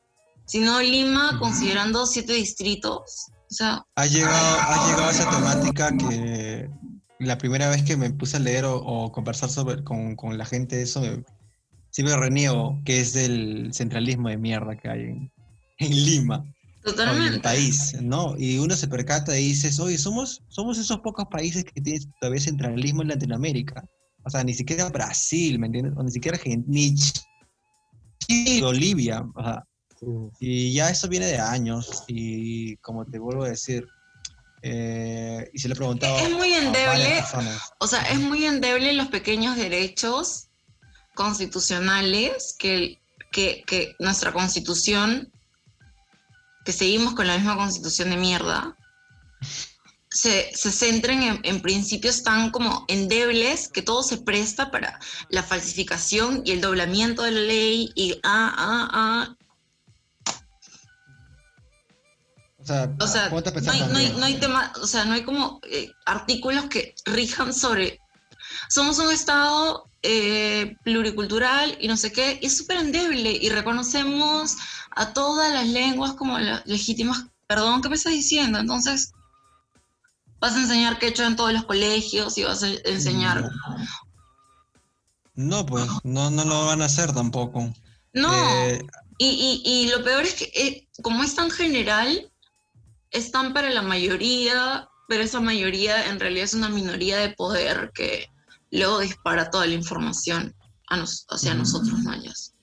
[0.45, 3.85] Sino Lima considerando siete distritos, o sea...
[3.95, 6.69] Ha llegado, ha llegado esa temática que
[7.19, 10.81] la primera vez que me puse a leer o, conversar sobre, con, con, la gente
[10.81, 11.23] eso, me,
[11.91, 15.31] sí me reniego, que es del centralismo de mierda que hay en,
[15.77, 16.54] en Lima.
[16.85, 17.35] Totalmente.
[17.35, 18.35] el país, ¿no?
[18.37, 22.41] Y uno se percata y dices, oye, somos, somos esos pocos países que tienen todavía
[22.41, 23.83] centralismo en Latinoamérica.
[24.23, 25.93] O sea, ni siquiera Brasil, ¿me entiendes?
[25.97, 26.95] O ni siquiera Argentina, ni
[28.19, 29.23] Chile, Bolivia.
[29.35, 29.63] O sea,
[29.99, 30.05] Sí.
[30.39, 32.03] y ya eso viene de años.
[32.07, 33.87] Y como te vuelvo a decir,
[34.61, 37.23] eh, y se le he preguntado Es muy endeble.
[37.79, 40.47] O sea, es muy endeble los pequeños derechos
[41.13, 42.99] constitucionales que,
[43.31, 45.31] que, que nuestra constitución,
[46.65, 48.75] que seguimos con la misma constitución de mierda,
[50.09, 55.43] se, se centren en, en principios tan como endebles que todo se presta para la
[55.43, 59.35] falsificación y el doblamiento de la ley y ah, ah, ah.
[62.99, 65.59] O sea, O no hay, no hay, no hay tema, o sea, no hay como
[65.69, 67.99] eh, artículos que rijan sobre.
[68.69, 74.55] Somos un Estado eh, pluricultural y no sé qué, y es súper endeble y reconocemos
[74.95, 77.25] a todas las lenguas como las legítimas.
[77.47, 78.59] Perdón, ¿qué me estás diciendo?
[78.59, 79.11] Entonces,
[80.39, 83.49] vas a enseñar quechua en todos los colegios y vas a enseñar.
[85.35, 87.73] No, pues, no, no lo van a hacer tampoco.
[88.13, 88.81] No, Eh,
[89.17, 92.29] Y, y- y lo peor es que eh, como es tan general,
[93.11, 97.91] es tan para la mayoría, pero esa mayoría en realidad es una minoría de poder
[97.93, 98.27] que
[98.71, 100.53] luego dispara toda la información
[100.87, 101.59] a nos- hacia Ujú.
[101.59, 102.54] nosotros mayas.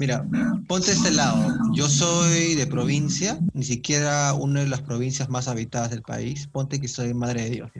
[0.00, 0.24] Mira,
[0.66, 1.46] ponte este lado.
[1.74, 6.48] Yo soy de provincia, ni siquiera una de las provincias más habitadas del país.
[6.50, 7.70] Ponte que soy madre de Dios.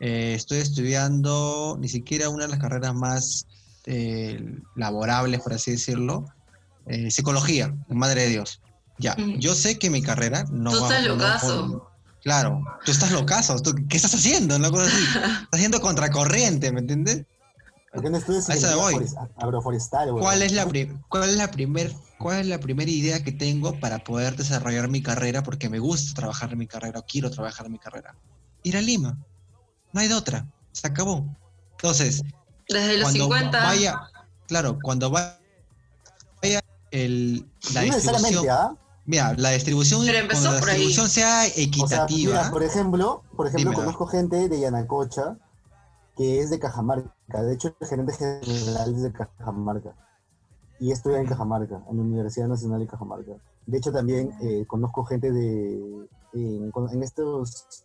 [0.00, 3.46] Eh, estoy estudiando ni siquiera una de las carreras más
[3.86, 4.44] eh,
[4.76, 6.26] laborables, por así decirlo.
[6.86, 8.60] eh, psicología, madre de Dios.
[8.98, 9.38] Ya, Mm.
[9.38, 11.68] yo sé que mi carrera no Tú va estás no locazo.
[11.70, 11.92] por-
[12.24, 13.56] Claro, tú estás locazo.
[13.60, 14.58] tú- ¿Qué estás haciendo?
[14.70, 14.96] Cosa así.
[15.44, 17.24] Estás haciendo contracorriente, ¿me entiendes?
[17.92, 20.24] ¿Por qué no estudias ingeniería agroforestal, güey?
[20.24, 23.78] ¿Cuál es la pri- cuál es la primer cuál es la primera idea que tengo
[23.80, 27.66] para poder desarrollar mi carrera porque me gusta trabajar en mi carrera o quiero trabajar
[27.66, 28.14] en mi carrera?
[28.62, 29.18] Ir a Lima.
[29.92, 30.46] No hay de otra.
[30.72, 31.26] Se acabó.
[31.72, 32.22] Entonces,
[32.68, 33.62] Desde los cuando 50.
[33.64, 34.00] vaya,
[34.46, 35.38] claro, cuando va-
[36.40, 36.60] vaya
[36.92, 37.44] el,
[37.74, 38.74] la no distribución, ¿ah?
[39.04, 40.00] mira, la distribución,
[40.30, 40.62] cuando la ahí.
[40.78, 45.36] distribución sea O sea, equitativa, mira, por ejemplo, por ejemplo, conozco gente de Yanacocha
[46.16, 47.42] que es de Cajamarca.
[47.42, 49.94] De hecho, el gerente general es de Cajamarca.
[50.78, 53.32] Y estudia en Cajamarca, en la Universidad Nacional de Cajamarca.
[53.66, 57.84] De hecho, también eh, conozco gente de en, estos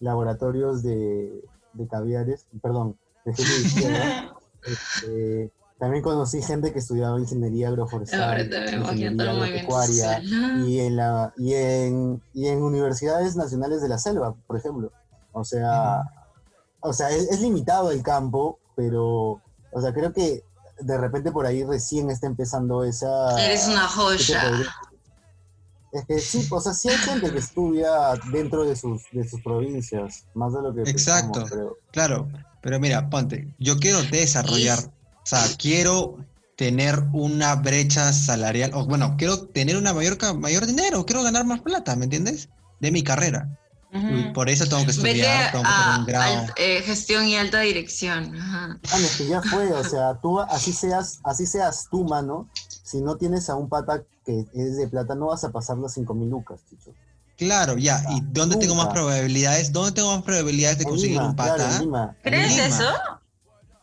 [0.00, 1.44] laboratorios de,
[1.74, 4.34] de caviares, perdón, de gente de izquierda.
[4.66, 10.22] este, también conocí gente que estudiaba ingeniería agroforestal, ingeniería agropecuaria,
[10.64, 14.92] y en la y en y en universidades nacionales de la selva, por ejemplo.
[15.32, 16.02] O sea,
[16.82, 19.40] o sea, es, es limitado el campo, pero
[19.70, 20.42] o sea, creo que
[20.80, 24.74] de repente por ahí recién está empezando esa Eres una ¿qué te joya.
[25.92, 27.90] Es que sí, o sea, sí hay gente que estudia
[28.32, 31.40] dentro de sus de sus provincias, más de lo que Exacto.
[31.40, 32.28] pensamos, pero Claro,
[32.62, 36.16] pero mira, ponte, yo quiero desarrollar, o sea, quiero
[36.56, 41.44] tener una brecha salarial, o bueno, quiero tener una mayor, ca- mayor dinero, quiero ganar
[41.44, 42.48] más plata, ¿me entiendes?
[42.80, 43.48] De mi carrera.
[43.94, 46.38] Y por eso tengo que Vete estudiar, tengo que tener a, un grado.
[46.38, 48.34] al- eh, gestión y alta dirección.
[48.40, 48.78] Ajá.
[48.90, 52.48] Ah, no, es que ya fue, o sea, tú así seas, así seas tú, mano,
[52.84, 55.92] si no tienes a un pata que es de plata, no vas a pasar las
[55.92, 56.92] 5 mil lucas, chicho.
[57.36, 59.72] Claro, ya, ¿y dónde tengo más probabilidades?
[59.72, 61.56] ¿Dónde tengo más probabilidades de conseguir Lima, un pata?
[61.56, 62.16] claro.
[62.22, 62.66] ¿Crees Lima.
[62.66, 62.84] eso?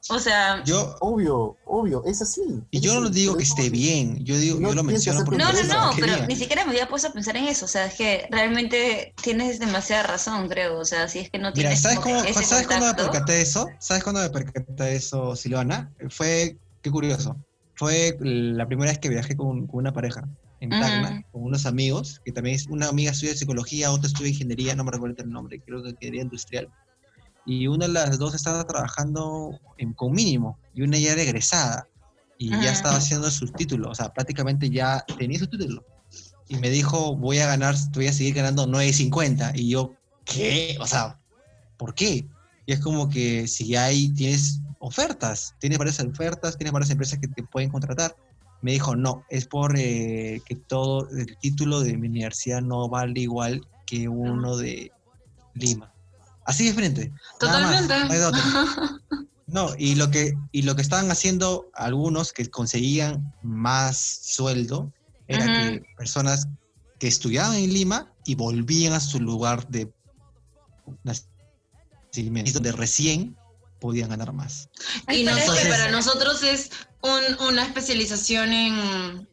[0.10, 2.41] O sea, Yo, Obvio, obvio, es así.
[2.72, 5.38] y yo no digo que es esté bien, yo digo, No yo lo menciono porque
[5.38, 7.65] no, no, no, pero ni siquiera me había puesto a pensar en eso.
[7.65, 10.80] O sea, es que realmente tienes demasiada razón, creo.
[10.80, 12.94] O sea, si es que no Mira, tienes ¿sabes, como cómo, ese ¿sabes cuándo me
[12.95, 13.68] percaté de eso?
[13.80, 15.94] ¿Sabes cuándo me percaté de eso, Silvana?
[16.10, 17.36] Fue, qué curioso,
[17.76, 20.27] fue la primera vez que viajé con, con una pareja
[20.60, 20.69] en.
[20.69, 24.84] Tacna, con unos amigos, que también es una amiga estudia psicología, otra estudia ingeniería, no
[24.84, 26.69] me recuerdo el nombre, creo que ingeniería industrial.
[27.45, 31.88] Y una de las dos estaba trabajando en, con mínimo, y una ya era egresada,
[32.38, 35.84] y ya estaba haciendo sus títulos, o sea, prácticamente ya tenía su título.
[36.48, 39.52] Y me dijo, voy a ganar, voy a seguir ganando 9.50.
[39.56, 39.94] Y yo,
[40.26, 40.78] ¿qué?
[40.80, 41.20] O sea,
[41.78, 42.26] ¿por qué?
[42.66, 47.28] Y es como que si hay, tienes ofertas, tienes varias ofertas, tienes varias empresas que
[47.28, 48.16] te pueden contratar.
[48.61, 53.20] Me dijo, no, es por eh, que todo el título de mi universidad no vale
[53.20, 54.91] igual que uno de
[55.53, 55.94] Lima.
[56.49, 57.11] Así de frente.
[57.11, 57.99] más, Totalmente.
[58.05, 58.41] no hay de otra.
[59.51, 64.93] No, y lo que y lo que estaban haciendo algunos que conseguían más sueldo
[65.27, 66.47] era que personas
[66.99, 69.91] que estudiaban en Lima y volvían a su lugar de
[71.03, 73.35] nacimiento, donde recién
[73.80, 74.69] podían ganar más.
[75.07, 76.69] Y Pero es nosotros, que- para nosotros es
[77.01, 79.27] un- una especialización en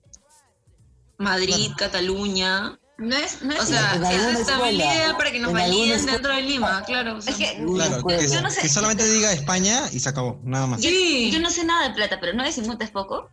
[1.19, 5.91] Madrid, Cataluña, No es, no es O sea, es estabilidad escuela, para que nos validen
[5.97, 7.17] escuela- dentro de Lima, claro.
[7.19, 7.33] o sea.
[7.33, 8.29] Es que Una Claro, que.
[8.29, 10.81] Yo no sé- que solamente diga España y se acabó, nada más.
[10.81, 11.31] yo, Sí.
[11.31, 13.29] yo no sé nada de plata, pero 9.50 es poco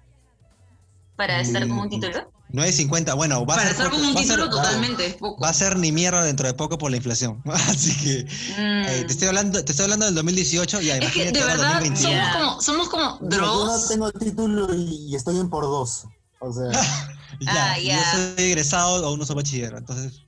[1.15, 2.29] para estar como un título.
[2.51, 5.41] 9.50, bueno, va a para ser estar como un ser- título totalmente es poco.
[5.41, 7.41] Va a ser ni mierda dentro de poco por la inflación.
[7.53, 8.83] Así que Mm.
[8.89, 12.21] eh, te estoy hablando, te estoy hablando del 2018 y Es que de verdad 2021.
[12.21, 16.03] somos como, somos como Mira, yo no tengo título y estoy en por dos.
[16.45, 16.71] O sea,
[17.39, 17.79] Ya, Ah.
[17.79, 20.23] Yo soy egresado o uno soy bachiller, entonces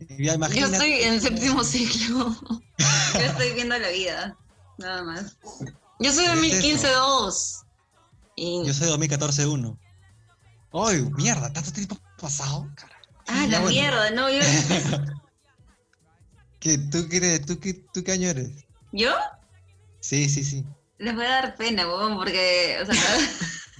[0.00, 0.72] ya Yo imagínate.
[0.74, 2.36] estoy en séptimo ciclo.
[3.14, 4.36] Yo estoy viendo la vida,
[4.78, 5.36] nada más.
[6.00, 6.88] Yo soy de ¿Qué es eso?
[6.88, 7.64] 2015-2.
[8.36, 9.78] Y Yo soy 2014-1.
[10.72, 11.52] ¡Ay, mierda!
[11.52, 12.68] ¿Tanto tiempo pasado?
[12.74, 12.96] Cara.
[13.28, 13.68] Ah, la bueno.
[13.70, 14.40] mierda, no, yo...
[16.60, 17.38] ¿Qué, tú, qué?
[17.40, 18.64] ¿Tú, qué, ¿Tú qué año eres?
[18.92, 19.10] ¿Yo?
[20.00, 20.64] Sí, sí, sí.
[20.98, 23.16] Les voy a dar pena, huevón, porque, o sea,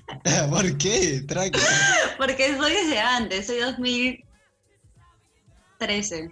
[0.50, 1.22] ¿Por qué?
[1.26, 1.58] Tranqui.
[2.18, 6.30] porque soy desde antes, soy 2013.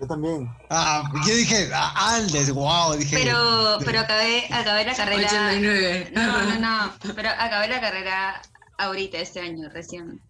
[0.00, 0.48] yo también.
[0.70, 3.16] Ah, yo dije, ah, Aldes, wow, dije.
[3.16, 5.26] Pero, pero acabé, acabé la carrera...
[5.26, 6.12] 89.
[6.14, 8.42] No, no, no, pero acabé la carrera
[8.78, 10.20] ahorita, este año, recién.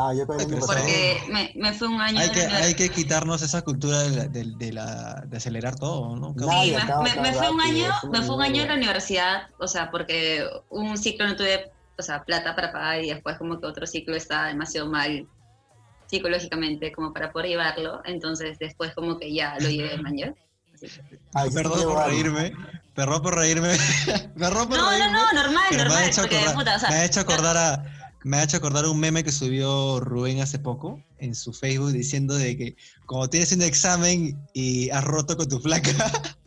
[0.00, 0.50] Ah, yo también.
[0.50, 0.58] Me.
[0.58, 2.20] Porque me, me fue un año...
[2.20, 6.14] Hay que, hay que quitarnos esa cultura de, la, de, de la- de acelerar todo,
[6.16, 6.34] ¿no?
[6.38, 6.72] Sí,
[7.20, 10.96] me, fue un año, me fue un año en la universidad, o sea, porque un
[10.96, 14.46] ciclo no tuve, o sea, plata para pagar y después como que otro ciclo estaba
[14.48, 15.26] demasiado mal
[16.06, 20.34] psicológicamente como para poder llevarlo, entonces después como que ya lo llevé mañana.
[21.34, 22.52] Ay, Perdón por reírme,
[22.94, 23.76] perdón por reírme,
[24.38, 25.12] perdón por No, no, reírme.
[25.12, 27.56] no, normal, pero me ha normal, hecho acordar, puta, o sea, me ha hecho acordar
[27.56, 27.84] a,
[28.22, 32.34] me ha hecho acordar un meme que subió Rubén hace poco en su Facebook diciendo
[32.36, 32.76] de que
[33.06, 35.90] como tienes un examen y has roto con tu flaca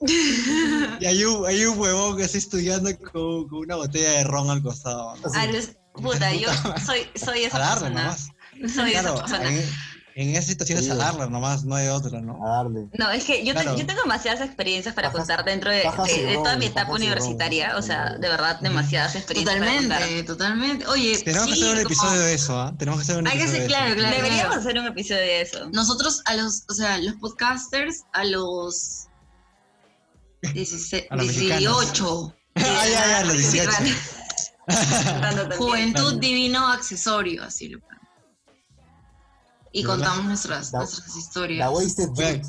[0.00, 4.50] y hay un, hay un huevón que está estudiando con, con una botella de ron
[4.50, 5.16] al costado.
[5.16, 5.32] ¿no?
[5.34, 6.48] a los- puta, yo
[6.86, 8.02] soy, soy esa darle persona.
[8.02, 8.28] nomás.
[8.74, 9.50] Soy Claro, esa persona.
[9.52, 9.64] en,
[10.14, 10.90] en esa situación es Sí.
[10.90, 12.44] a darle nomás, no hay otra, ¿no?
[12.46, 12.86] A darle.
[12.98, 13.76] No, es que yo, te- Claro.
[13.78, 15.82] yo tengo demasiadas experiencias para Bajas- contar dentro de,
[16.34, 17.78] toda mi etapa universitaria, ron.
[17.78, 19.58] o sea, de verdad, demasiadas experiencias.
[19.60, 20.86] Totalmente, totalmente.
[20.86, 22.74] Oye, Tenemos que hacer un como- episodio de eso, ¿ah?
[22.78, 23.76] Tenemos que hacer un Hay que episodio ser de eso.
[23.76, 24.16] claro, claro.
[24.16, 25.70] Deberíamos hacer un episodio de eso.
[25.72, 29.06] Nosotros a los, o sea, los podcasters a los
[30.54, 31.80] 16, A los mexicanos.
[31.92, 32.34] 18.
[32.56, 33.70] Ah, ya, ya, los 18.
[34.66, 35.58] Contando también.
[35.58, 37.78] Juventud divino accesorio, así lo.
[39.72, 41.58] Y contamos nuestras, La- nuestras historias.
[41.58, 42.46] La Wasted Voy a, Youth.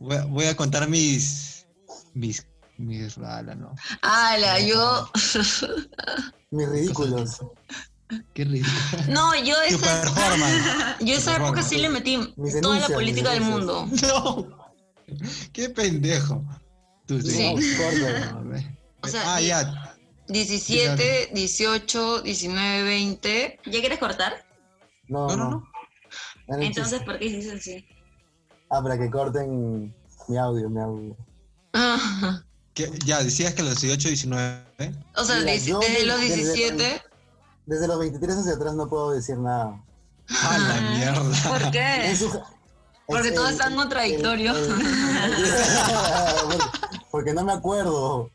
[0.00, 1.66] voy a- voy a contar mis.
[2.14, 2.46] mis.
[2.78, 3.16] mis.
[3.18, 3.74] ala, no.
[4.02, 5.08] Ala, yo.
[6.50, 7.38] Mis ridículos.
[8.34, 8.74] Qué ridículo.
[9.08, 10.64] No, yo Tu esa, performance.
[11.00, 13.88] yo esa época sí le metí toda la política del mundo.
[14.02, 14.62] No.
[15.52, 16.44] Qué pendejo.
[17.20, 17.54] Tú Sí.
[19.04, 19.96] O sea, ah, y- ya.
[20.28, 23.58] 17, 18, 19, 20.
[23.66, 24.44] ¿Ya quieres cortar?
[25.08, 25.68] No, No, no, no.
[26.60, 27.04] Entonces, chiste.
[27.04, 27.86] ¿por qué hiciste así?
[28.70, 29.92] Ah, para que corten
[30.28, 31.16] mi audio, mi audio.
[31.74, 32.40] Ah,
[32.74, 32.90] ¿Qué?
[33.04, 34.62] Ya, decías que los 18 19.
[35.16, 37.02] O sea, Mira, dieci- yo desde de- los desde- 17.
[37.66, 39.82] Desde los 23 hacia atrás no puedo decir nada.
[40.28, 41.48] A la mierda.
[41.48, 42.16] ¿Por qué?
[43.06, 44.54] Porque todo es tan contradictorio.
[47.10, 48.30] porque, no me acuerdo.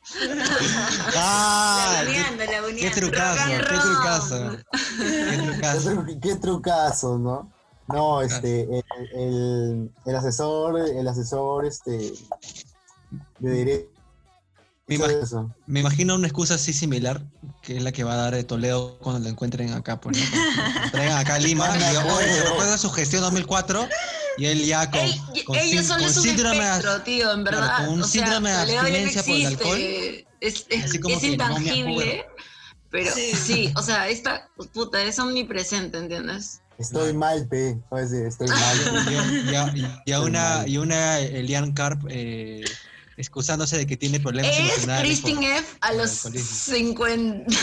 [1.15, 2.95] Ah, La qué, buneando, la qué buneando.
[2.95, 4.51] trucazo, qué trucazo.
[4.51, 4.57] Qué
[5.29, 5.91] Qué, trucazo.
[5.91, 7.51] tru- qué trucazo, ¿no?
[7.87, 8.83] No, este, el,
[9.15, 12.13] el, el asesor, el asesor, este,
[13.39, 13.87] de derecho.
[14.87, 15.49] Me, imag- eso.
[15.65, 17.21] me imagino una excusa así similar,
[17.61, 20.23] que es la que va a dar de Toledo cuando lo encuentren acá, pues, ¿no?
[20.31, 23.87] Cuando lo traigan acá a Lima y digan, oye, ¿se recuerda su gestión 2004?
[24.37, 27.33] Y él ya con, Ey, con ellos son con es un síndrome de- espectro, tío,
[27.33, 27.77] en claro, verdad.
[27.85, 29.77] con un o sea, síndrome de ya no abstinencia por el alcohol.
[30.39, 32.35] Es, es, Así como es que no me intangible, acuerdo.
[32.91, 33.71] pero sí.
[33.75, 36.61] o sea, esta puta es omnipresente, ¿entiendes?
[36.77, 37.75] Estoy mal, pe.
[37.89, 38.77] A decir, estoy mal.
[39.11, 42.63] y, a- y a- y a una, y una Elian Carp eh,
[43.17, 45.19] excusándose de que tiene problemas Es emocionales.
[45.21, 45.67] por- Christine F.
[45.81, 46.75] a los alcoholismo.
[46.75, 47.55] 50.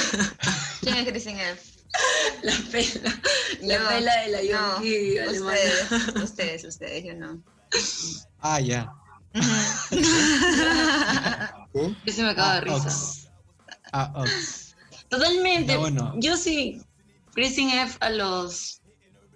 [0.81, 1.63] ¿Quién es Kristen F?
[2.43, 3.11] La pela.
[3.63, 7.43] La No, pela de la No, Yonki ustedes, ustedes, ustedes, yo no.
[8.41, 8.93] Ah, ya.
[11.73, 11.97] ¿Qué?
[12.07, 12.87] Yo se me acaba de Ah, risa.
[12.89, 13.29] Ox.
[13.93, 14.75] Ah, Ox.
[15.09, 15.77] Totalmente.
[15.77, 16.15] Bueno.
[16.19, 16.83] Yo sí.
[17.35, 17.97] Christine F.
[18.01, 18.81] a los.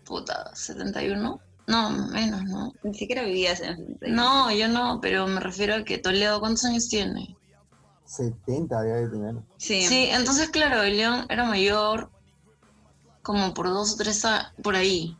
[0.04, 1.40] Puta, 71.
[1.66, 2.72] No, menos, ¿no?
[2.82, 3.98] Ni siquiera vivías en...
[4.00, 7.36] No, yo no, pero me refiero a que Toledo, ¿cuántos años tiene?
[8.06, 9.34] 70 había de tener.
[9.58, 9.82] Sí.
[9.82, 12.10] Sí, entonces, claro, el León era mayor
[13.22, 14.22] como por dos o tres
[14.62, 15.16] por ahí.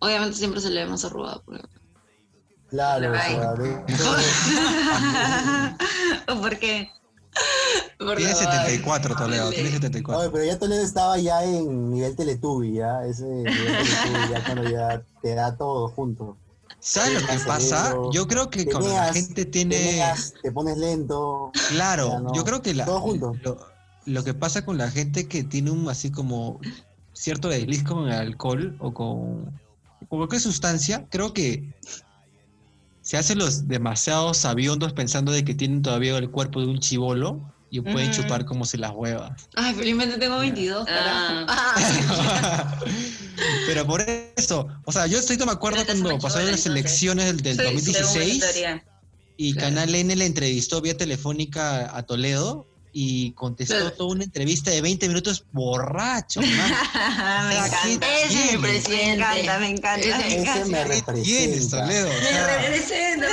[0.00, 1.42] Obviamente siempre se le ve más arrugado.
[1.46, 1.68] pero-
[2.68, 3.34] Claro, o Ay.
[3.34, 4.16] sea, de hecho,
[6.32, 6.90] ¿O por qué?
[7.98, 10.20] Tiene 74 Toledo, tiene 74.
[10.20, 14.70] Oye, pero ya Toledo estaba ya en nivel Teletubby, ya, ese nivel Teletubby, ya cuando
[14.70, 16.36] ya te da todo junto.
[16.80, 17.96] ¿Sabes lo que pasa?
[18.12, 20.00] Yo creo que cuando la gente tiene...
[20.42, 21.50] te pones lento.
[21.70, 23.34] Claro, yo creo que la, todo junto.
[23.42, 23.58] Lo,
[24.08, 26.60] lo, que pasa con la gente que tiene un así como
[27.12, 29.44] cierto desliz con el alcohol o con,
[30.08, 31.64] con cualquier sustancia, creo que
[33.02, 37.40] se hacen los demasiado sabiondos pensando de que tienen todavía el cuerpo de un chivolo
[37.70, 39.48] y pueden chupar como se las huevas.
[39.54, 42.66] Ay, felizmente tengo 22, ah.
[43.66, 44.02] Pero por
[44.36, 48.44] eso, o sea, yo estoy me acuerdo cuando pasaron las elecciones del, del 2016
[49.36, 52.66] y Canal N le entrevistó vía telefónica a Toledo
[53.00, 56.40] y contestó toda una entrevista de 20 minutos borracho.
[56.40, 58.06] me encanta.
[58.24, 59.24] Ese presidente.
[59.24, 60.18] Me encanta, me encanta.
[60.18, 60.66] me encanta.
[60.66, 61.80] me representa.
[61.82, 62.08] Toledo?
[62.08, 63.26] Me representa,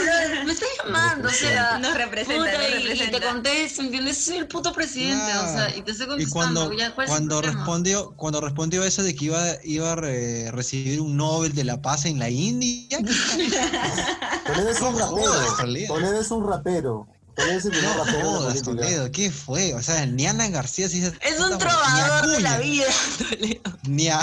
[0.46, 1.80] Me estás llamando, o sea.
[1.80, 3.04] Nos representa, puta, nos representa.
[3.06, 4.18] Y te contesto, ¿entiendes?
[4.24, 6.72] Soy el puto presidente, o sea, y te estoy contestando.
[6.72, 11.56] Y cuando, cuando respondió, cuando respondió eso de que iba, iba a recibir un Nobel
[11.56, 13.00] de la Paz en la India.
[14.46, 15.88] Toledo es un rapero.
[15.88, 17.15] Toledo es un rapero.
[17.38, 19.74] No jodas, Toledo, ¿qué fue?
[19.74, 22.86] O sea, ni Ana García sí Es un trovador de la vida,
[23.18, 23.78] Toledo.
[23.84, 24.22] Ni a...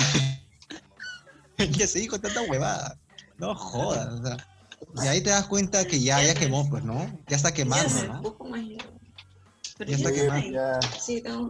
[1.70, 2.98] ya se dijo tanta huevada.
[3.39, 4.36] No jodas, o sea.
[5.05, 7.06] Y ahí te das cuenta que ya, ya quemó, pues, ¿no?
[7.28, 8.56] Ya está quemando, ¿no?
[9.86, 10.80] Ya está quemando.
[11.01, 11.48] Sí, tengo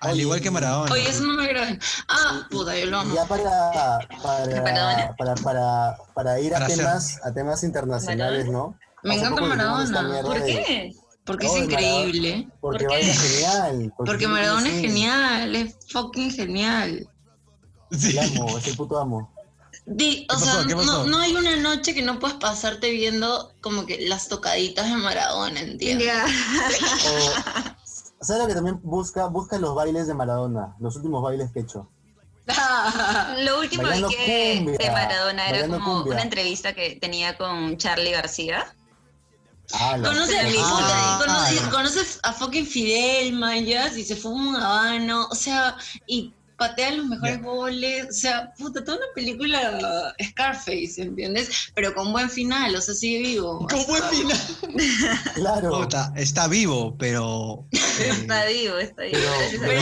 [0.00, 0.92] al, igual que Maradona.
[0.92, 1.78] Oye, eso no me graben.
[2.08, 3.14] Ah, puta, yo lo amo.
[3.14, 8.76] Ya para, para, para, para, para ir a temas, a temas internacionales, ¿no?
[9.02, 10.22] Me encanta Maradona.
[10.22, 10.94] ¿Por qué?
[11.24, 12.48] Porque es increíble.
[12.60, 13.94] Porque ¿Por es genial.
[13.96, 17.08] Porque, Maradona es genial, es fucking genial.
[17.90, 18.18] Sí.
[18.18, 19.32] amo, es el puto amo.
[19.86, 24.28] o sea, no, no, hay una noche que no puedas pasarte viendo como que las
[24.28, 26.08] tocaditas de Maradona, ¿entiendes?
[28.20, 29.26] ¿Sabes lo que también busca?
[29.26, 31.88] Busca los bailes de Maradona, los últimos bailes que he hecho.
[33.44, 38.66] Lo último que de Maradona era como una entrevista que tenía con Charlie García
[39.74, 44.56] Ah, conoce a mi puta, ah, conoces a fucking Fidel, Mayas, y se fue un
[44.56, 45.76] habano, o sea,
[46.06, 46.32] y
[46.62, 51.72] patea los mejores goles, o sea, puta, toda una película Scarface, ¿entiendes?
[51.74, 53.66] Pero con buen final, o sea, sigue vivo.
[53.66, 54.40] Con buen final.
[55.34, 55.88] claro.
[56.14, 57.64] está vivo, pero.
[57.72, 59.18] está vivo, está vivo.
[59.60, 59.80] Pero,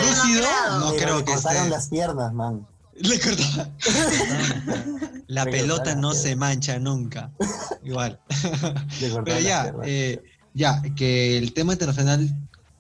[0.78, 1.32] no, creo que.
[1.32, 2.66] Le cortaron las piernas, man.
[3.01, 3.18] Le.
[5.28, 7.31] La pelota no se mancha nunca.
[7.85, 8.20] Igual.
[9.24, 10.20] Pero ya, eh,
[10.55, 12.28] ya, que el tema internacional,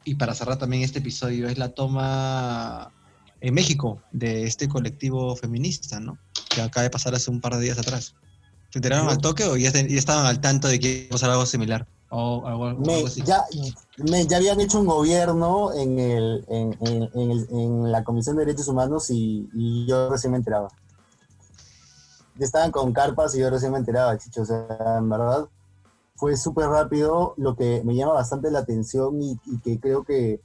[0.04, 2.92] y para cerrar también este episodio, es la toma
[3.40, 6.18] en México de este colectivo feminista, ¿no?
[6.48, 8.14] Que acaba de pasar hace un par de días atrás.
[8.70, 11.46] ¿Se enteraron al toque o ya, estaban al tanto de que iba a pasar algo
[11.46, 11.86] similar?
[12.10, 12.72] Algo,
[13.24, 13.44] Ya,
[14.28, 19.86] ya habían hecho un gobierno en, el, en, en, la Comisión de Derechos Humanos y,
[19.86, 20.68] yo recién me enteraba
[22.44, 24.42] estaban con carpas y yo recién me enteraba, chicho.
[24.42, 24.66] O sea,
[24.98, 25.48] en verdad
[26.16, 27.34] fue súper rápido.
[27.36, 30.40] Lo que me llama bastante la atención y, que creo que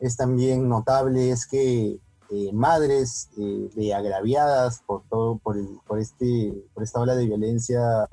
[0.00, 1.98] es también notable es que
[2.30, 8.06] eh, madres eh, de agraviadas por todo, por, por, este, por esta ola de violencia,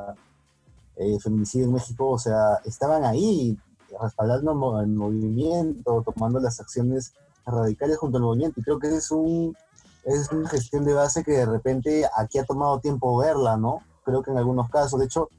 [0.97, 3.57] eh, feminicidio en México, o sea, estaban ahí
[4.01, 7.13] respaldando el movimiento, tomando las acciones
[7.45, 8.59] radicales junto al movimiento.
[8.59, 9.55] Y creo que es un,
[10.03, 13.79] es una gestión de base que de repente aquí ha tomado tiempo verla, ¿no?
[14.03, 15.29] Creo que en algunos casos, de hecho,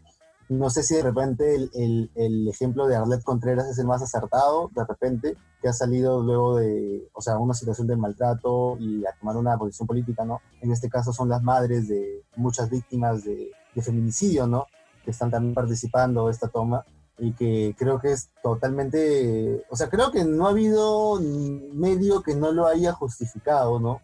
[0.49, 4.71] no sé si de repente el, el, ejemplo de Arlet Contreras es el más acertado,
[4.75, 9.13] de repente, que ha salido luego de, o sea, una situación de maltrato y a
[9.19, 10.41] tomar una posición política, ¿no?
[10.61, 14.67] En este caso son las madres de muchas víctimas de, de feminicidio, ¿no?
[15.07, 16.85] Que están también participando de esta toma
[17.19, 22.35] y que creo que es totalmente, o sea, creo que no ha habido medio que
[22.35, 24.03] no lo haya justificado, ¿no?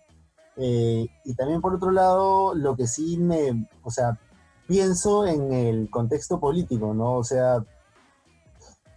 [0.56, 4.18] Eh, y también por otro lado, lo que sí me, o sea,
[4.66, 7.16] pienso en el contexto político, ¿no?
[7.16, 7.62] O sea,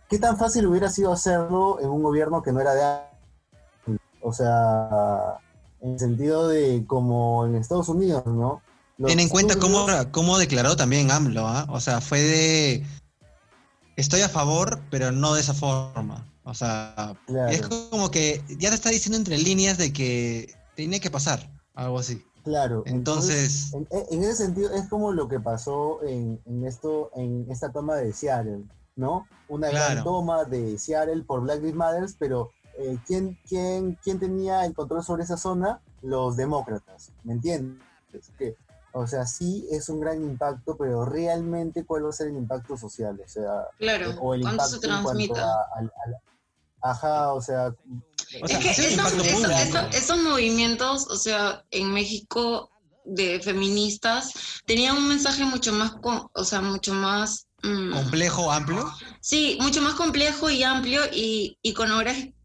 [0.08, 3.98] ¿qué tan fácil hubiera sido hacerlo en un gobierno que no era de...
[4.22, 5.38] O sea,
[5.82, 8.62] en el sentido de como en Estados Unidos, ¿no?
[8.98, 11.66] Ten en cuenta cómo, cómo declaró también AMLO, ¿ah?
[11.70, 12.86] O sea, fue de...
[13.98, 16.26] Estoy a favor, pero no de esa forma.
[16.44, 17.16] O sea,
[17.50, 22.00] es como que ya te está diciendo entre líneas de que tiene que pasar, algo
[22.00, 22.24] así.
[22.44, 22.84] Claro.
[22.86, 23.74] Entonces.
[23.74, 28.64] en, ese sentido, es como lo que pasó en, esto, en esta toma de Seattle,
[28.96, 29.28] ¿no?
[29.48, 34.66] Una gran toma de Seattle por Black Lives Matter, pero eh, ¿quién, quién, quién tenía
[34.66, 35.82] el control sobre esa zona?
[36.04, 37.82] Los demócratas, ¿me entiendes?
[38.38, 38.56] Que,
[38.98, 42.78] o sea, sí es un gran impacto, pero realmente, ¿cuál va a ser el impacto
[42.78, 43.20] social?
[43.24, 45.46] O sea, claro, o el impacto se transmita?
[46.82, 47.76] Ajá, o sea...
[48.32, 48.70] es que
[49.98, 52.72] esos, movimientos, o sea, en México
[53.04, 54.32] de feministas
[54.66, 55.92] tenían un mensaje mucho más,
[56.32, 57.48] o sea, mucho más...
[57.64, 58.90] Mm, ¿Complejo, amplio?
[59.20, 61.58] Sí, mucho más complejo y amplio y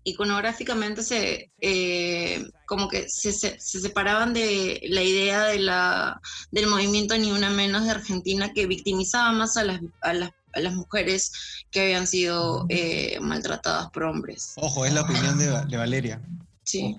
[0.05, 6.21] iconográficamente se, eh, como que se, se, separaban de la idea de la,
[6.51, 10.61] del movimiento Ni Una Menos de Argentina que victimizaba más a las, a las a
[10.61, 11.33] las mujeres
[11.71, 14.53] que habían sido eh, maltratadas por hombres.
[14.57, 16.21] Ojo, es la opinión de, Valeria.
[16.65, 16.97] Sí.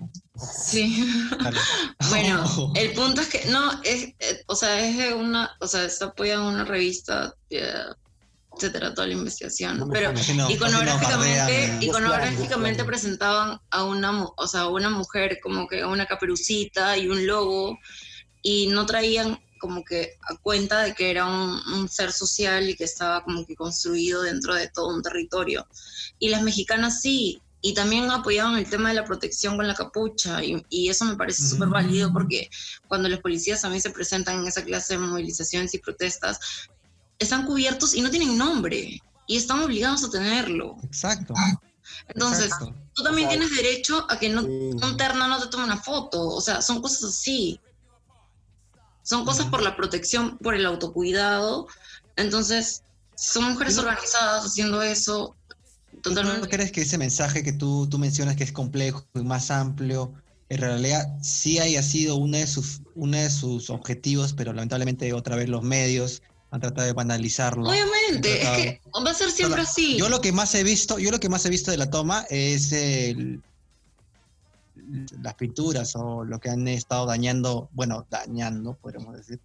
[0.66, 1.06] Sí.
[2.10, 5.84] bueno, el punto es que no, es, eh, o sea, es de una, o sea,
[5.84, 7.72] está apoyada en una revista, eh,
[8.54, 9.88] etcétera, toda la investigación.
[9.90, 10.12] pero
[10.48, 17.26] iconográficamente, iconográficamente presentaban a una, o sea, una mujer como que una caperucita y un
[17.26, 17.78] logo
[18.42, 22.82] y no traían como que a cuenta de que era un, ser social y que
[22.82, 25.68] estaba como que construido dentro de todo un territorio.
[26.18, 30.40] Y las mexicanas sí, y también apoyaban el tema de la protección con la capucha,
[30.42, 32.50] y, eso me parece súper válido porque
[32.88, 36.40] cuando los policías también se presentan en esa clase de movilizaciones y protestas,
[37.18, 40.76] están cubiertos y no tienen nombre, y están obligados a tenerlo.
[40.82, 41.34] Exacto.
[42.08, 42.52] Entonces,
[42.94, 46.40] tú también tienes derecho a que no, un terno no te tome una foto, o
[46.40, 47.60] sea, son cosas así.
[49.02, 51.66] Son cosas por la protección, por el autocuidado.
[52.16, 52.82] Entonces,
[53.16, 55.36] son mujeres organizadas haciendo eso.
[56.02, 56.42] Totalmente.
[56.42, 60.14] ¿No crees que ese mensaje que tú, tú mencionas que es complejo y más amplio,
[60.48, 65.36] en realidad sí haya sido uno de sus, uno de sus objetivos, pero lamentablemente otra
[65.36, 66.22] vez los medios
[66.52, 67.70] han tratado de banalizarlo.
[67.70, 69.96] Obviamente, es que va a ser siempre así.
[69.96, 72.26] Yo lo que más he visto, yo lo que más he visto de la toma
[72.28, 73.42] es el,
[75.22, 79.40] las pinturas o lo que han estado dañando, bueno, dañando, podríamos decir,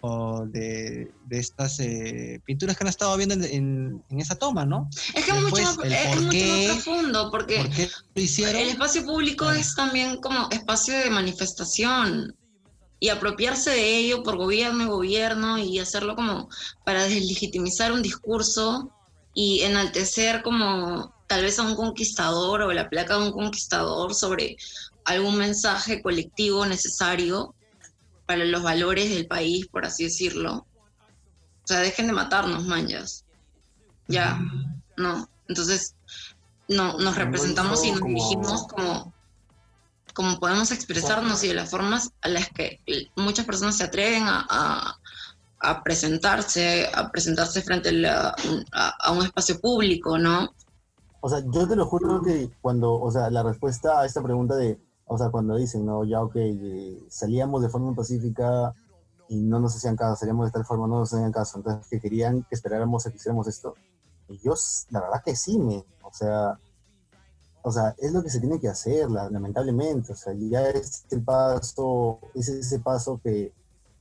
[0.00, 4.88] o de, estas eh, pinturas que han estado viendo en, esa toma, ¿no?
[5.14, 7.60] Es que es, mucho más, profundo, porque
[8.16, 12.34] el espacio público es también como espacio de manifestación
[13.00, 16.48] y apropiarse de ello por gobierno y gobierno y hacerlo como
[16.84, 18.90] para deslegitimizar un discurso
[19.32, 24.56] y enaltecer como tal vez a un conquistador o la placa de un conquistador sobre
[25.04, 27.54] algún mensaje colectivo necesario
[28.26, 30.66] para los valores del país, por así decirlo.
[31.64, 33.24] O sea, dejen de matarnos, manjas.
[34.08, 34.40] Ya,
[34.96, 35.28] no.
[35.48, 35.94] Entonces,
[36.68, 39.12] no, nos representamos y nos dirigimos como,
[40.20, 42.78] como podemos expresarnos y de las formas a las que
[43.16, 44.98] muchas personas se atreven a,
[45.58, 48.34] a, presentarse, a presentarse frente a,
[49.00, 50.50] a, un espacio público, ¿no?
[51.22, 54.56] O sea, yo te lo juro que cuando, o sea, la respuesta a esta pregunta
[54.56, 58.74] de, o sea, cuando dicen, no, ya, ok, eh, salíamos de forma pacífica
[59.30, 61.98] y no nos hacían caso, salíamos de tal forma, no nos hacían caso, entonces que
[61.98, 63.74] querían que esperáramos a que hiciéramos esto.
[64.28, 64.52] Y yo,
[64.90, 66.58] la verdad que sí, me, o sea,
[67.62, 71.22] o sea, es lo que se tiene que hacer, lamentablemente, o sea, ya es el
[71.22, 73.52] paso, es ese paso que,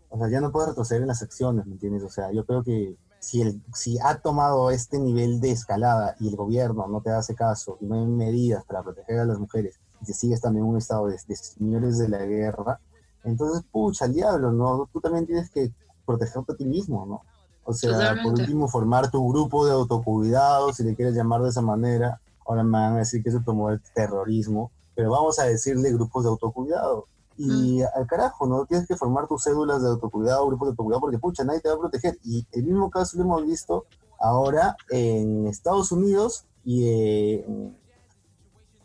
[0.10, 2.04] o sea, ya no puede retroceder en las acciones, ¿me entiendes?
[2.04, 6.30] O sea, yo creo que si, el, si ha tomado este nivel de escalada y
[6.30, 9.80] el gobierno no te hace caso y no hay medidas para proteger a las mujeres
[10.02, 12.80] y si sigues también un estado de, señores de la guerra,
[13.24, 14.90] entonces, pucha, al diablo, ¿no?
[14.94, 15.72] Tú también tienes que
[16.06, 17.22] protegerte a ti mismo, ¿no?
[17.66, 21.62] O sea, por último, formar tu grupo de autocuidado, si le quieres llamar de esa
[21.62, 22.20] manera.
[22.50, 26.24] Ahora me van a decir que eso es promover terrorismo, pero vamos a decirle grupos
[26.24, 27.06] de autocuidado.
[27.38, 28.66] Y al carajo, ¿no?
[28.66, 31.76] Tienes que formar tus cédulas de autocuidado, grupos de autocuidado, porque pucha, nadie te va
[31.76, 32.18] a proteger.
[32.24, 33.86] Y el mismo caso lo hemos visto
[34.20, 37.78] ahora en Estados Unidos y en,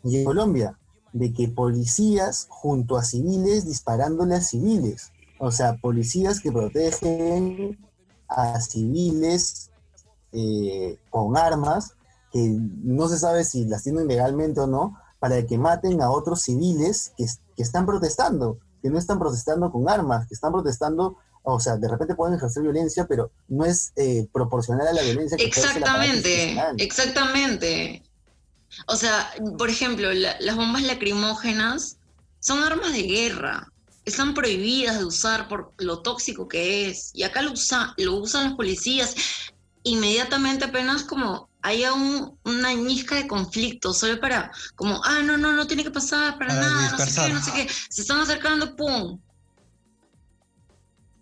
[0.03, 0.77] y en Colombia,
[1.11, 5.11] de que policías junto a civiles disparándole a civiles.
[5.39, 7.79] O sea, policías que protegen
[8.27, 9.71] a civiles
[10.31, 11.95] eh, con armas,
[12.35, 12.53] que
[12.83, 17.13] no se sabe si las tienen legalmente o no, para que maten a otros civiles
[17.17, 17.25] que,
[17.55, 21.87] que están protestando, que no están protestando con armas, que están protestando o sea, de
[21.87, 28.03] repente pueden ejercer violencia, pero no es eh, proporcional a la violencia que Exactamente, exactamente.
[28.87, 31.99] O sea, por ejemplo, las bombas lacrimógenas
[32.41, 33.71] son armas de guerra.
[34.03, 37.11] Están prohibidas de usar por lo tóxico que es.
[37.13, 39.15] Y acá lo, usa, lo usan los policías
[39.83, 45.51] inmediatamente apenas como haya un, una ñisca de conflicto, solo para, como, ah, no, no,
[45.51, 48.75] no tiene que pasar para, nada, no sé qué, no sé qué, se están acercando,
[48.75, 49.19] ¡pum!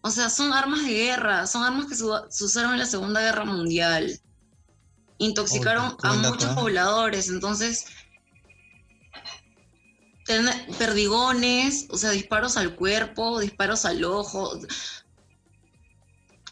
[0.01, 2.03] O sea, son armas de guerra, son armas que se,
[2.43, 4.19] usaron en la Segunda Guerra Mundial.
[5.17, 6.55] Intoxicaron a muchos ¿eh?
[6.55, 7.85] pobladores, entonces
[10.77, 14.59] perdigones, o sea, disparos al cuerpo, disparos al ojo,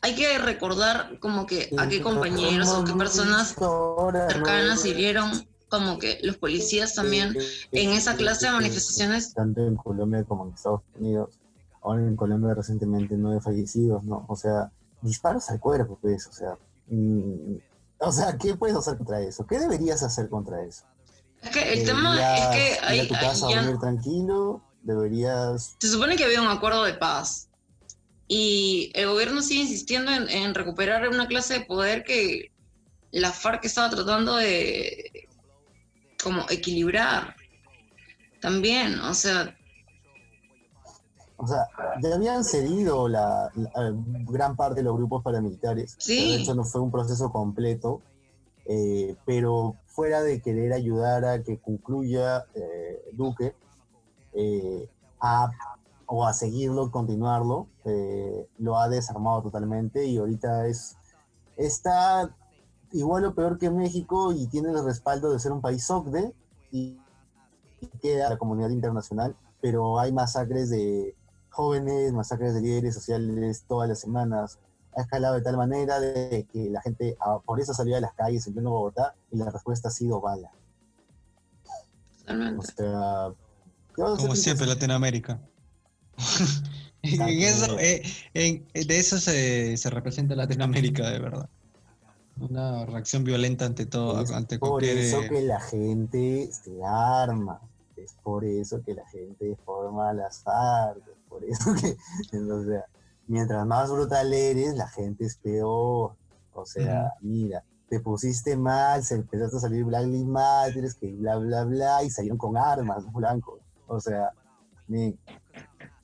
[0.02, 3.56] hay que recordar como que a qué compañeros o qué personas
[4.30, 7.36] cercanas hirieron como que los policías también
[7.72, 9.34] en esa clase de manifestaciones.
[9.34, 11.40] Tanto en Colombia como en Estados Unidos.
[11.82, 14.26] Ahora en Colombia recientemente nueve fallecidos, ¿no?
[14.28, 14.70] O sea,
[15.02, 16.58] disparos al cuerpo, pues, o sea.
[16.88, 17.56] Mm,
[18.00, 19.46] o sea, ¿qué puedes hacer contra eso?
[19.46, 20.84] ¿Qué deberías hacer contra eso?
[21.42, 25.76] Es que el tema es que hay, a tu casa a dormir tranquilo, deberías...
[25.80, 27.48] Se supone que había un acuerdo de paz
[28.34, 32.50] y el gobierno sigue insistiendo en, recuperar una clase de poder que
[33.12, 35.28] la FARC estaba tratando de
[36.24, 37.36] como equilibrar
[38.40, 39.54] también, o sea...
[41.36, 41.68] O sea,
[42.02, 43.52] ya habían cedido la,
[44.30, 45.98] gran parte de los grupos paramilitares.
[46.00, 46.38] Sí.
[46.38, 48.02] De hecho, no fue un proceso completo,
[48.66, 53.56] eh, pero fuera de querer ayudar a que concluya eh, Duque,
[54.34, 54.88] eh,
[55.20, 55.52] a,
[56.14, 60.98] o a seguirlo, continuarlo, eh, lo ha desarmado totalmente y ahorita es
[61.56, 62.36] está
[62.92, 66.34] igual o peor que México y tiene el respaldo de ser un país OCDE
[66.70, 67.00] y,
[67.80, 71.16] y queda la comunidad internacional, pero hay masacres de
[71.50, 74.60] jóvenes, masacres de líderes sociales todas las semanas,
[74.98, 78.14] ha escalado de tal manera de que la gente ah, por eso salió a las
[78.16, 80.52] calles en pleno Bogotá y la respuesta ha sido bala.
[82.28, 83.34] O sea,
[83.96, 85.40] como siempre Latinoamérica.
[87.02, 91.50] en eso, eh, de eso se, se, representa Latinoamérica de verdad.
[92.40, 97.60] Una reacción violenta ante todo, es ante por eso eh, que la gente se arma,
[97.96, 101.74] es por eso que la gente forma las FARC, es por eso
[102.32, 102.86] que, o sea,
[103.28, 106.16] mientras más brutal eres, la gente es peor.
[106.54, 111.38] O sea, mira, te pusiste mal, se empezaste a salir Black Lives Matter, que bla,
[111.38, 113.60] bla, bla, y salieron con armas blancos.
[113.88, 114.32] O sea,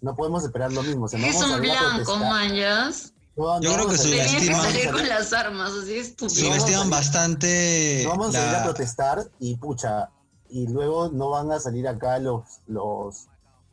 [0.01, 1.05] no podemos esperar lo mismo.
[1.05, 3.13] O sea, no ¿Qué son blancos, mayas?
[3.35, 4.61] No, Yo creo que subestiman.
[4.61, 8.01] salir con las armas, así es Subestiman bastante.
[8.03, 10.09] No vamos a salir a protestar y pucha,
[10.49, 13.27] y luego no van a salir acá los, los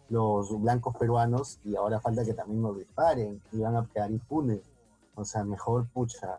[0.09, 4.61] los blancos peruanos y ahora falta que también nos disparen y van a quedar impunes.
[5.15, 6.39] O sea, mejor, pucha,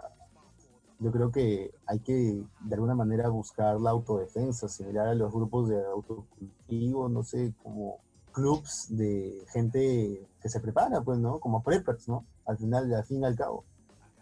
[0.99, 5.69] yo creo que hay que de alguna manera buscar la autodefensa, similar a los grupos
[5.69, 7.99] de autocultivo, no sé, como
[8.35, 11.39] clubs de gente que se prepara, pues, ¿no?
[11.39, 12.25] Como preppers, ¿no?
[12.45, 13.63] Al final, al fin y al cabo.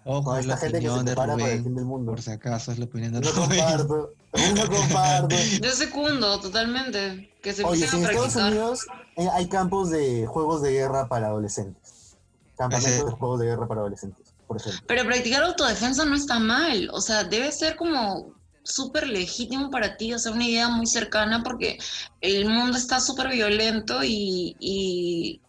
[0.05, 2.11] Ojo, esta gente que se prepara para el fin del mundo.
[2.11, 4.13] Por si acaso es la opinión de no comparto,
[4.55, 5.35] no comparto.
[5.61, 7.31] Yo secundo totalmente.
[7.41, 8.85] Que se Oye, si en Estados Unidos
[9.17, 12.15] eh, hay campos de juegos de guerra para adolescentes.
[12.57, 14.81] Campamentos de juegos de guerra para adolescentes, por ejemplo.
[14.87, 16.89] Pero practicar autodefensa no está mal.
[16.93, 18.33] O sea, debe ser como
[18.63, 21.77] súper legítimo para ti, o sea, una idea muy cercana porque
[22.21, 25.39] el mundo está súper violento y, y,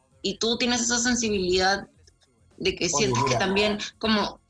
[0.40, 1.86] tú tienes esa sensibilidad
[2.56, 4.40] de que sientes que también como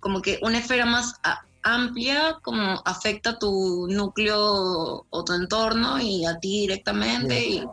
[0.00, 1.14] como que una esfera más
[1.62, 7.64] amplia como afecta tu núcleo o tu entorno y a ti directamente y,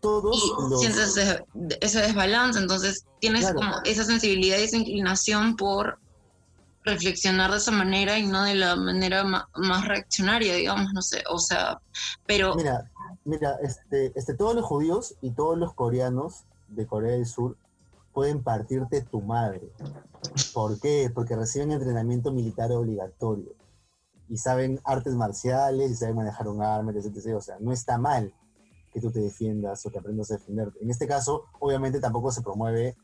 [0.00, 1.16] todos sientes
[1.80, 5.98] ese, desbalance, entonces tienes como esa sensibilidad y esa inclinación por
[6.86, 11.38] reflexionar de esa manera y no de la manera más, reaccionaria, digamos, no sé, o
[11.38, 11.80] sea,
[12.26, 12.54] pero...
[12.54, 12.90] Mira,
[13.24, 17.56] mira, este, este, todos los judíos y todos los coreanos de Corea del Sur
[18.12, 19.70] pueden partirte tu madre.
[20.54, 21.10] ¿Por qué?
[21.14, 23.52] Porque reciben entrenamiento militar obligatorio
[24.28, 27.34] y saben artes marciales y saben manejar un arma, etc.
[27.36, 28.32] O sea, no está mal
[28.92, 30.78] que tú te defiendas o que aprendas a defenderte.
[30.82, 32.96] En este caso, obviamente tampoco se promueve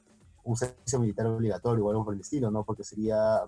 [0.44, 2.64] un servicio militar obligatorio o algo por el estilo, ¿no?
[2.64, 3.42] Porque sería,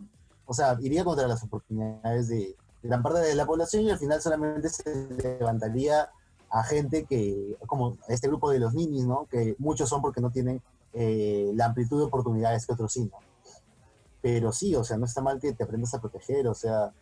[0.47, 4.21] o sea, iría contra las oportunidades de, gran parte de la población y al final
[4.21, 5.09] solamente se
[5.39, 6.11] levantaría
[6.51, 9.27] a gente que, como este grupo de los ninis, ¿no?
[9.27, 10.63] Que muchos son porque no tienen
[10.93, 13.19] eh, la amplitud de oportunidades que otros sí, ¿no?
[14.23, 16.93] Pero sí, o sea, no está mal que te aprendas a proteger, o sea,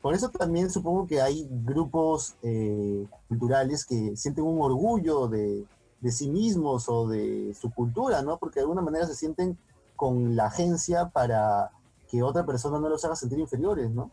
[0.00, 5.66] por eso también supongo que hay grupos eh, culturales que sienten un orgullo de,
[6.00, 8.38] de, sí mismos o de su cultura, ¿no?
[8.38, 9.58] Porque de alguna manera se sienten
[9.96, 11.70] con la agencia para
[12.10, 14.10] que otra persona no los haga sentir inferiores, ¿no?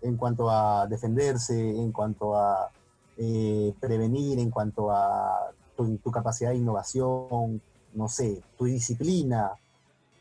[0.00, 2.70] En cuanto a defenderse, en cuanto a
[3.16, 7.60] eh, prevenir, en cuanto a tu, capacidad de innovación,
[7.92, 9.52] no sé, tu disciplina,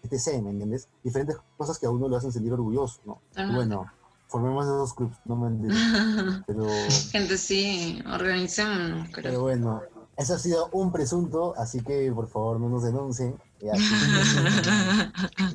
[0.04, 0.88] etc., ¿me entiendes?
[1.04, 3.20] Diferentes cosas que a uno lo hacen sentir orgulloso, ¿no?
[3.54, 3.86] bueno,
[4.28, 6.44] formemos esos clubs, no me entiendes.
[6.48, 6.68] Pero...
[7.12, 9.10] Gente, sí, organicémonos.
[9.16, 9.82] Pero bueno,
[10.18, 13.38] eso ha sido un presunto, así que por favor no nos denuncien.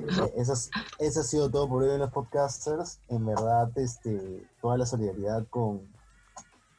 [0.08, 0.54] Eh, eso,
[0.98, 2.98] eso, ha sido todo por hoy en los podcasters.
[3.08, 5.82] En verdad, este, toda la solidaridad con,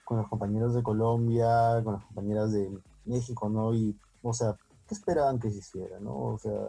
[0.03, 2.69] con los compañeros de Colombia, con las compañeras de
[3.05, 3.73] México, ¿no?
[3.73, 4.55] Y, o sea,
[4.87, 6.15] ¿qué esperaban que se hiciera, no?
[6.15, 6.59] O sea...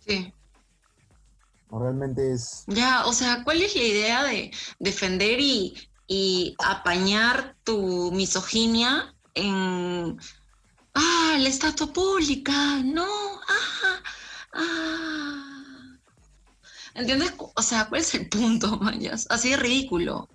[0.00, 0.32] Sí.
[1.70, 2.64] Realmente es...
[2.68, 5.74] Ya, o sea, ¿cuál es la idea de defender y
[6.06, 10.18] y apañar tu misoginia en,
[10.94, 13.33] ah, la estatua pública, no,
[14.54, 15.96] ah.
[16.94, 17.34] ¿Entiendes?
[17.38, 19.26] O sea, ¿cuál es el punto, Mayas?
[19.30, 20.28] Así de ridículo.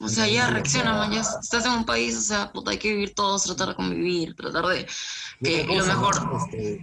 [0.00, 1.38] O sea, ya reacciona, Mayas.
[1.42, 4.66] Estás en un país, o sea, puta, hay que vivir todos, tratar de convivir, tratar
[4.66, 4.86] de
[5.42, 6.14] que lo mejor...
[6.36, 6.80] Este,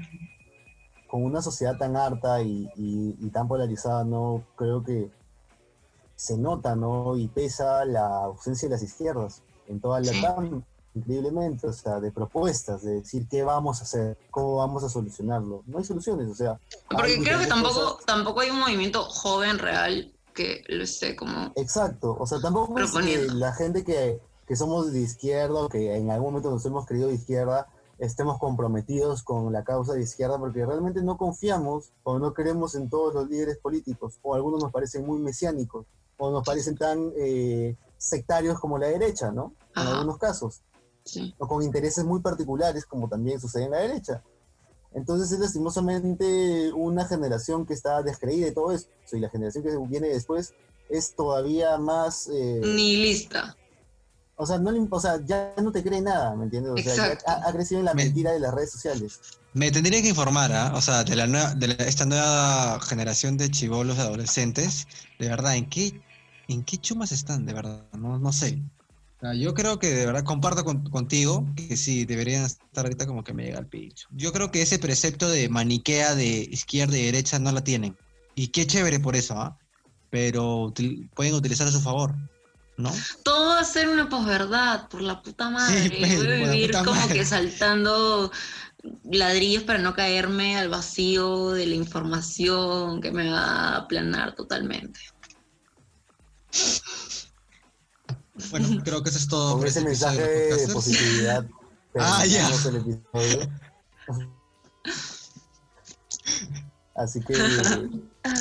[1.08, 5.10] con una sociedad tan harta y, y tan polarizada, no creo que
[6.16, 7.16] se nota, ¿no?
[7.16, 10.12] Y pesa la ausencia de las izquierdas en toda la
[11.00, 15.64] increíblemente, o sea, de propuestas, de decir qué vamos a hacer, cómo vamos a solucionarlo.
[15.66, 16.60] No hay soluciones, o sea.
[16.90, 21.52] Porque creo que tampoco, tampoco hay un movimiento joven real que lo esté como.
[21.56, 26.12] Exacto, o sea, tampoco es que la gente que, que somos de izquierda, que en
[26.12, 27.68] algún momento nos hemos creído de izquierda,
[28.00, 32.90] estemos comprometidos con la causa de izquierda porque realmente no confiamos o no creemos en
[32.90, 35.86] todos los líderes políticos o algunos nos parecen muy mesiánicos
[36.18, 39.54] o nos parecen tan eh, sectarios como la derecha, ¿no?
[39.76, 40.62] En algunos casos.
[41.38, 44.24] O con intereses muy particulares, como también sucede en la derecha.
[44.94, 48.88] Entonces es lastimosamente una generación que está descreída de todo eso.
[49.12, 50.54] Y la generación que viene después
[50.90, 52.28] es todavía más...
[52.32, 53.56] Eh, Nihilista.
[54.36, 56.72] O sea, no, o sea, ya no te cree nada, ¿me entiendes?
[56.72, 59.20] O sea, ha, crecido en la mentira de las redes sociales.
[59.54, 60.72] Me tendría que informar, ¿ah?
[60.76, 64.88] O sea, de, la nueva, de esta nueva generación de chivolos adolescentes,
[65.20, 66.02] de verdad, ¿en qué
[66.50, 67.46] ¿en qué chumas están?
[67.46, 68.62] De verdad, no, no sé.
[69.36, 73.44] Yo creo que de verdad comparto contigo que sí, deberían estar ahorita como que me
[73.44, 74.08] llega al pincho.
[74.12, 77.98] Yo creo que ese precepto de maniquea de izquierda y derecha no la tienen.
[78.36, 79.58] Y qué chévere por eso, ¿ah?
[80.10, 80.74] Pero
[81.14, 82.16] pueden utilizar a su favor,
[82.78, 82.92] ¿no?
[83.24, 85.90] Todo va a ser una posverdad, por la puta madre.
[86.00, 88.32] Voy a vivir como que saltando
[89.04, 95.00] ladrillos para no caerme al vacío de la información que me va a aplanar totalmente.
[98.52, 99.58] Bueno, creo que eso es todo.
[99.58, 101.46] Con ese mensaje de, positividad.
[102.00, 102.48] Ah, ya.
[106.96, 107.34] Así que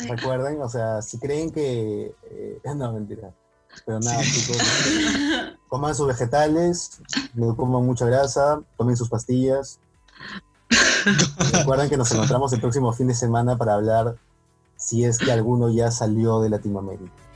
[0.07, 2.15] recuerden, o sea, si creen que...
[2.31, 3.33] Eh, no, mentira.
[3.87, 4.59] Pero nada, chicos,
[5.69, 7.01] coman sus vegetales,
[7.33, 9.81] no coman mucha grasa, tomen sus pastillas.
[11.53, 14.19] Recuerden que nos encontramos el próximo fin de semana para hablar
[14.77, 17.28] si es que alguno ya salió de Latinoamérica.